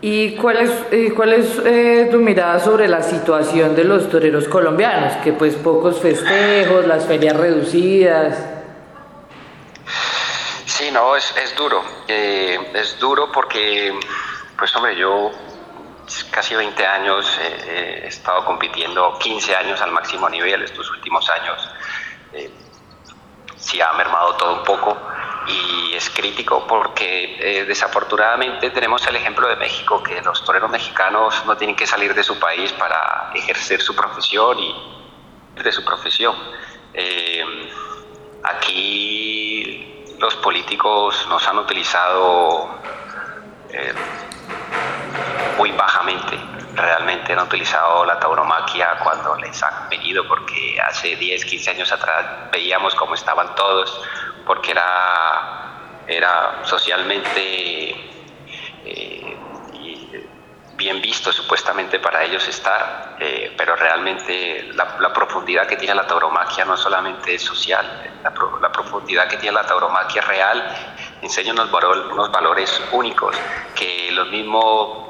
¿Y 0.00 0.34
cuál 0.36 0.56
es 0.58 1.58
eh, 1.64 2.08
tu 2.10 2.18
mirada 2.18 2.58
sobre 2.60 2.88
la 2.88 3.02
situación 3.02 3.74
de 3.76 3.84
los 3.84 4.08
toreros 4.10 4.48
colombianos? 4.48 5.12
Que 5.22 5.32
pues 5.34 5.54
pocos 5.56 6.00
festejos, 6.00 6.86
las 6.86 7.04
ferias 7.06 7.36
reducidas. 7.36 8.38
Sí, 10.74 10.90
no, 10.90 11.14
es, 11.14 11.32
es 11.36 11.54
duro. 11.54 11.84
Eh, 12.08 12.72
es 12.74 12.98
duro 12.98 13.30
porque, 13.30 13.96
pues 14.58 14.74
hombre, 14.74 14.96
yo 14.96 15.30
casi 16.32 16.56
20 16.56 16.84
años 16.84 17.38
eh, 17.40 18.00
he 18.02 18.08
estado 18.08 18.44
compitiendo, 18.44 19.16
15 19.20 19.54
años 19.54 19.80
al 19.80 19.92
máximo 19.92 20.28
nivel, 20.28 20.64
estos 20.64 20.90
últimos 20.90 21.30
años 21.30 21.70
eh, 22.32 22.50
sí 23.56 23.80
ha 23.80 23.92
mermado 23.92 24.34
todo 24.34 24.52
un 24.52 24.64
poco 24.64 24.98
y 25.46 25.94
es 25.94 26.10
crítico 26.10 26.66
porque 26.66 27.36
eh, 27.38 27.64
desafortunadamente 27.66 28.68
tenemos 28.70 29.06
el 29.06 29.14
ejemplo 29.14 29.46
de 29.46 29.54
México, 29.54 30.02
que 30.02 30.20
los 30.22 30.44
toreros 30.44 30.72
mexicanos 30.72 31.40
no 31.46 31.56
tienen 31.56 31.76
que 31.76 31.86
salir 31.86 32.12
de 32.16 32.24
su 32.24 32.36
país 32.40 32.72
para 32.72 33.30
ejercer 33.32 33.80
su 33.80 33.94
profesión 33.94 34.58
y 34.58 34.74
de 35.54 35.70
su 35.70 35.84
profesión. 35.84 36.34
Eh, 36.92 37.44
aquí 38.42 39.93
los 40.24 40.36
políticos 40.36 41.26
nos 41.28 41.46
han 41.46 41.58
utilizado 41.58 42.66
eh, 43.68 43.92
muy 45.58 45.70
bajamente. 45.72 46.38
Realmente 46.74 47.34
han 47.34 47.40
utilizado 47.40 48.06
la 48.06 48.18
tauromaquia 48.18 49.00
cuando 49.02 49.36
les 49.36 49.62
han 49.62 49.86
venido, 49.90 50.26
porque 50.26 50.80
hace 50.80 51.14
10, 51.16 51.44
15 51.44 51.70
años 51.72 51.92
atrás 51.92 52.24
veíamos 52.50 52.94
cómo 52.94 53.14
estaban 53.14 53.54
todos, 53.54 54.00
porque 54.46 54.70
era, 54.70 56.00
era 56.06 56.64
socialmente 56.64 57.90
eh, 58.86 59.36
bien 60.94 61.02
visto 61.02 61.32
supuestamente 61.32 61.98
para 61.98 62.22
ellos 62.24 62.46
estar, 62.48 63.16
eh, 63.18 63.54
pero 63.56 63.74
realmente 63.76 64.70
la, 64.74 64.96
la 65.00 65.12
profundidad 65.12 65.66
que 65.66 65.76
tiene 65.76 65.94
la 65.94 66.06
tauromaquia 66.06 66.64
no 66.64 66.76
solamente 66.76 67.34
es 67.34 67.42
social, 67.42 67.84
la, 68.22 68.32
pro- 68.32 68.58
la 68.60 68.70
profundidad 68.70 69.28
que 69.28 69.36
tiene 69.36 69.54
la 69.54 69.66
tauromaquia 69.66 70.22
real 70.22 70.64
enseña 71.22 71.52
unos, 71.52 71.70
valor- 71.70 72.12
unos 72.12 72.30
valores 72.30 72.80
únicos 72.92 73.36
que 73.74 74.10
los 74.12 74.28
mismos 74.30 75.08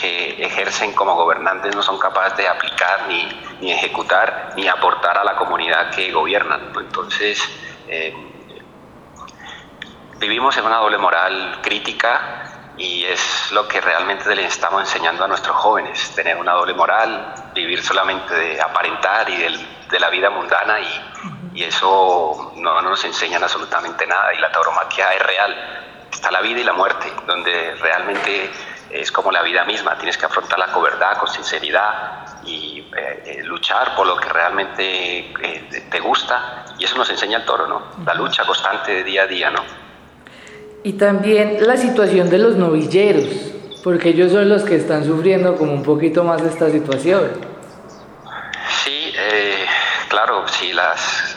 que 0.00 0.42
ejercen 0.44 0.92
como 0.94 1.14
gobernantes 1.14 1.74
no 1.74 1.82
son 1.82 1.98
capaces 1.98 2.36
de 2.38 2.48
aplicar 2.48 3.06
ni, 3.08 3.28
ni 3.60 3.72
ejecutar 3.72 4.52
ni 4.56 4.68
aportar 4.68 5.18
a 5.18 5.24
la 5.24 5.36
comunidad 5.36 5.90
que 5.90 6.12
gobiernan. 6.12 6.72
Entonces, 6.78 7.42
eh, 7.88 8.12
vivimos 10.18 10.56
en 10.56 10.64
una 10.64 10.76
doble 10.78 10.98
moral 10.98 11.58
crítica 11.62 12.55
y 12.78 13.04
es 13.06 13.50
lo 13.52 13.66
que 13.66 13.80
realmente 13.80 14.34
le 14.34 14.44
estamos 14.44 14.80
enseñando 14.82 15.24
a 15.24 15.28
nuestros 15.28 15.56
jóvenes, 15.56 16.12
tener 16.14 16.36
una 16.36 16.52
doble 16.52 16.74
moral, 16.74 17.34
vivir 17.54 17.82
solamente 17.82 18.34
de 18.34 18.60
aparentar 18.60 19.28
y 19.30 19.36
del- 19.36 19.88
de 19.88 20.00
la 20.00 20.10
vida 20.10 20.28
mundana 20.30 20.80
y, 20.80 21.10
y 21.54 21.64
eso 21.64 22.52
no, 22.56 22.82
no 22.82 22.90
nos 22.90 23.04
enseñan 23.04 23.42
absolutamente 23.42 24.06
nada 24.06 24.34
y 24.34 24.38
la 24.38 24.50
tauromaquia 24.52 25.14
es 25.14 25.22
real, 25.22 26.06
está 26.12 26.30
la 26.30 26.40
vida 26.40 26.60
y 26.60 26.64
la 26.64 26.72
muerte, 26.72 27.12
donde 27.26 27.74
realmente 27.76 28.50
es 28.90 29.10
como 29.10 29.30
la 29.32 29.42
vida 29.42 29.64
misma, 29.64 29.96
tienes 29.96 30.16
que 30.18 30.26
afrontarla 30.26 30.66
con 30.72 30.82
verdad, 30.82 31.18
con 31.18 31.28
sinceridad 31.28 32.26
y 32.44 32.90
eh, 32.96 33.22
eh, 33.26 33.42
luchar 33.44 33.94
por 33.96 34.06
lo 34.06 34.16
que 34.16 34.28
realmente 34.28 35.32
eh, 35.42 35.86
te 35.90 36.00
gusta 36.00 36.64
y 36.78 36.84
eso 36.84 36.96
nos 36.96 37.08
enseña 37.10 37.38
el 37.38 37.44
toro, 37.44 37.66
¿no? 37.66 37.86
La 38.04 38.14
lucha 38.14 38.44
constante 38.44 38.92
de 38.92 39.04
día 39.04 39.22
a 39.22 39.26
día, 39.26 39.50
¿no? 39.50 39.64
Y 40.86 40.92
también 40.92 41.66
la 41.66 41.76
situación 41.76 42.30
de 42.30 42.38
los 42.38 42.54
novilleros, 42.54 43.26
porque 43.82 44.10
ellos 44.10 44.30
son 44.30 44.48
los 44.48 44.62
que 44.62 44.76
están 44.76 45.04
sufriendo 45.04 45.56
como 45.56 45.72
un 45.72 45.82
poquito 45.82 46.22
más 46.22 46.40
esta 46.42 46.70
situación. 46.70 47.28
Sí, 48.84 49.12
eh, 49.18 49.66
claro, 50.08 50.46
sí, 50.46 50.72
las, 50.72 51.36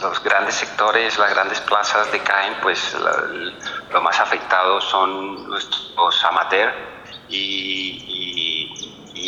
los 0.00 0.22
grandes 0.22 0.54
sectores, 0.54 1.18
las 1.18 1.30
grandes 1.34 1.60
plazas 1.62 2.12
decaen, 2.12 2.54
pues 2.62 2.94
la- 3.02 3.24
lo 3.92 4.02
más 4.02 4.20
afectados 4.20 4.84
son 4.84 5.48
nuestros 5.48 6.24
amateurs 6.26 6.74
y 7.28 8.70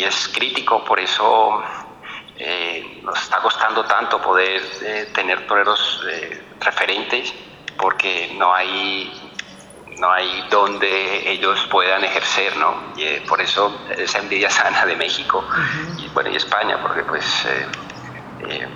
es 0.05 0.29
crítico, 0.33 0.85
por 0.85 1.01
eso 1.01 1.61
eh, 2.37 3.01
nos 3.03 3.21
está 3.21 3.39
costando 3.39 3.83
tanto 3.83 4.21
poder 4.21 4.61
eh, 4.85 5.09
tener 5.13 5.45
toreros 5.47 6.01
eh, 6.09 6.41
referentes, 6.61 7.33
porque 7.81 8.31
no 8.37 8.53
hay 8.53 9.27
no 9.97 10.11
hay 10.11 10.47
donde 10.49 11.29
ellos 11.31 11.67
puedan 11.69 12.03
ejercer, 12.03 12.55
¿no? 12.57 12.93
Y 12.95 13.03
eh, 13.03 13.25
por 13.27 13.41
eso 13.41 13.85
esa 13.97 14.19
envidia 14.19 14.49
sana 14.59 14.85
de 14.85 14.95
México 14.95 15.43
y 15.97 16.07
bueno 16.09 16.29
y 16.29 16.35
España, 16.37 16.79
porque 16.81 17.03
pues 17.03 17.45
eh, 17.45 17.67
eh, 18.39 18.67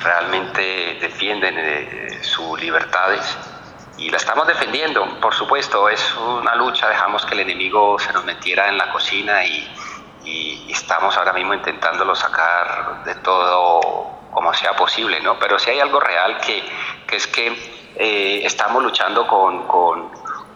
realmente 0.00 0.98
defienden 1.00 2.22
sus 2.22 2.60
libertades 2.60 3.36
y 3.96 4.10
la 4.10 4.16
estamos 4.16 4.46
defendiendo, 4.46 5.20
por 5.20 5.34
supuesto, 5.34 5.88
es 5.88 6.14
una 6.16 6.54
lucha, 6.54 6.88
dejamos 6.88 7.26
que 7.26 7.34
el 7.34 7.40
enemigo 7.40 7.98
se 7.98 8.12
nos 8.12 8.24
metiera 8.24 8.68
en 8.68 8.78
la 8.78 8.92
cocina 8.92 9.44
y, 9.44 9.68
y- 10.22 10.66
y 10.68 10.72
estamos 10.72 11.16
ahora 11.16 11.32
mismo 11.32 11.52
intentándolo 11.54 12.14
sacar 12.14 13.02
de 13.04 13.16
todo 13.16 13.80
como 14.30 14.54
sea 14.54 14.76
posible, 14.76 15.20
¿no? 15.20 15.36
Pero 15.40 15.58
si 15.58 15.70
hay 15.70 15.80
algo 15.80 15.98
real 15.98 16.38
que, 16.38 16.62
que 17.08 17.16
es 17.16 17.26
que 17.26 17.87
eh, 17.98 18.40
estamos 18.44 18.82
luchando 18.82 19.26
con, 19.26 19.66
con- 19.66 20.10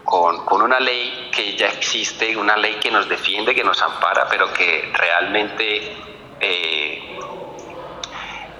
con- 0.04 0.62
una 0.62 0.78
ley 0.80 1.30
que 1.34 1.56
ya 1.56 1.66
existe, 1.68 2.36
una 2.36 2.56
ley 2.56 2.74
que 2.76 2.90
nos 2.90 3.08
defiende, 3.08 3.54
que 3.54 3.64
nos 3.64 3.80
ampara, 3.82 4.26
pero 4.28 4.52
que 4.52 4.92
realmente 4.94 5.96
eh, 6.40 7.18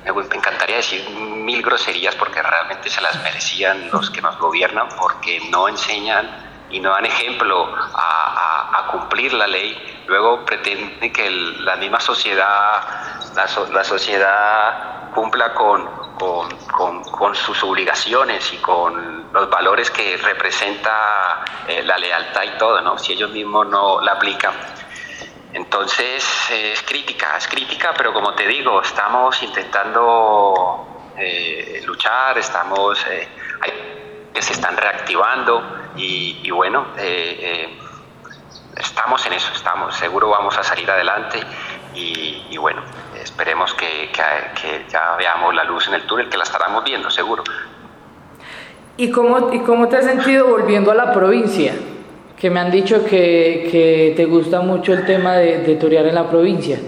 me 0.05 0.37
encantaría 0.37 0.77
decir 0.77 1.09
mil 1.11 1.63
groserías 1.63 2.15
porque 2.17 2.43
realmente 2.43 2.91
se 2.91 3.01
las 3.01 3.23
merecían 3.23 3.89
los 3.91 4.11
que 4.11 4.21
nos 4.21 4.37
gobiernan 4.39 4.89
porque 4.99 5.41
no 5.51 5.69
enseñan 5.69 6.29
y 6.71 6.81
no 6.81 6.91
dan 6.91 7.07
ejemplo 7.07 7.69
a, 7.95 8.89
cumplir 8.91 9.33
la 9.33 9.47
ley. 9.47 10.05
Luego 10.07 10.45
pretenden 10.45 11.13
que 11.13 11.31
la 11.31 11.77
misma 11.77 12.01
sociedad, 12.01 12.83
la, 13.35 13.47
so- 13.49 13.71
la 13.73 13.85
sociedad 13.85 15.11
cumpla 15.15 15.55
con, 15.55 15.89
con- 16.19 17.05
con- 17.05 17.35
sus 17.35 17.63
obligaciones 17.65 18.53
y 18.53 18.59
con 18.59 19.33
los 19.33 19.49
valores 19.51 19.91
que 19.91 20.17
representa 20.19 21.45
eh, 21.67 21.83
la 21.83 21.97
lealtad 21.99 22.43
y 22.43 22.59
todo, 22.59 22.81
¿no? 22.83 22.99
Si 22.99 23.13
ellos 23.15 23.31
mismos 23.31 23.67
no 23.69 24.01
la 24.01 24.13
aplican. 24.13 24.53
Entonces 25.53 26.25
es 26.51 26.83
crítica, 26.83 27.37
es 27.37 27.47
crítica, 27.49 27.93
pero 27.97 28.13
como 28.13 28.35
te 28.35 28.47
digo, 28.47 28.81
estamos 28.83 29.43
intentando 29.43 31.13
eh, 31.17 31.83
luchar, 31.85 32.39
estamos, 32.39 32.99
eh, 33.07 33.29
hay 33.61 34.29
que 34.33 34.43
se 34.43 34.53
están 34.55 34.77
reactivando 34.77 35.63
y, 35.95 36.51
bueno, 36.51 36.87
estamos 38.77 39.27
en 39.27 39.35
eso, 39.35 39.53
estamos, 39.55 39.95
seguro 39.95 40.31
vamos 40.31 40.57
a 40.57 40.63
salir 40.63 40.91
adelante 40.91 41.41
y 41.95 42.57
bueno, 42.57 42.83
esperemos 43.23 43.73
que, 43.75 44.11
que- 44.13 44.61
que 44.61 44.85
ya 44.89 45.15
veamos 45.17 45.55
la 45.55 45.65
luz 45.65 45.89
en 45.89 45.95
el 45.95 46.03
túnel, 46.07 46.29
que 46.29 46.37
la 46.37 46.45
estaremos 46.45 46.83
viendo, 46.85 47.11
seguro. 47.11 47.43
¿Y 48.97 49.11
cómo, 49.11 49.53
¿Y 49.53 49.61
cómo 49.61 49.89
te 49.89 49.97
has 49.97 50.05
sentido 50.05 50.47
volviendo 50.49 50.91
a 50.91 50.95
la 50.95 51.13
provincia? 51.13 51.75
Que 52.39 52.51
me 52.51 52.61
han 52.61 52.71
dicho 52.71 53.05
que, 53.05 53.69
que 53.71 54.13
te 54.17 54.25
gusta 54.27 54.61
mucho 54.61 54.93
el 54.93 55.07
tema 55.07 55.35
de, 55.35 55.59
de 55.59 55.77
torear 55.77 56.07
en 56.07 56.15
la 56.15 56.29
provincia. 56.29 56.79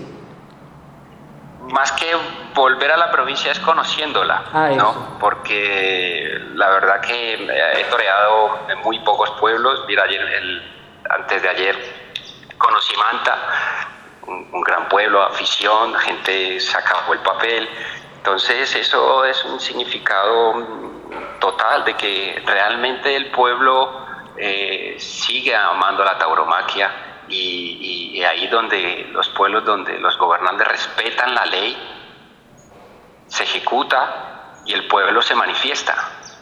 más 1.70 1.90
que 1.92 2.06
volver 2.54 2.92
a 2.92 2.96
la 2.96 3.10
provincia 3.10 3.50
es 3.50 3.58
conociéndola, 3.60 4.44
Ah. 4.52 4.70
¿no? 4.76 5.16
Porque 5.18 6.38
la 6.54 6.68
verdad 6.70 7.00
que 7.00 7.34
eh, 7.34 7.72
he 7.80 7.84
toreado 7.90 8.58
en 8.68 8.78
muy 8.80 8.98
pocos 9.00 9.30
pueblos. 9.40 9.82
Mira, 9.88 10.04
ayer, 10.04 10.20
el- 10.20 10.62
antes 11.10 11.42
de 11.42 11.48
ayer 11.48 11.76
conocí 12.58 12.94
Manta, 12.96 13.36
un, 14.26 14.60
gran 14.62 14.88
pueblo, 14.88 15.22
afición, 15.22 15.94
gente 15.94 16.60
se 16.60 16.76
acabó 16.76 17.12
el 17.12 17.20
papel. 17.20 17.68
Entonces 18.16 18.74
eso 18.74 19.24
es 19.24 19.44
un 19.44 19.60
significado 19.60 20.54
mm, 20.54 21.40
total 21.40 21.84
de 21.84 21.94
que 21.94 22.42
realmente 22.46 23.14
el 23.14 23.30
pueblo 23.30 24.06
eh, 24.36 24.96
sigue 24.98 25.54
amando 25.54 26.02
la 26.04 26.16
tauromaquia 26.18 27.22
y, 27.28 28.14
y- 28.16 28.24
ahí 28.24 28.46
donde 28.48 29.08
los 29.12 29.28
pueblos 29.30 29.64
donde 29.64 29.98
los 29.98 30.16
gobernantes 30.18 30.66
respetan 30.66 31.34
la 31.34 31.44
ley, 31.46 31.76
se 33.26 33.44
ejecuta 33.44 34.60
y 34.64 34.72
el 34.72 34.86
pueblo 34.86 35.20
se 35.20 35.34
manifiesta. 35.34 35.94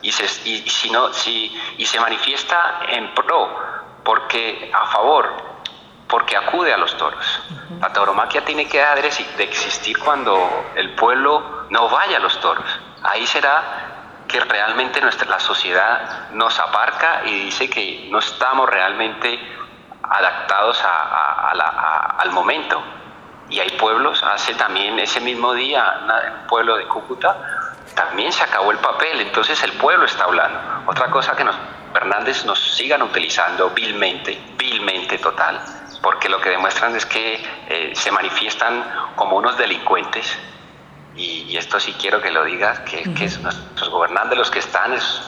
Y, 0.03 0.09
y 0.09 0.69
si 0.69 0.91
no, 0.91 1.13
si, 1.13 1.57
y 1.79 1.85
se 1.87 1.99
manifiesta 2.01 2.81
en 2.89 3.13
pro, 3.15 3.49
porque 4.05 4.71
a 4.73 4.87
favor, 4.87 5.52
porque 6.13 6.37
acude 6.37 6.75
a 6.75 6.77
los 6.77 6.95
toros. 6.99 7.25
La 7.81 7.91
tauromaquia 7.91 8.45
tiene 8.45 8.69
que 8.69 8.77
dejar 8.79 9.01
de 9.01 9.09
exi- 9.09 9.35
de 9.37 9.45
existir 9.45 9.99
cuando 9.99 10.37
el 10.75 10.95
pueblo 10.95 11.67
no 11.71 11.89
vaya 11.89 12.19
a 12.19 12.21
los 12.21 12.39
toros. 12.39 12.65
Ahí 13.03 13.27
será 13.27 13.63
que 14.29 14.39
realmente 14.41 15.01
nuestra, 15.01 15.27
la 15.31 15.41
sociedad 15.41 16.29
nos 16.33 16.59
aparca 16.61 17.23
y 17.25 17.47
dice 17.47 17.69
que 17.71 18.09
no 18.11 18.19
estamos 18.19 18.69
realmente 18.69 19.39
adaptados 20.03 20.83
a- 20.85 20.89
a- 20.89 21.51
a 21.51 21.55
la- 21.55 22.15
al 22.19 22.31
momento. 22.31 22.83
Y 23.49 23.61
hay 23.61 23.71
pueblos, 23.71 24.23
hace 24.23 24.55
también 24.55 24.99
ese 24.99 25.21
mismo 25.21 25.55
día, 25.55 25.83
un 26.43 26.47
pueblo 26.47 26.77
de 26.77 26.85
Cúcuta, 26.89 27.37
también 27.95 28.33
se 28.33 28.43
acabó 28.45 28.71
el 28.71 28.79
papel, 28.79 29.21
entonces 29.23 29.63
el 29.63 29.73
pueblo 29.73 30.05
está 30.05 30.25
hablando. 30.25 30.59
Otra 30.87 31.07
cosa 31.11 31.35
que 31.35 31.45
los 31.45 31.57
Fernández 31.95 32.45
nos 32.45 32.59
sigan 32.77 33.03
utilizando 33.03 33.71
vilmente, 33.71 34.41
vilmente 34.57 35.19
total, 35.19 35.61
porque 36.03 36.29
lo 36.29 36.41
que 36.41 36.51
demuestran 36.51 36.97
es 36.97 37.07
que 37.07 37.41
eh, 37.69 37.93
se 37.95 38.11
manifiestan 38.11 38.85
como 39.15 39.37
unos 39.37 39.57
delincuentes, 39.57 40.37
y, 41.15 41.45
y 41.49 41.57
esto 41.57 41.79
sí 41.79 41.95
quiero 42.01 42.21
que 42.21 42.31
lo 42.31 42.45
digas, 42.45 42.81
que, 42.81 43.03
que 43.15 43.27
es 43.27 43.39
nuestros 43.41 43.91
gobernantes 43.91 44.39
los 44.39 44.51
que 44.51 44.61
están, 44.61 44.93
es 44.95 45.23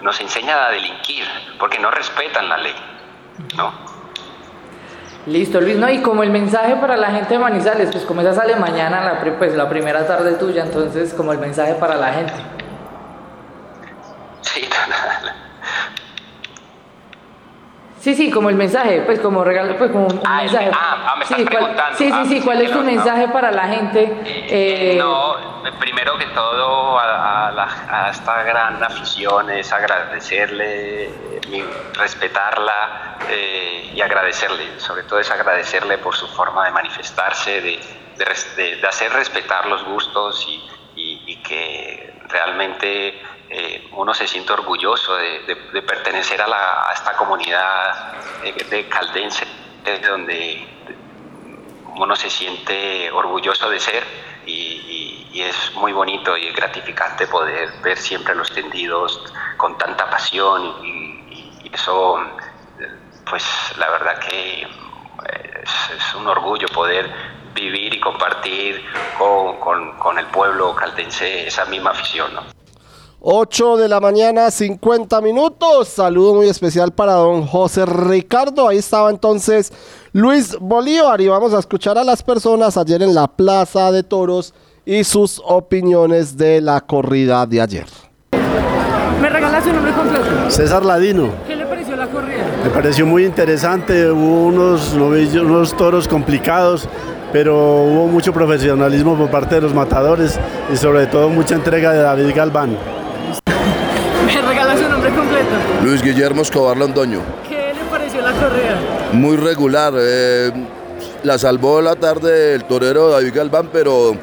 nos 0.00 0.20
enseñan 0.20 0.58
a 0.58 0.68
delinquir, 0.70 1.26
porque 1.58 1.78
no 1.78 1.90
respetan 1.90 2.48
la 2.48 2.56
ley, 2.58 2.74
¿no? 3.56 3.72
Listo, 5.26 5.60
Luis, 5.60 5.76
¿no? 5.76 5.90
Y 5.90 6.00
como 6.00 6.22
el 6.22 6.30
mensaje 6.30 6.76
para 6.76 6.96
la 6.96 7.10
gente 7.10 7.34
de 7.34 7.38
Manizales, 7.38 7.90
pues 7.92 8.04
como 8.04 8.22
esa 8.22 8.32
sale 8.32 8.56
mañana, 8.56 9.02
la, 9.02 9.38
pues 9.38 9.54
la 9.54 9.68
primera 9.68 10.06
tarde 10.06 10.34
tuya, 10.34 10.62
entonces 10.62 11.12
como 11.12 11.32
el 11.32 11.38
mensaje 11.38 11.74
para 11.74 11.96
la 11.96 12.12
gente. 12.12 12.32
Sí, 14.40 14.62
total. 14.62 15.34
Sí, 18.00 18.14
sí, 18.14 18.30
como 18.30 18.48
el 18.48 18.54
mensaje, 18.56 19.02
pues 19.02 19.18
como 19.20 19.42
regalo, 19.44 19.76
pues 19.76 19.90
como 19.90 20.06
un 20.06 20.20
Ah, 20.24 20.42
el- 20.44 20.50
mensaje. 20.52 20.70
ah, 20.72 21.04
ah, 21.08 21.16
me 21.16 21.24
estás 21.24 21.38
sí, 21.38 21.44
cuál- 21.44 21.56
preguntando. 21.58 21.98
sí, 21.98 22.10
Ah, 22.12 22.22
sí, 22.24 22.28
sí, 22.38 22.40
¿cuál 22.44 22.62
es 22.62 22.70
tu 22.70 22.76
no, 22.78 22.84
no. 22.84 22.90
mensaje 22.92 23.28
para 23.28 23.50
la 23.50 23.64
gente? 23.64 24.16
Eh, 24.24 24.96
No, 24.98 25.36
primero 25.80 26.16
que 26.16 26.26
todo 26.26 26.98
a, 26.98 27.48
a 27.48 27.52
la- 27.52 27.86
a 27.90 28.10
esta 28.10 28.42
gran 28.44 28.82
afición 28.82 29.50
es 29.50 29.72
agradecerle, 29.72 31.06
eh, 31.06 31.64
respetarla 31.94 33.16
eh, 33.30 33.90
y 33.94 34.00
agradecerle, 34.00 34.78
sobre 34.78 35.02
todo 35.02 35.18
es 35.18 35.30
agradecerle 35.30 35.98
por 35.98 36.14
su 36.14 36.28
forma 36.28 36.64
de 36.66 36.70
manifestarse, 36.70 37.60
de, 37.60 37.80
de- 38.56 38.76
de 38.76 38.86
hacer 38.86 39.12
respetar 39.12 39.66
los 39.66 39.84
gustos 39.84 40.46
y, 40.48 40.62
y- 40.94 41.22
y 41.32 41.42
que 41.42 42.20
realmente 42.28 43.20
eh, 43.50 43.88
uno 43.92 44.12
se 44.14 44.26
siente 44.26 44.52
orgulloso 44.52 45.16
de, 45.16 45.82
pertenecer 45.82 46.40
a, 46.42 46.48
la, 46.48 46.90
esta 46.94 47.16
comunidad 47.16 48.12
de 48.42 48.88
caldense, 48.88 49.46
donde 50.06 50.66
uno 51.96 52.14
se 52.14 52.30
siente 52.30 53.10
orgulloso 53.10 53.70
de 53.70 53.80
ser 53.80 54.04
y, 54.46 55.04
es 55.38 55.72
muy 55.74 55.92
bonito 55.92 56.36
y 56.36 56.50
gratificante 56.50 57.28
poder 57.28 57.70
ver 57.80 57.96
siempre 57.96 58.34
los 58.34 58.50
tendidos 58.50 59.22
con 59.56 59.78
tanta 59.78 60.10
pasión 60.10 60.84
y, 60.84 61.70
eso, 61.72 62.18
pues 63.28 63.44
la 63.76 63.88
verdad 63.90 64.18
que 64.18 64.62
es, 64.62 66.14
un 66.16 66.26
orgullo 66.26 66.66
poder 66.68 67.08
vivir 67.54 67.94
y 67.94 68.00
compartir 68.00 68.84
con, 69.16 69.60
con, 69.60 69.96
con, 69.98 70.18
el 70.18 70.26
pueblo 70.26 70.74
caldense 70.74 71.46
esa 71.46 71.66
misma 71.66 71.90
afición. 71.90 72.34
¿no? 72.34 72.57
8 73.20 73.78
de 73.78 73.88
la 73.88 73.98
mañana, 73.98 74.48
50 74.48 75.20
minutos. 75.20 75.88
Saludo 75.88 76.34
muy 76.34 76.48
especial 76.48 76.92
para 76.92 77.14
don 77.14 77.44
José 77.44 77.84
Ricardo. 77.84 78.68
Ahí 78.68 78.78
estaba 78.78 79.10
entonces 79.10 79.72
Luis 80.12 80.56
Bolívar 80.60 81.20
y 81.20 81.26
vamos 81.26 81.52
a 81.52 81.58
escuchar 81.58 81.98
a 81.98 82.04
las 82.04 82.22
personas 82.22 82.76
ayer 82.76 83.02
en 83.02 83.16
la 83.16 83.26
Plaza 83.26 83.90
de 83.90 84.04
Toros 84.04 84.54
y 84.86 85.02
sus 85.02 85.42
opiniones 85.44 86.36
de 86.36 86.60
la 86.60 86.80
corrida 86.80 87.44
de 87.44 87.60
ayer. 87.60 87.86
¿Me 89.20 89.28
regalas 89.28 89.64
su 89.64 89.72
nombre 89.72 89.92
completo? 89.92 90.24
César 90.48 90.84
Ladino. 90.84 91.32
¿Qué 91.44 91.56
le 91.56 91.66
pareció 91.66 91.96
la 91.96 92.06
corrida? 92.06 92.46
Me 92.62 92.70
pareció 92.70 93.04
muy 93.04 93.24
interesante, 93.24 94.12
hubo 94.12 94.46
unos, 94.46 94.94
unos 94.94 95.76
toros 95.76 96.06
complicados, 96.06 96.88
pero 97.32 97.82
hubo 97.82 98.06
mucho 98.06 98.32
profesionalismo 98.32 99.16
por 99.16 99.28
parte 99.28 99.56
de 99.56 99.62
los 99.62 99.74
matadores 99.74 100.38
y 100.72 100.76
sobre 100.76 101.08
todo 101.08 101.28
mucha 101.28 101.56
entrega 101.56 101.92
de 101.92 101.98
David 101.98 102.32
Galván. 102.32 102.97
Luis 105.82 106.02
Guillermo 106.02 106.42
Escobar 106.42 106.76
Londoño. 106.76 107.20
¿Qué 107.48 107.72
le 107.72 107.84
pareció 107.90 108.20
la 108.20 108.32
corrida? 108.32 108.78
Muy 109.12 109.36
regular. 109.36 109.94
Eh, 109.96 110.50
la 111.22 111.38
salvó 111.38 111.80
la 111.80 111.94
tarde 111.94 112.54
el 112.54 112.64
torero 112.64 113.10
David 113.10 113.32
Galván, 113.34 113.68
pero 113.72 114.16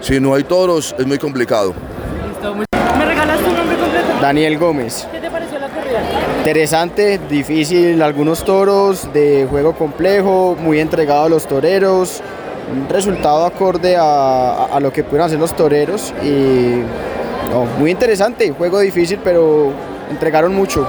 si 0.00 0.20
no 0.20 0.34
hay 0.34 0.44
toros 0.44 0.94
es 0.98 1.06
muy 1.06 1.18
complicado. 1.18 1.72
¿Me 2.98 3.04
regalas 3.04 3.38
tu 3.40 3.50
nombre 3.52 3.76
completo? 3.76 4.06
Daniel 4.20 4.58
Gómez. 4.58 5.08
¿Qué 5.10 5.18
te 5.20 5.30
pareció 5.30 5.58
la 5.58 5.68
corrida? 5.68 6.00
Interesante, 6.38 7.20
difícil, 7.28 8.02
algunos 8.02 8.44
toros 8.44 9.12
de 9.12 9.46
juego 9.48 9.74
complejo, 9.74 10.56
muy 10.60 10.78
entregado 10.78 11.24
a 11.24 11.28
los 11.28 11.46
toreros, 11.46 12.20
un 12.70 12.88
resultado 12.88 13.46
acorde 13.46 13.96
a, 13.96 14.64
a 14.66 14.80
lo 14.80 14.92
que 14.92 15.04
pudieron 15.04 15.26
hacer 15.26 15.38
los 15.38 15.54
toreros 15.54 16.12
y 16.22 16.82
muy 17.78 17.90
interesante, 17.90 18.50
juego 18.56 18.80
difícil, 18.80 19.20
pero 19.22 19.72
entregaron 20.12 20.54
mucho. 20.54 20.86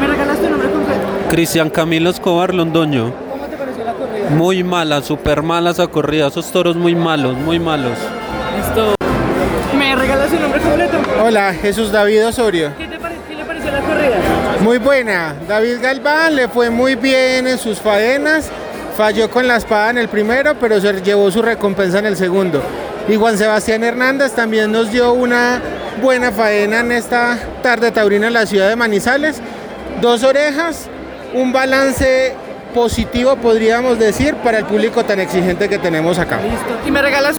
¿Me 0.00 0.06
regalaste 0.06 0.44
el 0.44 0.50
nombre 0.50 0.70
completo? 0.70 1.00
Cristian 1.30 1.70
Camilo 1.70 2.10
Escobar 2.10 2.52
Londoño. 2.52 3.12
¿Cómo 3.30 3.46
te 3.46 3.56
pareció 3.56 3.84
la 3.84 3.94
corrida? 3.94 4.30
Muy 4.30 4.62
mala, 4.62 5.00
súper 5.02 5.42
mala 5.42 5.70
esa 5.70 5.86
corrida, 5.86 6.26
esos 6.26 6.50
toros 6.50 6.76
muy 6.76 6.94
malos, 6.94 7.36
muy 7.36 7.58
malos. 7.58 7.96
Listo. 8.56 8.94
¿Me 9.78 9.96
regalas 9.96 10.32
el 10.32 10.42
nombre 10.42 10.60
completo? 10.60 10.98
Hola, 11.24 11.54
Jesús 11.54 11.90
David 11.90 12.26
Osorio. 12.26 12.72
¿Qué, 12.76 12.86
te 12.86 12.98
¿Qué 13.28 13.36
le 13.36 13.44
pareció 13.44 13.70
la 13.70 13.80
corrida? 13.80 14.16
Muy 14.60 14.78
buena. 14.78 15.34
David 15.48 15.78
Galván 15.80 16.36
le 16.36 16.48
fue 16.48 16.68
muy 16.68 16.96
bien 16.96 17.46
en 17.46 17.58
sus 17.58 17.80
faenas. 17.80 18.50
Falló 18.96 19.30
con 19.30 19.46
la 19.48 19.56
espada 19.56 19.90
en 19.90 19.98
el 19.98 20.08
primero, 20.08 20.54
pero 20.60 20.80
se 20.80 21.00
llevó 21.00 21.30
su 21.30 21.40
recompensa 21.40 22.00
en 22.00 22.06
el 22.06 22.16
segundo. 22.16 22.60
Y 23.08 23.16
Juan 23.16 23.38
Sebastián 23.38 23.82
Hernández 23.82 24.32
también 24.32 24.70
nos 24.70 24.90
dio 24.92 25.12
una 25.12 25.60
buena 26.00 26.32
faena 26.32 26.80
en 26.80 26.92
esta 26.92 27.38
tarde 27.62 27.90
taurina 27.90 28.28
en 28.28 28.32
la 28.32 28.46
ciudad 28.46 28.68
de 28.68 28.76
Manizales. 28.76 29.40
Dos 30.00 30.22
orejas, 30.22 30.88
un 31.34 31.52
balance 31.52 32.34
positivo 32.74 33.36
podríamos 33.36 33.98
decir 33.98 34.34
para 34.36 34.58
el 34.58 34.64
público 34.64 35.04
tan 35.04 35.20
exigente 35.20 35.68
que 35.68 35.78
tenemos 35.78 36.18
acá. 36.18 36.40
Listo. 36.40 36.86
¿Y 36.86 36.90
me 36.90 37.02
regalas? 37.02 37.36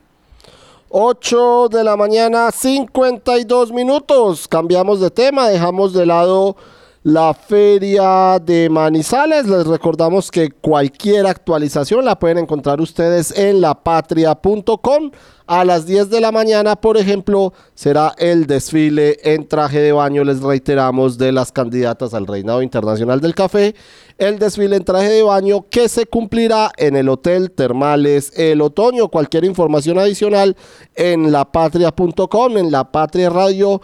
8 0.90 1.70
de 1.70 1.84
la 1.84 1.98
mañana, 1.98 2.52
52 2.52 3.72
minutos. 3.72 4.48
Cambiamos 4.48 5.00
de 5.00 5.10
tema, 5.10 5.48
dejamos 5.48 5.94
de 5.94 6.06
lado 6.06 6.56
la 7.04 7.34
feria 7.34 8.40
de 8.40 8.70
Manizales. 8.70 9.46
Les 9.48 9.68
recordamos 9.68 10.32
que 10.32 10.50
cualquier 10.50 11.28
actualización 11.28 12.06
la 12.06 12.18
pueden 12.18 12.40
encontrar 12.40 12.80
ustedes 12.80 13.38
en 13.38 13.62
lapatria.com. 13.62 15.12
A 15.46 15.66
las 15.66 15.86
10 15.86 16.10
de 16.10 16.22
la 16.22 16.32
mañana, 16.32 16.78
por 16.78 16.96
ejemplo, 16.96 17.52
será 17.76 18.14
el 18.18 18.48
desfile 18.48 19.18
en 19.24 19.46
traje 19.46 19.80
de 19.80 19.92
baño, 19.92 20.24
les 20.24 20.42
reiteramos, 20.42 21.18
de 21.18 21.34
las 21.34 21.52
candidatas 21.52 22.14
al 22.14 22.26
Reinado 22.26 22.62
Internacional 22.62 23.20
del 23.20 23.36
Café. 23.36 23.76
El 24.18 24.40
desfile 24.40 24.78
en 24.78 24.86
traje 24.86 25.10
de 25.10 25.22
baño 25.22 25.66
que 25.70 25.90
se 25.90 26.06
cumplirá 26.06 26.72
en 26.78 26.96
el 26.96 27.10
Hotel 27.10 27.52
Termales 27.52 28.32
el 28.38 28.62
otoño. 28.62 29.10
Cualquier 29.10 29.44
información 29.44 30.00
adicional 30.00 30.56
en 30.96 31.34
lapatria.com, 31.34 32.58
en 32.58 32.72
la 32.72 32.90
Patria 32.90 33.30
Radio 33.30 33.82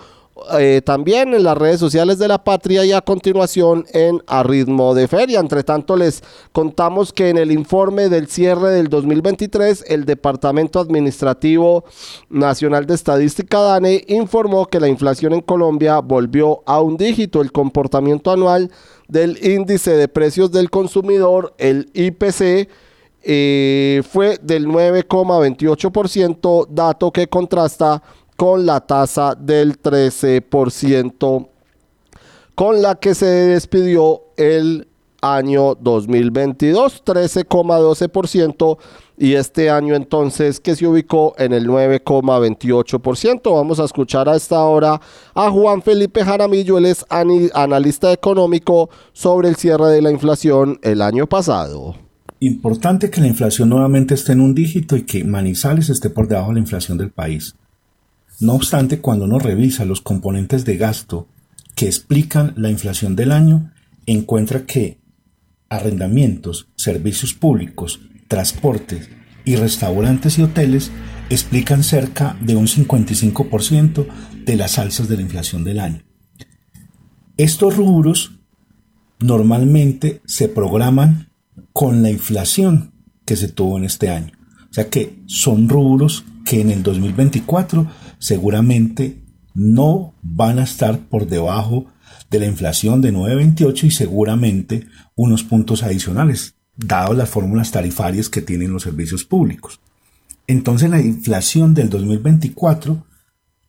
eh, 0.57 0.81
también 0.83 1.33
en 1.33 1.43
las 1.43 1.57
redes 1.57 1.79
sociales 1.79 2.19
de 2.19 2.27
la 2.27 2.43
patria 2.43 2.85
y 2.85 2.91
a 2.91 3.01
continuación 3.01 3.85
en 3.93 4.21
A 4.27 4.43
Ritmo 4.43 4.93
de 4.93 5.07
Feria. 5.07 5.39
Entre 5.39 5.63
tanto, 5.63 5.95
les 5.95 6.23
contamos 6.51 7.13
que 7.13 7.29
en 7.29 7.37
el 7.37 7.51
informe 7.51 8.09
del 8.09 8.27
cierre 8.27 8.71
del 8.71 8.89
2023, 8.89 9.85
el 9.87 10.05
Departamento 10.05 10.79
Administrativo 10.79 11.85
Nacional 12.29 12.85
de 12.85 12.95
Estadística 12.95 13.59
DANE 13.59 14.03
informó 14.07 14.67
que 14.67 14.79
la 14.79 14.87
inflación 14.87 15.33
en 15.33 15.41
Colombia 15.41 15.99
volvió 15.99 16.63
a 16.65 16.81
un 16.81 16.97
dígito. 16.97 17.41
El 17.41 17.51
comportamiento 17.51 18.31
anual 18.31 18.71
del 19.07 19.43
índice 19.45 19.91
de 19.91 20.07
precios 20.07 20.51
del 20.51 20.69
consumidor, 20.69 21.53
el 21.57 21.89
IPC, 21.93 22.69
eh, 23.21 24.01
fue 24.09 24.37
del 24.41 24.65
9,28%, 24.67 26.67
dato 26.69 27.11
que 27.11 27.27
contrasta 27.27 28.01
con 28.01 28.18
la 28.57 28.79
tasa 28.81 29.35
del 29.35 29.81
13% 29.81 31.47
con 32.55 32.81
la 32.81 32.95
que 32.95 33.13
se 33.15 33.25
despidió 33.25 34.23
el 34.37 34.87
año 35.21 35.75
2022, 35.75 37.03
13,12% 37.05 38.77
y 39.17 39.33
este 39.33 39.69
año 39.69 39.95
entonces 39.95 40.61
que 40.61 40.75
se 40.75 40.87
ubicó 40.87 41.35
en 41.37 41.51
el 41.51 41.67
9,28%. 41.67 43.53
Vamos 43.53 43.79
a 43.79 43.85
escuchar 43.85 44.29
a 44.29 44.35
esta 44.35 44.63
hora 44.63 45.01
a 45.33 45.51
Juan 45.51 45.81
Felipe 45.81 46.23
Jaramillo, 46.23 46.77
él 46.77 46.85
es 46.85 47.05
analista 47.09 48.13
económico 48.13 48.89
sobre 49.11 49.49
el 49.49 49.57
cierre 49.57 49.87
de 49.87 50.01
la 50.01 50.11
inflación 50.11 50.79
el 50.81 51.01
año 51.01 51.27
pasado. 51.27 51.95
Importante 52.39 53.09
que 53.09 53.19
la 53.19 53.27
inflación 53.27 53.67
nuevamente 53.67 54.13
esté 54.13 54.31
en 54.31 54.39
un 54.39 54.55
dígito 54.55 54.95
y 54.95 55.03
que 55.03 55.25
Manizales 55.25 55.89
esté 55.89 56.09
por 56.09 56.29
debajo 56.29 56.49
de 56.49 56.53
la 56.53 56.61
inflación 56.61 56.97
del 56.97 57.11
país. 57.11 57.55
No 58.39 58.53
obstante, 58.53 58.99
cuando 58.99 59.25
uno 59.25 59.39
revisa 59.39 59.85
los 59.85 60.01
componentes 60.01 60.63
de 60.65 60.77
gasto 60.77 61.27
que 61.75 61.87
explican 61.87 62.53
la 62.55 62.69
inflación 62.69 63.15
del 63.15 63.31
año, 63.31 63.71
encuentra 64.05 64.65
que 64.65 64.99
arrendamientos, 65.69 66.69
servicios 66.75 67.33
públicos, 67.33 67.99
transportes 68.27 69.09
y 69.45 69.55
restaurantes 69.55 70.39
y 70.39 70.43
hoteles 70.43 70.91
explican 71.29 71.83
cerca 71.83 72.37
de 72.41 72.55
un 72.55 72.67
55% 72.67 74.07
de 74.45 74.55
las 74.55 74.79
alzas 74.79 75.07
de 75.07 75.15
la 75.17 75.21
inflación 75.21 75.63
del 75.63 75.79
año. 75.79 76.03
Estos 77.37 77.77
rubros 77.77 78.39
normalmente 79.19 80.21
se 80.25 80.49
programan 80.49 81.29
con 81.73 82.01
la 82.01 82.09
inflación 82.09 82.93
que 83.25 83.35
se 83.35 83.47
tuvo 83.47 83.77
en 83.77 83.85
este 83.85 84.09
año. 84.09 84.31
O 84.69 84.73
sea 84.73 84.89
que 84.89 85.21
son 85.27 85.69
rubros 85.69 86.25
que 86.45 86.61
en 86.61 86.71
el 86.71 86.83
2024 86.83 87.87
seguramente 88.19 89.23
no 89.55 90.13
van 90.21 90.59
a 90.59 90.63
estar 90.63 90.99
por 91.07 91.27
debajo 91.27 91.87
de 92.29 92.39
la 92.39 92.45
inflación 92.45 93.01
de 93.01 93.13
9.28 93.13 93.85
y 93.85 93.91
seguramente 93.91 94.87
unos 95.15 95.43
puntos 95.43 95.83
adicionales, 95.83 96.55
dadas 96.75 97.17
las 97.17 97.29
fórmulas 97.29 97.71
tarifarias 97.71 98.29
que 98.29 98.41
tienen 98.41 98.71
los 98.71 98.83
servicios 98.83 99.25
públicos. 99.25 99.79
Entonces 100.47 100.89
la 100.89 101.01
inflación 101.01 101.73
del 101.73 101.89
2024, 101.89 103.05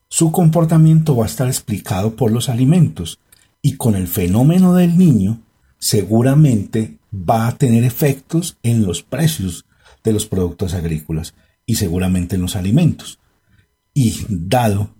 su 0.08 0.32
comportamiento 0.32 1.16
va 1.16 1.24
a 1.24 1.28
estar 1.28 1.46
explicado 1.46 2.16
por 2.16 2.32
los 2.32 2.48
alimentos 2.48 3.18
y 3.62 3.76
con 3.76 3.94
el 3.94 4.08
fenómeno 4.08 4.74
del 4.74 4.96
niño, 4.96 5.42
seguramente 5.78 6.98
va 7.12 7.48
a 7.48 7.56
tener 7.56 7.84
efectos 7.84 8.58
en 8.62 8.84
los 8.84 9.02
precios 9.02 9.64
de 10.02 10.12
los 10.12 10.26
productos 10.26 10.74
agrícolas 10.74 11.34
y 11.66 11.76
seguramente 11.76 12.36
en 12.36 12.42
los 12.42 12.56
alimentos. 12.56 13.18
Y 13.94 14.24
dado 14.28 14.90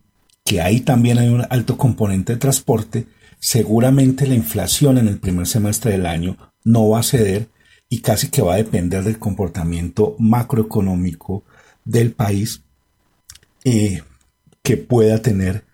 que 0.45 0.61
ahí 0.61 0.81
también 0.81 1.19
hay 1.19 1.29
un 1.29 1.47
alto 1.49 1.77
componente 1.77 2.33
de 2.33 2.39
transporte, 2.39 3.07
seguramente 3.39 4.27
la 4.27 4.35
inflación 4.35 4.99
en 4.99 5.09
el 5.09 5.19
primer 5.19 5.47
semestre 5.47 5.93
del 5.93 6.07
año 6.07 6.37
no 6.65 6.89
va 6.89 7.01
a 7.01 7.05
ceder 7.05 7.49
y 7.89 8.01
casi 8.01 8.31
que 8.31 8.43
va 8.43 8.55
a 8.55 8.59
depender 8.59 9.05
del 9.05 9.19
comportamiento 9.19 10.17
macroeconómico 10.19 11.45
del 11.85 12.13
país 12.13 12.63
eh, 13.65 14.03
que 14.63 14.77
pueda 14.77 15.19
tener 15.19 15.65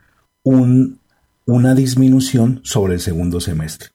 un, 0.43 1.01
una 1.45 1.75
disminución 1.75 2.61
sobre 2.65 2.95
el 2.95 3.01
segundo 3.01 3.41
semestre. 3.41 3.91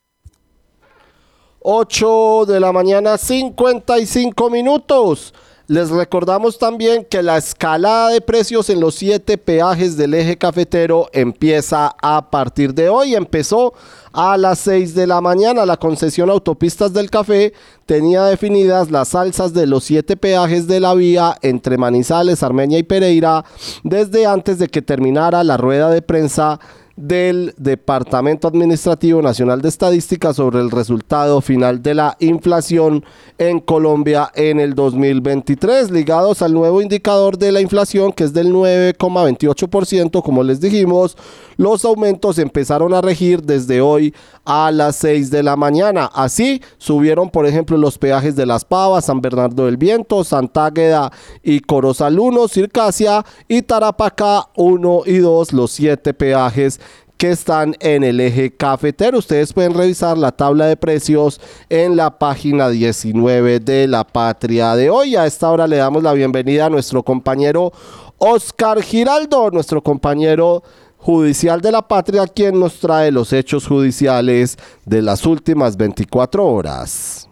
8 1.64 2.46
de 2.48 2.60
la 2.60 2.72
mañana, 2.72 3.18
55 3.18 4.50
minutos. 4.50 5.34
Les 5.72 5.90
recordamos 5.90 6.58
también 6.58 7.06
que 7.10 7.24
la 7.24 7.38
escalada 7.38 8.10
de 8.10 8.20
precios 8.20 8.70
en 8.70 8.82
los 8.82 8.94
siete 8.96 9.38
peajes 9.38 9.96
del 9.96 10.14
eje 10.14 10.38
cafetero 10.38 11.08
empieza 11.14 11.96
a 12.02 12.30
partir 12.30 12.74
de 12.74 12.90
hoy. 12.90 13.16
Empezó 13.16 13.74
a 14.12 14.36
las 14.36 14.60
6 14.60 14.94
de 14.94 15.08
la 15.08 15.22
mañana. 15.22 15.66
La 15.66 15.78
concesión 15.78 16.30
Autopistas 16.30 16.92
del 16.92 17.10
Café 17.10 17.54
tenía 17.86 18.26
definidas 18.26 18.92
las 18.92 19.16
alzas 19.16 19.54
de 19.54 19.66
los 19.66 19.86
siete 19.86 20.18
peajes 20.18 20.68
de 20.68 20.82
la 20.82 20.94
vía 20.94 21.38
entre 21.42 21.78
Manizales, 21.78 22.44
Armenia 22.44 22.78
y 22.78 22.84
Pereira 22.84 23.46
desde 23.86 24.26
antes 24.26 24.60
de 24.60 24.68
que 24.68 24.82
terminara 24.82 25.42
la 25.46 25.56
rueda 25.56 25.90
de 25.90 26.02
prensa 26.02 26.60
del 26.96 27.54
Departamento 27.58 28.48
Administrativo 28.48 29.22
Nacional 29.22 29.62
de 29.62 29.70
Estadística 29.70 30.34
sobre 30.34 30.60
el 30.60 30.72
resultado 30.72 31.42
final 31.42 31.82
de 31.82 31.96
la 31.96 32.18
inflación 32.20 33.04
en 33.38 33.60
Colombia 33.60 34.32
en 34.36 34.60
el 34.60 34.76
2023, 34.76 35.92
ligados 35.92 36.42
al 36.42 36.54
nuevo 36.54 36.82
indicador 36.82 37.38
de 37.38 37.52
la 37.52 37.62
inflación 37.62 38.12
que 38.12 38.24
es 38.24 38.34
del 38.34 38.54
9,28%, 38.54 40.22
como 40.22 40.44
les 40.44 40.60
dijimos, 40.60 41.18
los 41.58 41.86
aumentos 41.86 42.40
empezaron 42.40 42.94
a 42.94 43.02
regir 43.02 43.42
desde 43.44 43.82
hoy 43.82 44.14
a 44.46 44.72
las 44.72 44.96
6 44.98 45.30
de 45.30 45.44
la 45.44 45.56
mañana. 45.56 46.10
Así 46.14 46.62
subieron, 46.78 47.30
por 47.30 47.46
ejemplo, 47.46 47.78
los 47.78 47.98
peajes 47.98 48.36
de 48.36 48.46
Las 48.46 48.66
Pavas, 48.66 49.06
San 49.06 49.22
Bernardo 49.22 49.66
del 49.66 49.78
Viento, 49.78 50.24
Santágueda 50.24 51.12
y 51.44 51.60
Corozal 51.60 52.20
1, 52.20 52.48
Circasia 52.48 53.26
y 53.48 53.62
Tarapacá 53.62 54.48
1 54.56 55.02
y 55.06 55.18
2, 55.18 55.54
los 55.54 55.72
siete 55.72 56.14
peajes 56.14 56.80
que 57.22 57.30
están 57.30 57.76
en 57.82 58.04
el 58.04 58.20
eje 58.20 58.50
cafetero. 58.50 59.20
Ustedes 59.20 59.54
pueden 59.54 59.76
revisar 59.76 60.18
la 60.18 60.32
tabla 60.32 60.66
de 60.66 60.76
precios 60.76 61.40
en 61.70 61.96
la 61.96 62.18
página 62.18 62.68
19 62.68 63.60
de 63.60 63.88
La 63.88 64.04
Patria 64.04 64.76
de 64.76 64.90
hoy. 64.90 65.16
A 65.16 65.28
esta 65.28 65.52
hora 65.52 65.68
le 65.68 65.78
damos 65.78 66.02
la 66.02 66.14
bienvenida 66.14 66.66
a 66.66 66.70
nuestro 66.72 67.04
compañero 67.04 67.72
Oscar 68.18 68.82
Giraldo, 68.82 69.52
nuestro 69.52 69.84
compañero 69.84 70.64
judicial 70.98 71.62
de 71.62 71.72
La 71.72 71.88
Patria, 71.88 72.26
quien 72.26 72.60
nos 72.60 72.80
trae 72.80 73.12
los 73.12 73.34
hechos 73.34 73.68
judiciales 73.68 74.58
de 74.88 75.04
las 75.04 75.24
últimas 75.28 75.78
24 75.78 76.44
horas. 76.44 77.30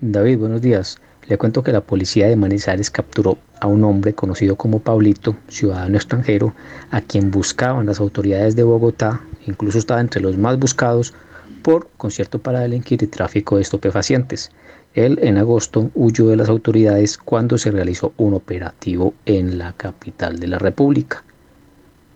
David, 0.00 0.38
buenos 0.38 0.60
días. 0.60 0.98
Le 1.28 1.38
cuento 1.38 1.62
que 1.62 1.70
la 1.72 1.82
policía 1.82 2.26
de 2.26 2.34
Manizales 2.34 2.90
capturó 2.90 3.38
a 3.60 3.68
un 3.68 3.84
hombre 3.84 4.12
conocido 4.12 4.56
como 4.56 4.80
Pablito, 4.80 5.36
ciudadano 5.46 5.96
extranjero, 5.96 6.52
a 6.90 7.00
quien 7.00 7.30
buscaban 7.30 7.86
las 7.86 8.00
autoridades 8.00 8.56
de 8.56 8.64
Bogotá, 8.64 9.20
incluso 9.46 9.78
estaba 9.78 10.00
entre 10.00 10.20
los 10.20 10.36
más 10.36 10.58
buscados 10.58 11.14
por 11.62 11.88
concierto 11.96 12.40
para 12.40 12.60
delinquir 12.60 13.02
y 13.04 13.06
tráfico 13.06 13.56
de 13.56 13.62
estupefacientes. 13.62 14.50
Él 14.94 15.20
en 15.22 15.38
agosto 15.38 15.90
huyó 15.94 16.26
de 16.26 16.36
las 16.36 16.48
autoridades 16.48 17.16
cuando 17.18 17.56
se 17.56 17.70
realizó 17.70 18.12
un 18.16 18.34
operativo 18.34 19.14
en 19.24 19.58
la 19.58 19.74
capital 19.74 20.40
de 20.40 20.48
la 20.48 20.58
República. 20.58 21.22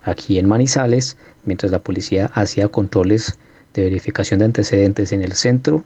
Aquí 0.03 0.39
en 0.39 0.49
Manizales, 0.49 1.17
mientras 1.45 1.71
la 1.71 1.79
policía 1.79 2.27
hacía 2.35 2.69
controles 2.69 3.39
de 3.73 3.85
verificación 3.85 4.41
de 4.41 4.47
antecedentes 4.47 5.13
en 5.13 5.23
el 5.23 5.33
centro, 5.33 5.85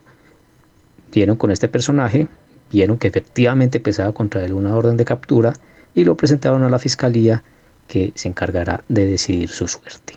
dieron 1.12 1.36
con 1.36 1.50
este 1.50 1.68
personaje 1.68 2.28
vieron 2.70 2.98
que 2.98 3.08
efectivamente 3.08 3.80
pesaba 3.80 4.12
contra 4.12 4.44
él 4.44 4.52
una 4.52 4.76
orden 4.76 4.96
de 4.96 5.04
captura 5.04 5.52
y 5.94 6.04
lo 6.04 6.16
presentaron 6.16 6.62
a 6.62 6.70
la 6.70 6.78
fiscalía 6.78 7.42
que 7.88 8.12
se 8.14 8.28
encargará 8.28 8.84
de 8.88 9.06
decidir 9.06 9.48
su 9.48 9.66
suerte. 9.66 10.14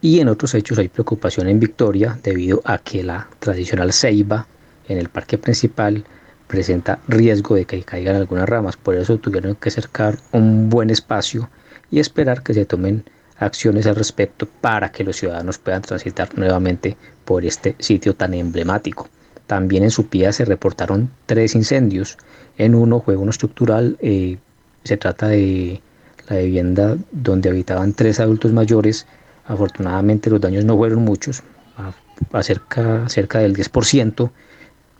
Y 0.00 0.20
en 0.20 0.28
otros 0.28 0.54
hechos 0.54 0.78
hay 0.78 0.88
preocupación 0.88 1.48
en 1.48 1.58
Victoria 1.58 2.18
debido 2.22 2.60
a 2.64 2.78
que 2.78 3.02
la 3.02 3.28
tradicional 3.38 3.92
ceiba 3.92 4.46
en 4.88 4.98
el 4.98 5.08
parque 5.08 5.38
principal 5.38 6.04
presenta 6.46 7.00
riesgo 7.08 7.56
de 7.56 7.64
que 7.64 7.82
caigan 7.82 8.16
algunas 8.16 8.48
ramas, 8.48 8.76
por 8.76 8.94
eso 8.94 9.18
tuvieron 9.18 9.54
que 9.56 9.70
cercar 9.70 10.18
un 10.32 10.70
buen 10.70 10.90
espacio 10.90 11.50
y 11.90 12.00
esperar 12.00 12.42
que 12.42 12.54
se 12.54 12.64
tomen 12.64 13.04
acciones 13.38 13.86
al 13.86 13.96
respecto 13.96 14.46
para 14.46 14.90
que 14.90 15.04
los 15.04 15.16
ciudadanos 15.16 15.58
puedan 15.58 15.82
transitar 15.82 16.36
nuevamente 16.36 16.96
por 17.24 17.44
este 17.44 17.76
sitio 17.78 18.14
tan 18.14 18.34
emblemático. 18.34 19.08
También 19.48 19.82
en 19.82 19.90
Supía 19.90 20.30
se 20.30 20.44
reportaron 20.44 21.10
tres 21.24 21.54
incendios. 21.54 22.18
En 22.58 22.74
uno 22.74 23.00
fue 23.00 23.16
uno 23.16 23.30
estructural, 23.30 23.96
eh, 24.02 24.36
se 24.84 24.98
trata 24.98 25.28
de 25.28 25.80
la 26.28 26.36
vivienda 26.36 26.98
donde 27.12 27.48
habitaban 27.48 27.94
tres 27.94 28.20
adultos 28.20 28.52
mayores. 28.52 29.06
Afortunadamente 29.46 30.28
los 30.28 30.42
daños 30.42 30.66
no 30.66 30.76
fueron 30.76 31.02
muchos, 31.02 31.42
a, 31.78 32.42
cerca, 32.42 33.08
cerca 33.08 33.38
del 33.38 33.56
10% 33.56 34.30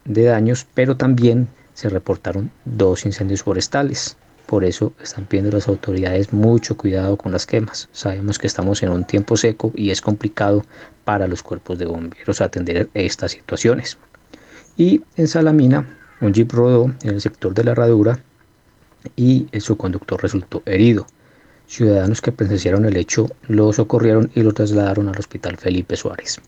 de 0.06 0.24
daños, 0.24 0.66
pero 0.72 0.96
también 0.96 1.48
se 1.74 1.90
reportaron 1.90 2.50
dos 2.64 3.04
incendios 3.04 3.42
forestales. 3.42 4.16
Por 4.46 4.64
eso 4.64 4.94
están 5.02 5.26
pidiendo 5.26 5.54
las 5.54 5.68
autoridades 5.68 6.32
mucho 6.32 6.78
cuidado 6.78 7.18
con 7.18 7.32
las 7.32 7.44
quemas. 7.44 7.90
Sabemos 7.92 8.38
que 8.38 8.46
estamos 8.46 8.82
en 8.82 8.88
un 8.88 9.04
tiempo 9.04 9.36
seco 9.36 9.72
y 9.74 9.90
es 9.90 10.00
complicado 10.00 10.64
para 11.04 11.28
los 11.28 11.42
cuerpos 11.42 11.78
de 11.78 11.84
bomberos 11.84 12.40
atender 12.40 12.88
estas 12.94 13.32
situaciones. 13.32 13.98
Y 14.78 15.02
en 15.16 15.26
Salamina, 15.26 15.98
un 16.20 16.32
jeep 16.32 16.52
rodó 16.52 16.84
en 17.02 17.10
el 17.10 17.20
sector 17.20 17.52
de 17.52 17.64
la 17.64 17.72
herradura 17.72 18.20
y 19.16 19.48
su 19.58 19.76
conductor 19.76 20.22
resultó 20.22 20.62
herido. 20.66 21.04
Ciudadanos 21.66 22.22
que 22.22 22.30
presenciaron 22.30 22.84
el 22.84 22.96
hecho 22.96 23.28
lo 23.48 23.72
socorrieron 23.72 24.30
y 24.36 24.42
lo 24.42 24.52
trasladaron 24.52 25.08
al 25.08 25.18
hospital 25.18 25.56
Felipe 25.56 25.96
Suárez. 25.96 26.40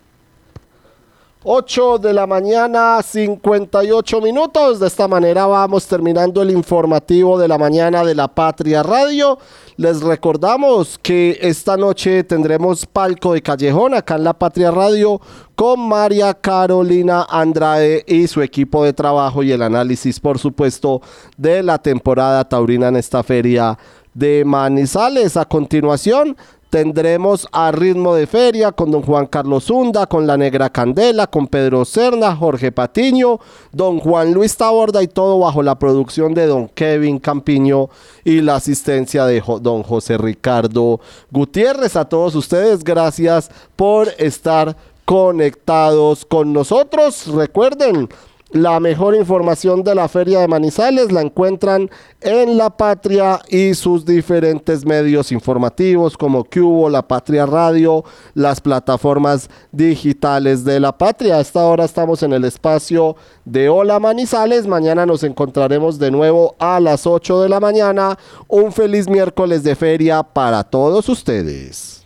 8 1.42 1.96
de 1.96 2.12
la 2.12 2.26
mañana, 2.26 3.00
58 3.02 4.20
minutos. 4.20 4.78
De 4.78 4.86
esta 4.86 5.08
manera 5.08 5.46
vamos 5.46 5.86
terminando 5.86 6.42
el 6.42 6.50
informativo 6.50 7.38
de 7.38 7.48
la 7.48 7.56
mañana 7.56 8.04
de 8.04 8.14
la 8.14 8.28
Patria 8.28 8.82
Radio. 8.82 9.38
Les 9.78 10.02
recordamos 10.02 10.98
que 10.98 11.38
esta 11.40 11.78
noche 11.78 12.24
tendremos 12.24 12.84
palco 12.84 13.32
de 13.32 13.40
callejón 13.40 13.94
acá 13.94 14.16
en 14.16 14.24
la 14.24 14.34
Patria 14.34 14.70
Radio 14.70 15.18
con 15.54 15.80
María 15.80 16.34
Carolina 16.34 17.26
Andrade 17.30 18.04
y 18.06 18.26
su 18.26 18.42
equipo 18.42 18.84
de 18.84 18.92
trabajo 18.92 19.42
y 19.42 19.50
el 19.50 19.62
análisis, 19.62 20.20
por 20.20 20.38
supuesto, 20.38 21.00
de 21.38 21.62
la 21.62 21.78
temporada 21.78 22.46
taurina 22.46 22.88
en 22.88 22.96
esta 22.96 23.22
feria 23.22 23.78
de 24.12 24.44
Manizales. 24.44 25.38
A 25.38 25.46
continuación, 25.46 26.36
Tendremos 26.70 27.48
a 27.50 27.72
ritmo 27.72 28.14
de 28.14 28.28
feria 28.28 28.70
con 28.70 28.92
don 28.92 29.02
Juan 29.02 29.26
Carlos 29.26 29.68
Hunda, 29.68 30.06
con 30.06 30.24
la 30.24 30.36
Negra 30.36 30.70
Candela, 30.70 31.26
con 31.26 31.48
Pedro 31.48 31.84
Cerna, 31.84 32.36
Jorge 32.36 32.70
Patiño, 32.70 33.40
don 33.72 33.98
Juan 33.98 34.32
Luis 34.32 34.56
Taborda 34.56 35.02
y 35.02 35.08
todo 35.08 35.40
bajo 35.40 35.64
la 35.64 35.80
producción 35.80 36.32
de 36.32 36.46
don 36.46 36.68
Kevin 36.68 37.18
Campiño 37.18 37.88
y 38.24 38.40
la 38.40 38.54
asistencia 38.54 39.26
de 39.26 39.42
don 39.60 39.82
José 39.82 40.16
Ricardo 40.16 41.00
Gutiérrez. 41.32 41.96
A 41.96 42.04
todos 42.04 42.36
ustedes, 42.36 42.84
gracias 42.84 43.50
por 43.74 44.06
estar 44.18 44.76
conectados 45.04 46.24
con 46.24 46.52
nosotros. 46.52 47.26
Recuerden, 47.26 48.08
la 48.52 48.80
mejor 48.80 49.14
información 49.14 49.84
de 49.84 49.94
la 49.94 50.08
Feria 50.08 50.40
de 50.40 50.48
Manizales 50.48 51.12
la 51.12 51.20
encuentran 51.20 51.88
en 52.20 52.56
La 52.56 52.70
Patria 52.70 53.40
y 53.48 53.74
sus 53.74 54.04
diferentes 54.04 54.84
medios 54.84 55.30
informativos 55.30 56.16
como 56.16 56.44
Cubo, 56.44 56.90
La 56.90 57.06
Patria 57.06 57.46
Radio, 57.46 58.04
las 58.34 58.60
plataformas 58.60 59.48
digitales 59.70 60.64
de 60.64 60.80
La 60.80 60.96
Patria. 60.96 61.36
A 61.36 61.40
esta 61.40 61.64
hora 61.64 61.84
estamos 61.84 62.22
en 62.22 62.32
el 62.32 62.44
espacio 62.44 63.16
de 63.44 63.68
Hola 63.68 64.00
Manizales. 64.00 64.66
Mañana 64.66 65.06
nos 65.06 65.22
encontraremos 65.22 65.98
de 65.98 66.10
nuevo 66.10 66.56
a 66.58 66.80
las 66.80 67.06
8 67.06 67.42
de 67.42 67.48
la 67.48 67.60
mañana. 67.60 68.18
Un 68.48 68.72
feliz 68.72 69.08
miércoles 69.08 69.62
de 69.62 69.76
feria 69.76 70.22
para 70.22 70.64
todos 70.64 71.08
ustedes. 71.08 72.04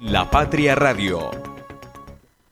La 0.00 0.30
Patria 0.30 0.74
Radio 0.74 1.53